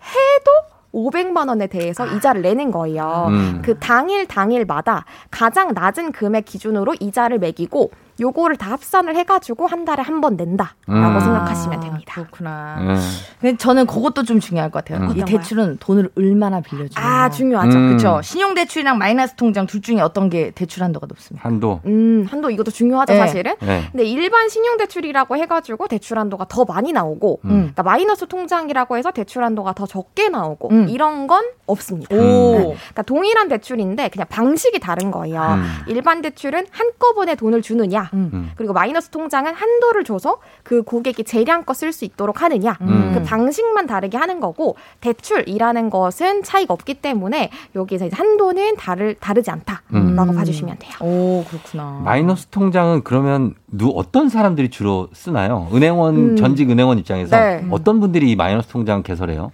[0.03, 0.51] 해도
[0.93, 3.25] 500만 원에 대해서 이자를 내는 거예요.
[3.29, 3.61] 음.
[3.65, 10.01] 그 당일 당일마다 가장 낮은 금액 기준으로 이자를 매기고 요거를 다 합산을 해가지고 한 달에
[10.03, 11.19] 한 번 낸다라고 음.
[11.19, 12.13] 생각하시면 됩니다.
[12.13, 12.77] 그렇구나.
[12.81, 12.95] 예.
[13.41, 15.07] 근데 저는 그것도 좀 중요할 것 같아요.
[15.09, 15.17] 음.
[15.17, 17.05] 이 대출은 돈을 얼마나 빌려주냐.
[17.05, 17.77] 아 중요하죠.
[17.77, 17.87] 음.
[17.89, 18.21] 그렇죠.
[18.23, 21.49] 신용 대출이랑 마이너스 통장 둘 중에 어떤 게 대출 한도가 높습니까?
[21.49, 21.81] 한도.
[21.85, 23.19] 음 한도 이것도 중요하죠 네.
[23.19, 23.55] 사실은.
[23.63, 23.83] 예.
[23.91, 27.49] 근데 일반 신용 대출이라고 해가지고 대출 한도가 더 많이 나오고, 음.
[27.49, 30.87] 그러니까 마이너스 통장이라고 해서 대출 한도가 더 적게 나오고 음.
[30.89, 32.15] 이런 건 없습니다.
[32.15, 32.19] 오.
[32.19, 32.57] 네.
[32.75, 35.41] 그러니까 동일한 대출인데 그냥 방식이 다른 거예요.
[35.41, 35.63] 음.
[35.87, 38.51] 일반 대출은 한꺼번에 돈을 주느냐, 음.
[38.55, 43.11] 그리고 마이너스 통장은 한도를 줘서 그 고객이 재량껏 쓸 수 있도록 하느냐, 음.
[43.13, 49.51] 그 방식만 다르게 하는 거고 대출이라는 것은 차이가 없기 때문에 여기서 이제 한도는 다르 다르지
[49.51, 50.15] 않다라고 음.
[50.35, 50.93] 봐주시면 돼요.
[51.01, 52.01] 오, 그렇구나.
[52.03, 55.67] 마이너스 통장은 그러면 누 어떤 사람들이 주로 쓰나요?
[55.73, 56.35] 은행원 음.
[56.35, 57.65] 전직 은행원 입장에서 네.
[57.71, 59.51] 어떤 분들이 이 마이너스 통장 개설해요?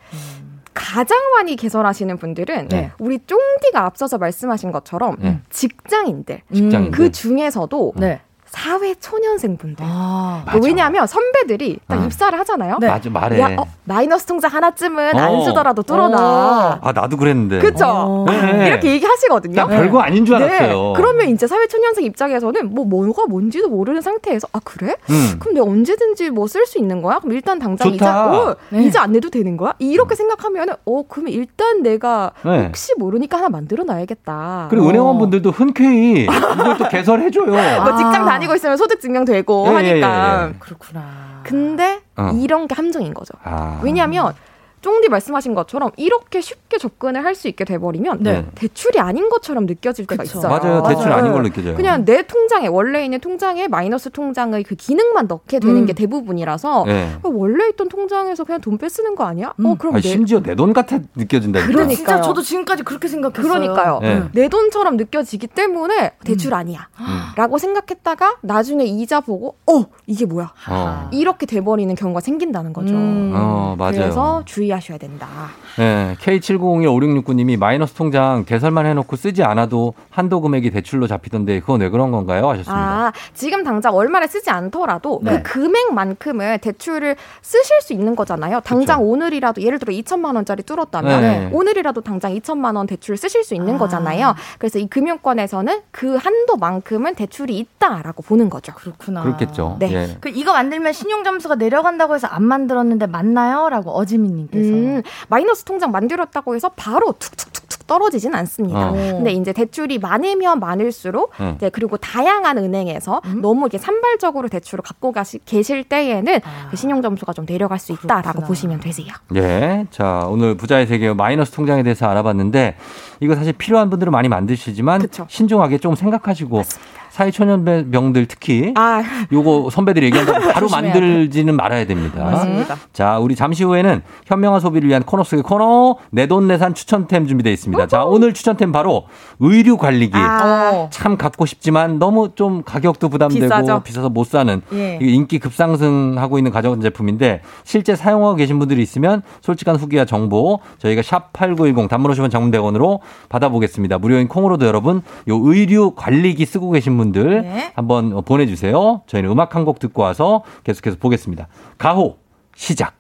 [0.74, 2.92] 가장 많이 개설하시는 분들은 네.
[3.00, 5.40] 우리 쫑디가 앞서서 말씀하신 것처럼 네.
[5.50, 6.92] 직장인들, 직장인들.
[6.92, 8.22] 그 중에서도 네.
[8.52, 9.86] 사회 초년생 분들.
[9.88, 10.44] 아.
[10.46, 10.60] 맞아.
[10.64, 12.06] 왜냐하면 선배들이 딱 응.
[12.06, 12.78] 입사를 하잖아요.
[12.82, 13.40] 맞아 말해.
[13.40, 15.46] 야, 어, 마이너스 통장 하나쯤은 안 어.
[15.46, 16.80] 쓰더라도 뚫어놔.
[16.82, 17.60] 아 나도 그랬는데.
[17.60, 18.26] 그쵸?
[18.28, 18.68] 네.
[18.68, 19.56] 이렇게 얘기하시거든요.
[19.56, 20.68] 난 별거 아닌 줄 알았어요.
[20.68, 20.94] 네.
[20.96, 24.96] 그러면 이제 사회 초년생 입장에서는 뭐 뭐가 뭔지도 모르는 상태에서 아 그래?
[25.10, 25.36] 음.
[25.40, 27.20] 그럼 내가 언제든지 뭐 쓸 수 있는 거야?
[27.20, 27.96] 그럼 일단 당장 좋다.
[27.96, 28.84] 이자 어, 네.
[28.84, 29.74] 이자 안 내도 되는 거야?
[29.78, 32.66] 이렇게 생각하면은 어 그러면 일단 내가 네.
[32.66, 34.68] 혹시 모르니까 하나 만들어 놔야겠다.
[34.72, 34.90] 그리고 어.
[34.90, 37.46] 은행원 분들도 흔쾌히 이걸 또 개설해줘요.
[37.84, 40.42] 뭐 직장 다 니고 있으면 소득 증명되고 예, 하니까.
[40.42, 40.54] 예, 예, 예.
[40.60, 41.42] 그렇구나.
[41.44, 42.32] 근데 어.
[42.36, 43.34] 이런 게 함정인 거죠.
[43.44, 43.80] 아.
[43.84, 44.34] 왜냐하면
[44.82, 48.46] 쫑디 말씀하신 것처럼 이렇게 쉽게 접근을 할 수 있게 돼버리면 네.
[48.56, 50.40] 대출이 아닌 것처럼 느껴질 때가 그쵸.
[50.40, 50.52] 있어요.
[50.60, 50.84] 맞아요.
[50.84, 51.76] 대출 아닌 걸로 느껴져요.
[51.76, 55.86] 그냥 내 통장에 원래 있는 통장에 마이너스 통장의 그 기능만 넣게 되는 음.
[55.86, 57.18] 게 대부분이라서 네.
[57.24, 59.54] 원래 있던 통장에서 그냥 돈 빼쓰는 거 아니야?
[59.64, 61.60] 어 그럼 아니, 내 심지어 내 돈 같아 느껴진다.
[61.62, 61.96] 근데 그러니까요.
[61.96, 63.44] 진짜 저도 지금까지 그렇게 생각했어요.
[63.54, 64.00] 그러니까요.
[64.02, 64.24] 네.
[64.34, 66.90] 내 돈처럼 느껴지기 때문에 대출 아니야.
[67.00, 67.06] 음.
[67.38, 70.52] 라고 생각했다가 나중에 이자 보고 어 이게 뭐야?
[70.70, 71.10] 어.
[71.14, 72.94] 이렇게 돼버리는 경우가 생긴다는 거죠.
[72.94, 73.32] 음.
[73.34, 73.92] 어, 맞아요.
[73.94, 75.50] 그래서 멀리 하셔야 된다.
[75.80, 82.12] 네, K79015669님이 마이너스 통장 개설만 해놓고 쓰지 않아도 한도 금액이 대출로 잡히던데 그건 왜 그런
[82.12, 82.50] 건가요?
[82.50, 82.76] 하셨습니다.
[82.76, 85.42] 아, 지금 당장 얼마를 쓰지 않더라도 네.
[85.42, 88.60] 그 금액만큼을 대출을 쓰실 수 있는 거잖아요.
[88.66, 91.50] 당장 오늘이라도 예를 들어 2천만 원짜리 뚫었다면 네.
[91.54, 94.36] 오늘이라도 당장 2천만 원 대출을 쓰실 수 있는 거잖아요.
[94.58, 98.74] 그래서 이 금융권에서는 그 한도만큼은 대출이 있다라고 보는 거죠.
[98.74, 99.24] 그렇구나.
[99.24, 99.78] 그렇겠죠.
[99.80, 99.94] 네.
[99.94, 100.18] 예.
[100.20, 104.70] 그 이거 만들면 신용 점수가 내려간다고 해서 안 만들었는데 맞나요?라고 어지민님께서.
[104.70, 108.90] 음, 마이너스 통장 만들었다고 해서 바로 툭툭툭툭 떨어지진 않습니다.
[108.90, 108.94] 어.
[108.94, 111.54] 근데 이제 대출이 많으면 많을수록 음.
[111.58, 116.40] 이제 그리고 다양한 은행에서 너무 이게 산발적으로 대출을 갖고 가시, 계실 때에는
[116.72, 119.14] 그 신용 점수가 좀 내려갈 수 있다라고 보시면 되세요.
[119.36, 119.86] 예.
[119.92, 122.78] 자, 오늘 부자의 세계 마이너스 통장에 대해서 알아봤는데
[123.20, 126.64] 이거 사실 필요한 분들은 많이 만드시지만 신중하게 좀 생각하시고
[127.10, 129.04] 사회초년병들 특히 아.
[129.32, 132.24] 요거 선배들이 얘기한다고 바로 만들지는 말아야 됩니다.
[132.24, 132.76] 맞습니다.
[132.94, 137.88] 자, 우리 잠시 후에는 현명한 소비를 위한 코너 속의 코너 내돈내산 추천템 준비되어 있습니다.
[137.88, 139.06] 자, 오늘 추천템 바로
[139.40, 140.14] 의류 관리기.
[140.16, 140.88] 아.
[140.92, 143.82] 참 갖고 싶지만 너무 좀 가격도 부담되고 비싸죠.
[143.84, 144.98] 비싸서 못 사는 예.
[145.02, 151.34] 인기 급상승하고 있는 가전 제품인데 실제 사용하고 계신 분들이 있으면 솔직한 후기와 정보 저희가 샵
[151.34, 153.00] 8910 단문 오시면 장문 100원으로
[153.30, 153.98] 받아보겠습니다.
[153.98, 157.72] 무료인 콩으로도 여러분 요 의류 관리기 쓰고 계신 분들 네.
[157.76, 159.02] 한번 보내주세요.
[159.08, 161.48] 저희는 음악 한 곡 듣고 와서 계속해서 보겠습니다.
[161.78, 162.18] 가호
[162.56, 162.94] 시작.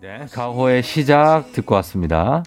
[0.00, 2.42] 네, 가호의 시작 듣고 왔습니다.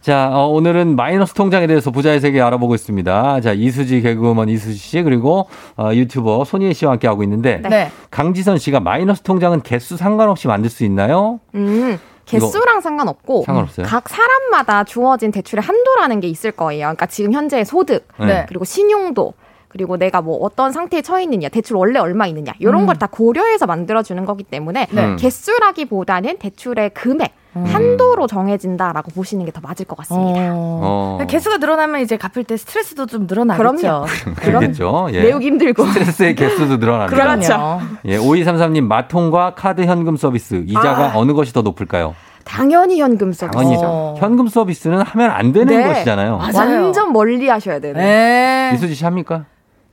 [0.00, 3.40] 자, 어, 오늘은 마이너스 통장에 대해서 부자의 세계 알아보고 있습니다.
[3.40, 7.90] 자, 이수지 개그우먼 이수지 씨 그리고 어, 유튜버 손희애 씨와 함께 하고 있는데 네.
[8.10, 11.40] 강지선 씨가 마이너스 통장은 개수 상관없이 만들 수 있나요?
[11.54, 11.98] 음.
[12.24, 13.86] 개수랑 상관없고 상관없어요?
[13.86, 16.86] 각 사람마다 주어진 대출의 한도라는 게 있을 거예요.
[16.86, 18.46] 그러니까 지금 현재의 소득, 네.
[18.48, 19.32] 그리고 신용도,
[19.68, 22.86] 그리고 내가 뭐 어떤 상태에 처해 있느냐, 대출 원래 얼마 있느냐, 이런 음.
[22.86, 25.04] 걸다 고려해서 만들어주는 거기 때문에 네.
[25.04, 25.16] 음.
[25.16, 30.52] 개수라기보다는 대출의 금액, 한도로 정해진다라고 보시는 게 더 맞을 것 같습니다.
[30.54, 31.18] 어.
[31.26, 33.64] 개수가 늘어나면 이제 갚을 때 스트레스도 좀 늘어나겠죠.
[33.72, 34.06] 그럼요.
[34.36, 35.08] 그렇겠죠.
[35.12, 35.22] 예.
[35.22, 35.86] 내우기 힘들고.
[35.86, 37.16] 스트레스의 개수도 늘어납니다.
[37.16, 37.80] 그렇죠.
[38.04, 41.16] 예, 5233님 마통과 카드 현금 서비스 이자가 아.
[41.16, 42.14] 어느 것이 더 높을까요?
[42.44, 43.56] 당연히 현금 서비스.
[43.58, 43.76] 당연히
[44.20, 45.82] 현금 서비스는 하면 안 되는 네.
[45.88, 46.38] 것이잖아요.
[46.54, 47.98] 완전 멀리 하셔야 되네.
[47.98, 48.72] 네.
[48.74, 49.46] 이수지 씨 합니까?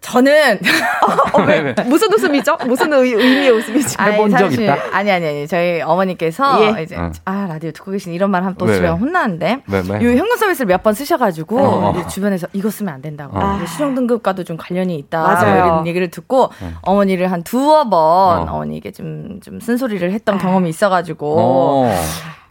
[0.04, 0.60] 저는
[1.48, 1.76] 왜, 왜?
[1.86, 2.58] 무슨 웃음이죠?
[2.68, 3.96] 무슨 의, 의미의 웃음이죠?
[3.98, 4.78] 아니, 해본 적 사실- 있다?
[4.92, 6.84] 아니 아니 아니 저희 어머니께서 예.
[6.84, 7.12] 이제 응.
[7.26, 8.92] 아 라디오 듣고 계신 이런 말 하면 또 왜, 집에 왜?
[8.94, 9.52] 혼나는데?
[9.54, 11.94] 요 현금 서비스를 몇 번 쓰셔가지고 어.
[11.96, 13.54] 이제 주변에서 이거 쓰면 안 된다고 어.
[13.54, 15.56] 그리고 신용등급과도 좀 관련이 있다 맞아요.
[15.56, 16.76] 뭐 이런 얘기를 듣고 응.
[16.82, 18.00] 어머니를 한 두어 번
[18.50, 18.52] 어.
[18.52, 21.96] 어머니에게 좀 좀 쓴소리를 했던 경험이 있어가지고 어.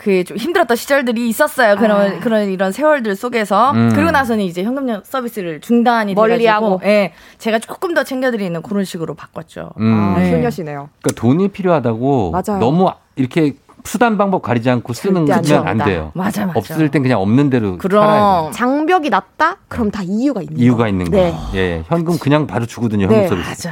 [0.02, 1.76] 그 좀 힘들었던 시절들이 있었어요.
[1.76, 3.90] 그런 그런 이런 세월들 속에서 음.
[3.94, 6.78] 그리고 나서는 이제 현금 서비스를 중단이 멀리하고.
[6.78, 9.70] 돼가지고 예, 제가 조금 더 챙겨드리는 그런 식으로 바꿨죠.
[9.78, 10.14] 음.
[10.16, 10.32] 아, 네.
[10.32, 10.88] 효녀시네요.
[11.02, 12.58] 그러니까 돈이 필요하다고 맞아요.
[12.60, 15.84] 너무 이렇게 수단 방법 가리지 않고 쓰는 절대 안 거면 안 됩니다.
[15.86, 16.12] 돼요.
[16.14, 16.58] 맞아, 맞아.
[16.58, 18.10] 없을 땐 그냥 없는 대로 살아야
[18.42, 18.50] 돼요.
[18.54, 19.56] 장벽이 낮다?
[19.68, 20.88] 그럼 다 이유가 있는 이유가 거.
[20.88, 21.30] 있는 네.
[21.32, 21.36] 거예요.
[21.54, 23.06] 예, 현금 그냥 바로 주거든요.
[23.06, 23.68] 현금 네, 서비스.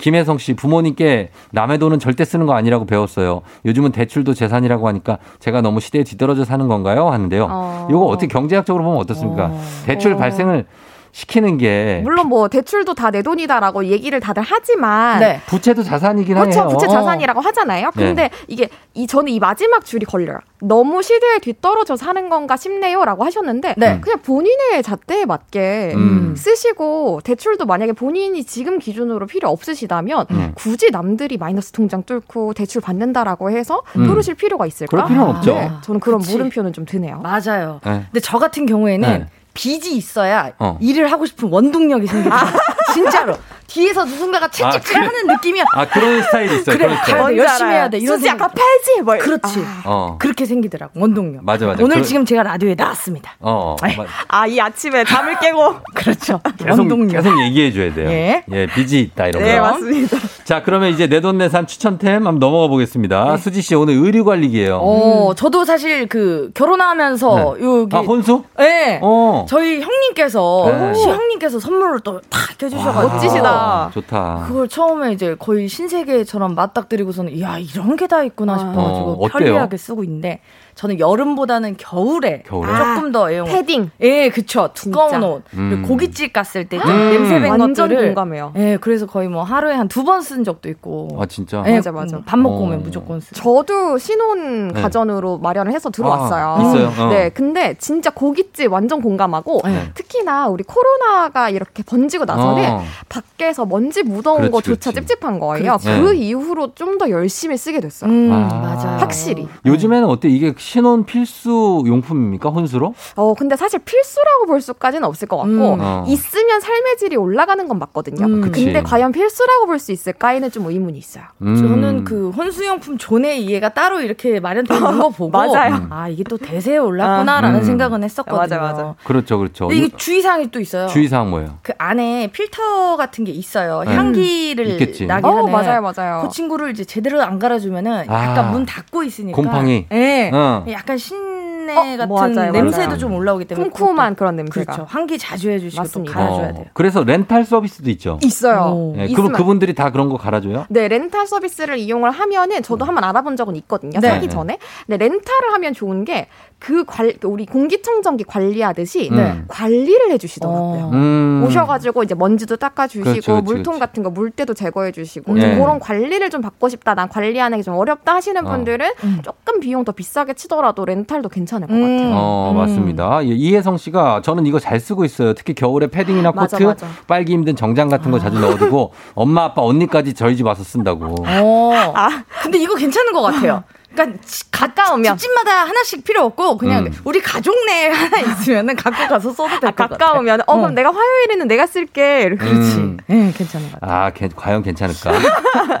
[0.00, 3.42] 김혜성 씨 부모님께 남의 돈은 절대 쓰는 거 아니라고 배웠어요.
[3.64, 7.08] 요즘은 대출도 재산이라고 하니까 제가 너무 시대에 뒤떨어져 사는 건가요?
[7.08, 7.46] 하는데요.
[7.50, 7.86] 어.
[7.90, 9.52] 이거 어떻게 경제학적으로 보면 어떻습니까?
[9.84, 10.16] 대출 어.
[10.16, 10.66] 발생을
[11.12, 15.40] 시키는 게 물론 뭐 대출도 다 내 돈이다라고 얘기를 다들 하지만 네.
[15.46, 16.60] 부채도 자산이긴 그렇죠.
[16.60, 16.68] 해요.
[16.68, 17.90] 부채 자산이라고 하잖아요.
[17.96, 18.04] 네.
[18.06, 20.38] 근데 이게 이 저는 이 마지막 줄이 걸려요.
[20.60, 24.00] 너무 시대에 뒤떨어져 사는 건가 싶네요라고 하셨는데 네.
[24.00, 26.34] 그냥 본인의 잣대에 맞게 음.
[26.36, 30.52] 쓰시고 대출도 만약에 본인이 지금 기준으로 필요 없으시다면 음.
[30.54, 34.04] 굳이 남들이 마이너스 통장 뚫고 대출 받는다라고 해서 음.
[34.06, 34.90] 뚫으실 필요가 있을까?
[34.90, 35.80] 그럴 필요는 없죠.
[35.82, 36.32] 저는 그런 그치.
[36.32, 37.18] 물음표는 좀 드네요.
[37.22, 37.80] 맞아요.
[37.84, 38.04] 네.
[38.06, 39.28] 근데 저 같은 경우에는
[39.60, 39.70] 네.
[39.70, 40.78] 빚이 있어야 어.
[40.80, 42.32] 일을 하고 싶은 원동력이 생겨요.
[42.94, 43.36] 진짜로.
[43.70, 45.06] 뒤에서 누군가가 채찍질 그래?
[45.06, 45.64] 하는 느낌이야.
[45.74, 46.76] 아 그런 스타일이 있어요.
[46.76, 47.36] 그래, 스타일.
[47.36, 47.38] 돼.
[47.38, 47.98] 열심히 해야 돼.
[47.98, 48.28] 이런 수지.
[48.30, 49.64] 아까 팔지 뭐 그렇지.
[49.84, 50.16] 어.
[50.18, 50.92] 그렇게 생기더라고.
[51.00, 51.44] 원동력.
[51.44, 51.82] 맞아 맞아.
[51.84, 53.36] 오늘 그런- 지금 제가 라디오에 나왔습니다.
[53.40, 53.76] 어.
[53.80, 56.40] 아이, 맞- 아이 아침에 잠을 깨고 그렇죠.
[56.58, 57.10] 계속, 원동력.
[57.22, 58.08] 계속 얘기해 줘야 돼요.
[58.10, 58.66] 예.
[58.74, 59.62] 빚이 있다 이런 네 거.
[59.62, 60.16] 맞습니다.
[60.44, 63.36] 자, 그러면 이제 내돈내산 추천템 한번 넘어가 보겠습니다.
[63.36, 64.78] 수지 씨 오늘 의류 관리기예요.
[64.78, 64.82] 네.
[64.82, 67.64] 어, 저도 사실 그 결혼하면서 네.
[67.64, 68.42] 여기 아, 혼수?
[68.58, 68.98] 네.
[69.02, 69.46] 어.
[69.48, 70.94] 저희 형님께서 네.
[70.94, 73.59] 시형님께서 선물을 또다 해주셔가지고 멋지시다.
[73.60, 74.44] 아, 좋다.
[74.46, 79.28] 그걸 처음에 이제 거의 신세계처럼 맞닥뜨리고서는 이야 이런 게 다 있구나 싶어가지고 어?
[79.28, 80.40] 편리하게 쓰고 있는데
[80.74, 82.68] 저는 여름보다는 겨울에 겨울에?
[82.74, 83.46] 조금 더 애용.
[83.46, 83.90] 패딩.
[84.00, 84.70] 예, 그쵸.
[84.74, 85.26] 두꺼운 진짜.
[85.26, 85.42] 옷.
[85.54, 85.84] 음.
[85.86, 87.10] 고깃집 갔을 때좀 음.
[87.10, 88.06] 냄새 밴 완전 것들을.
[88.06, 88.52] 공감해요.
[88.56, 91.18] 예, 그래서 거의 뭐 하루에 한 두 번 쓴 적도 있고.
[91.20, 91.62] 아 진짜.
[91.62, 92.16] 네, 맞아, 맞아.
[92.18, 92.60] 음, 밥 먹고 어.
[92.62, 93.32] 오면 무조건 쓰.
[93.34, 94.80] 저도 신혼 네.
[94.82, 96.56] 가전으로 마련을 해서 들어왔어요.
[96.58, 96.92] 아, 있어요?
[97.06, 97.08] 어.
[97.10, 99.90] 네, 근데 진짜 고깃집 완전 공감하고 네.
[99.94, 102.82] 특히나 우리 코로나가 이렇게 번지고 나서는 어.
[103.08, 105.06] 밖에서 먼지 묻어온 그렇지, 거조차 그렇지.
[105.08, 105.78] 찝찝한 거예요.
[105.78, 105.86] 그렇지.
[106.00, 106.16] 그 네.
[106.16, 108.10] 이후로 좀 더 열심히 쓰게 됐어요.
[108.10, 108.54] 음, 아.
[108.54, 108.98] 맞아요.
[108.98, 109.48] 확실히.
[109.64, 110.28] 요즘에는 어때?
[110.28, 112.50] 이게 신혼 필수 용품입니까?
[112.50, 112.94] 혼수로?
[113.16, 115.78] 어, 근데 사실 필수라고 볼 수까지는 없을 것 같고, 음.
[115.80, 116.04] 어.
[116.06, 118.26] 있으면 삶의 질이 올라가는 건 맞거든요.
[118.26, 118.40] 음.
[118.52, 121.24] 근데 과연 필수라고 볼 수 있을까에는 좀 의문이 있어요.
[121.40, 121.56] 음.
[121.56, 125.74] 저는 그 혼수용품 존에 이해가 따로 이렇게 마련되어 있는 거 보고 맞아요.
[125.76, 125.86] 음.
[125.90, 127.64] 아 이게 또 대세에 올랐구나라는 음.
[127.64, 128.38] 생각은 했었거든요.
[128.38, 128.94] 맞아, 맞아.
[129.04, 129.68] 그렇죠, 그렇죠.
[129.68, 130.86] 근데 이게 주의사항이 또 있어요.
[130.88, 131.56] 주의사항 뭐예요?
[131.62, 133.82] 그 안에 필터 같은 게 있어요.
[133.86, 133.94] 네.
[133.96, 135.06] 향기를 있겠지.
[135.06, 135.50] 나게 어, 하는.
[135.50, 136.22] 맞아요, 맞아요.
[136.24, 138.24] 그 친구를 이제 제대로 안 갈아주면은 아.
[138.30, 139.34] 약간 문 닫고 있으니까.
[139.34, 139.86] 곰팡이.
[139.92, 140.30] 예.
[140.34, 140.49] 어.
[140.70, 142.98] 약간 신내 어, 같은 맞아요, 냄새도 맞아요.
[142.98, 143.68] 좀 올라오기 때문에.
[143.70, 144.72] 쿰쿰한 그런 냄새가.
[144.72, 144.84] 그렇죠.
[144.88, 146.12] 환기 자주 해주시고 맞습니다.
[146.12, 146.64] 또 갈아줘야 돼요.
[146.66, 148.18] 어, 그래서 렌탈 서비스도 있죠.
[148.22, 148.92] 있어요.
[148.96, 150.66] 네, 그럼 그분들이 다 그런 거 갈아줘요?
[150.68, 154.00] 네, 렌탈 서비스를 이용을 하면은 저도 한번 알아본 적은 있거든요.
[154.00, 154.08] 네.
[154.08, 154.58] 사기 전에.
[154.86, 156.28] 근데 렌탈을 하면 좋은 게
[156.60, 159.42] 그 관, 우리 공기청정기 관리하듯이 네.
[159.48, 160.90] 관리를 해주시더라고요.
[160.92, 161.42] 음.
[161.46, 163.78] 오셔가지고 이제 먼지도 닦아주시고 그렇죠, 그렇죠, 물통 그렇죠.
[163.80, 165.56] 같은 거 물때도 제거해주시고 네.
[165.56, 166.94] 그런 관리를 좀 받고 싶다.
[166.94, 168.50] 난 관리하는 게 좀 어렵다 하시는 어.
[168.50, 168.90] 분들은
[169.22, 171.80] 조금 비용 더 비싸게 치더라도 렌탈도 괜찮을 것 음.
[171.98, 172.14] 같아요.
[172.16, 173.24] 어, 맞습니다.
[173.24, 175.32] 예, 이혜성 씨가 저는 이거 잘 쓰고 있어요.
[175.34, 176.86] 특히 겨울에 패딩이나 맞아, 코트, 맞아.
[177.06, 181.14] 빨기 힘든 정장 같은 거 자주 넣어두고 엄마, 아빠, 언니까지 저희 집 와서 쓴다고.
[181.26, 181.92] 어.
[181.94, 182.22] 아.
[182.42, 183.64] 근데 이거 괜찮은 것 같아요.
[183.92, 186.92] 그러니까 지- 가까우면 집집마다 하나씩 필요 없고 그냥 음.
[187.04, 189.98] 우리 가족 내에 하나 있으면은 갖고 가서 써도 될것 같아요.
[189.98, 192.22] 가까우면 어, 그럼 내가 화요일에는 내가 쓸게.
[192.22, 192.44] 이렇게.
[192.44, 192.96] 음.
[193.10, 193.98] 예, 괜찮은 것 같아요.
[194.06, 195.12] 아, 괜- 과연 괜찮을까?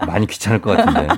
[0.06, 1.08] 많이 귀찮을 것 같은데.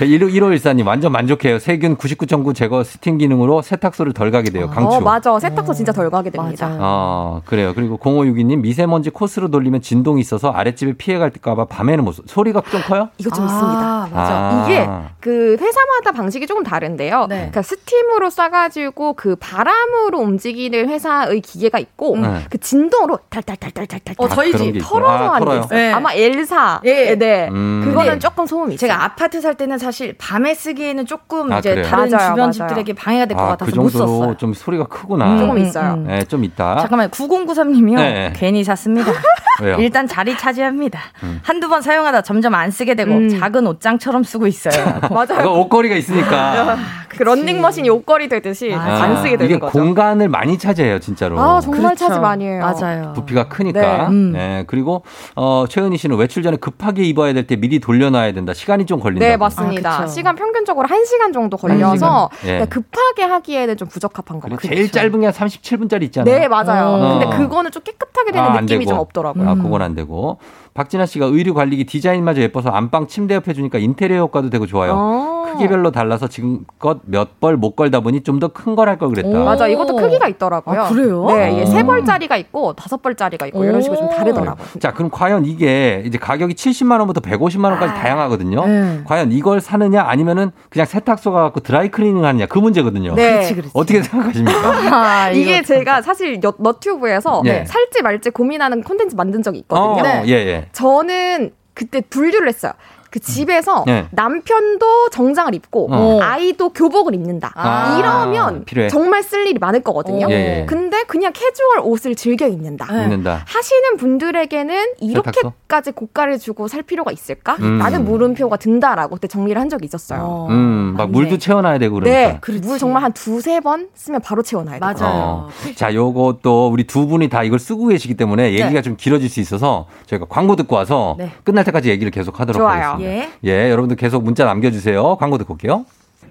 [0.00, 1.58] 1514님, 완전 만족해요.
[1.58, 4.68] 세균 99.9 제거 스팀 기능으로 세탁소를 덜 가게 돼요.
[4.70, 4.96] 강추.
[4.96, 5.38] 어, 맞아.
[5.38, 6.76] 세탁소 진짜 덜 가게 됩니다.
[6.78, 7.72] 어, 그래요.
[7.74, 12.22] 그리고 0562님, 미세먼지 코스로 돌리면 진동이 있어서 아랫집에 피해 갈까 봐 밤에는 못, 써.
[12.26, 13.08] 소리가 좀 커요?
[13.18, 14.08] 이거 좀 아, 있습니다.
[14.12, 14.64] 맞아.
[14.66, 15.08] 이게 아.
[15.20, 17.26] 그 회사마다 방식이 조금 다른데요.
[17.28, 17.36] 네.
[17.36, 22.44] 그러니까 스팀으로 싸가지고 그 바람으로 움직이는 회사의 기계가 있고 네.
[22.50, 24.78] 그 진동으로 탈탈탈탈탈탈 어, 저희 집?
[24.82, 25.60] 털어서 아, 하는 게 털어요?
[25.60, 25.78] 있어요.
[25.78, 25.92] 네.
[25.92, 26.80] 아마 엘사.
[26.84, 27.14] 예.
[27.16, 27.48] 네.
[27.48, 27.82] 음.
[27.84, 28.88] 그거는 근데 조금 소음이 있어요.
[28.88, 31.86] 제가 아파트 살 때는 사실 밤에 쓰기에는 조금 아, 이제 그래요?
[31.86, 32.52] 다른 맞아요, 주변 맞아요.
[32.52, 34.36] 집들에게 방해가 될것 아, 같아서 그못 정도로 썼어요.
[34.36, 35.38] 좀 소리가 크구나.
[35.38, 35.94] 조금 음, 있어요.
[35.94, 36.04] 음.
[36.06, 36.78] 네, 좀 있다.
[36.80, 37.10] 잠깐만요.
[37.10, 37.96] 9093님이요.
[37.96, 38.32] 네.
[38.34, 39.12] 괜히 샀습니다.
[39.62, 39.76] 왜요?
[39.78, 40.98] 일단 자리 차지합니다.
[41.22, 41.40] 음.
[41.42, 43.28] 한두 번 사용하다 점점 안 쓰게 되고 음.
[43.28, 44.72] 작은 옷장처럼 쓰고 있어요.
[45.10, 45.52] 맞아요.
[45.60, 46.76] 옷걸이가 있으니까.
[47.08, 49.04] 그 런닝머신이 옷걸이 되듯이 맞아.
[49.04, 49.72] 안 쓰게 되는 이게 거죠.
[49.72, 51.40] 공간을 많이 차지해요, 진짜로.
[51.40, 52.06] 아, 정말 그렇죠.
[52.08, 52.60] 차지 많이 해요.
[52.62, 53.12] 맞아요.
[53.14, 53.80] 부피가 크니까.
[53.80, 54.06] 네.
[54.08, 54.32] 음.
[54.32, 55.02] 네, 그리고
[55.34, 58.52] 어, 최은희 씨는 외출 전에 급하게 입어야 될 때 미리 돌려놔야 된다.
[58.52, 59.26] 시간이 좀 걸린다.
[59.26, 60.02] 네, 맞습니다.
[60.02, 60.06] 아.
[60.06, 62.54] 시간 평균적으로 1시간 정도 걸려서 시간.
[62.54, 62.58] 예.
[62.60, 64.74] 네, 급하게 하기에는 좀 부적합한 것 그리고 같아요.
[64.74, 66.38] 제일 짧은 게 한 37분짜리 있잖아요.
[66.38, 66.86] 네, 맞아요.
[66.88, 67.18] 어.
[67.18, 68.86] 근데 그거는 좀 깨끗하게 되는 아, 안 느낌이.
[68.86, 69.47] 좀 없더라고요.
[69.48, 70.38] 아, 그건 안 되고.
[70.78, 74.92] 박진아 씨가 의류 관리기 디자인마저 예뻐서 안방 침대 옆에 주니까 인테리어 효과도 되고 좋아요.
[74.96, 75.38] 어.
[75.48, 79.40] 크기별로 달라서 지금껏 몇 벌 못 걸다 보니 좀 더 큰 걸 할 걸 그랬다.
[79.40, 79.44] 오.
[79.44, 80.82] 맞아, 이것도 크기가 있더라고요.
[80.82, 81.24] 아, 그래요?
[81.26, 81.66] 네, 이게 오.
[81.66, 84.10] 세 벌짜리가 있고 다섯 벌짜리가 있고 이런 식으로 좀 오.
[84.10, 84.66] 다르더라고요.
[84.78, 87.94] 자, 그럼 과연 이게 이제 가격이 70만 원부터 150만 원까지 아.
[87.94, 88.66] 다양하거든요.
[88.66, 89.00] 네.
[89.04, 93.14] 과연 이걸 사느냐 아니면은 그냥 세탁소 가갖고 드라이 클리닝 하느냐 그 문제거든요.
[93.16, 93.32] 네.
[93.32, 93.70] 그렇지, 그렇지.
[93.74, 94.60] 어떻게 생각하십니까?
[94.94, 97.64] 아, 이게 제가 사실 너, 너튜브에서 네.
[97.64, 100.20] 살지 말지 고민하는 콘텐츠 만든 적이 있거든요.
[100.20, 100.67] 어, 예, 예.
[100.72, 102.72] 저는 그때 분류를 했어요.
[103.10, 104.06] 그 집에서 네.
[104.10, 106.20] 남편도 정장을 입고 어.
[106.20, 107.52] 아이도 교복을 입는다.
[107.54, 108.88] 아, 이러면 필요해.
[108.88, 110.26] 정말 쓸 일이 많을 거거든요.
[110.30, 110.66] 예, 예.
[110.66, 112.92] 근데 그냥 캐주얼 옷을 즐겨 입는다.
[112.92, 113.04] 네.
[113.04, 113.44] 입는다.
[113.46, 114.94] 하시는 분들에게는?
[115.00, 117.56] 이렇게까지 고가를 주고 살 필요가 있을까?
[117.60, 117.78] 음.
[117.78, 120.20] 라는 물음표가 든다라고 그때 정리를 한 적이 있었어요.
[120.22, 121.12] 어, 음, 막 맞네.
[121.12, 122.40] 물도 채워놔야 되고 그러니까.
[122.40, 124.94] 네, 물 정말 한 두세 번 쓰면 바로 채워놔야 돼요.
[124.98, 125.14] 맞아요.
[125.14, 125.48] 어.
[125.76, 128.82] 자, 요것도 우리 두 분이 다 이걸 쓰고 계시기 때문에 얘기가 네.
[128.82, 131.30] 좀 길어질 수 있어서 저희가 광고 듣고 와서 네.
[131.44, 132.82] 끝날 때까지 얘기를 계속 하도록 좋아요.
[132.82, 132.97] 하겠습니다.
[133.00, 133.30] 예.
[133.44, 135.16] 예, 여러분들 계속 문자 남겨주세요.
[135.16, 135.84] 광고 듣고 올게요.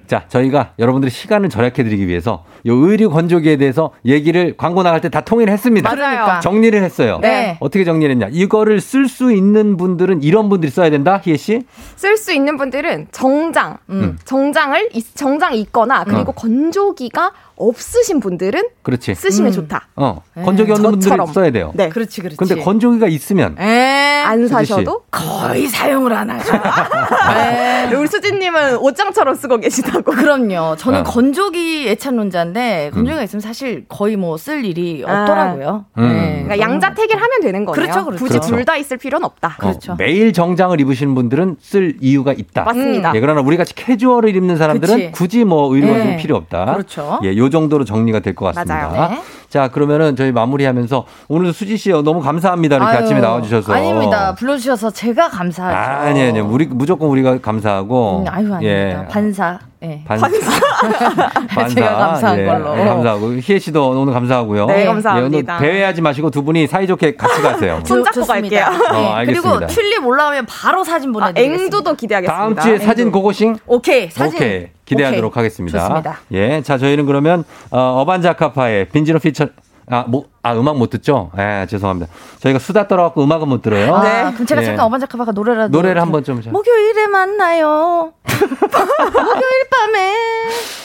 [0.07, 5.21] 자, 저희가 여러분들의 시간을 절약해드리기 위해서 요 의류 건조기에 대해서 얘기를 광고 나갈 때 다
[5.21, 5.95] 통일을 했습니다.
[5.95, 6.39] 맞아요.
[6.41, 7.19] 정리를 했어요.
[7.21, 7.57] 네.
[7.61, 8.27] 어떻게 정리를 했냐.
[8.31, 11.61] 이거를 쓸 수 있는 분들은 이런 분들이 써야 된다, 희애 씨?
[11.95, 14.17] 쓸 수 있는 분들은 정장, 음.
[14.25, 16.35] 정장을 있- 정장이 있거나 그리고 어.
[16.35, 19.15] 건조기가 없으신 분들은 그렇지.
[19.15, 19.55] 쓰시면 음.
[19.55, 19.87] 좋다.
[19.95, 20.43] 어, 네.
[20.43, 21.25] 건조기 없는 분들은.
[21.27, 21.71] 써야 돼요.
[21.73, 21.89] 네.
[21.89, 22.37] 그렇지, 그렇지.
[22.37, 24.53] 근데 건조기가 있으면 에안 수지 씨.
[24.73, 26.53] 사셔도 거의 사용을 안 하죠.
[26.53, 27.93] 에.
[27.97, 30.11] 우리 수진 님은 옷장처럼 쓰고 계시다고.
[30.11, 30.75] 그럼요.
[30.77, 31.03] 저는 어.
[31.03, 35.21] 건조기 애찬론자 인데 건조기가 있으면 사실 거의 뭐 쓸 일이 아.
[35.21, 35.85] 없더라고요.
[35.97, 36.07] 음.
[36.07, 36.43] 네.
[36.45, 37.73] 그러니까 양자택일 하면 되는 거예요.
[37.73, 38.23] 그렇죠, 그렇죠.
[38.23, 38.55] 굳이 그렇죠.
[38.55, 39.47] 둘다 있을 필요는 없다.
[39.49, 39.95] 어, 그렇죠.
[39.97, 42.63] 매일 정장을 입으시는 분들은 쓸 이유가 있다.
[42.63, 43.13] 맞습니다.
[43.15, 45.11] 예, 그러나 우리 같이 캐주얼을 입는 사람들은 그치.
[45.11, 46.17] 굳이 뭐 의류가 네.
[46.17, 46.65] 필요 없다.
[46.73, 47.19] 그렇죠.
[47.23, 48.87] 예, 요 정도로 정리가 될 것 같습니다.
[48.89, 49.09] 맞아요.
[49.11, 49.21] 네.
[49.49, 52.75] 자, 그러면은 저희 마무리하면서 오늘 수지 씨 너무 감사합니다.
[52.75, 53.73] 이렇게 아유, 아침에 나와주셔서.
[53.73, 54.35] 아닙니다.
[54.35, 56.05] 불러주셔서 제가 감사하죠.
[56.07, 58.19] 아니, 아니, 우리, 무조건 우리가 감사하고.
[58.19, 59.07] 음, 아유, 아닙니다.
[59.09, 59.59] 반사.
[59.83, 60.01] 예.
[60.05, 60.19] 반-
[61.49, 61.67] 반사.
[61.75, 62.79] 제가 감사한 예, 걸로.
[62.79, 63.33] 예, 감사하고.
[63.35, 64.65] 희애 씨도 오늘 감사하고요.
[64.65, 65.57] 네, 예, 감사합니다.
[65.57, 67.79] 오늘 배회하지 마시고 두 분이 사이좋게 같이 가세요.
[67.85, 68.25] 손잡고.
[68.25, 68.65] 갈게요.
[68.91, 69.57] 어, 알겠습니다.
[69.59, 71.63] 그리고 튤립 올라오면 바로 사진 아, 보내드리겠습니다.
[71.65, 72.37] 앵두도 기대하겠습니다.
[72.37, 73.57] 다음 주에 사진 고고싱?
[73.67, 74.35] 오케이 사진.
[74.37, 74.67] 오케이.
[74.85, 75.41] 기대하도록 오케이.
[75.41, 75.79] 하겠습니다.
[75.79, 76.19] 좋습니다.
[76.31, 76.61] 예.
[76.63, 79.47] 자, 저희는 그러면, 어, 어반자카파의 빈지노 피처,
[79.89, 81.31] 아, 뭐, 아, 음악 못 듣죠?
[81.37, 82.11] 예, 죄송합니다.
[82.39, 83.95] 저희가 수다 떨어갖고 음악은 못 들어요.
[83.95, 84.65] 아, 그럼 제가 예.
[84.65, 86.41] 잠깐 어반자카바가 노래라도 노래를 한 번 좀.
[86.41, 86.49] 자.
[86.49, 88.11] 목요일에 만나요.
[88.27, 90.13] 목요일 밤에.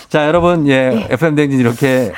[0.08, 2.12] 자, 여러분, 예, FM 댕진 이렇게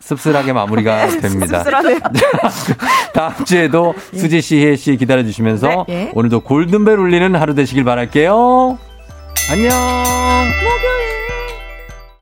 [0.00, 1.62] 씁쓸하게 마무리가 됩니다.
[3.12, 6.10] 다음 주에도 수지 씨, 혜씨 기다려주시면서 네, 예.
[6.14, 8.78] 오늘도 골든벨 울리는 하루 되시길 바랄게요.
[9.50, 9.70] 안녕!
[9.70, 11.01] 목요일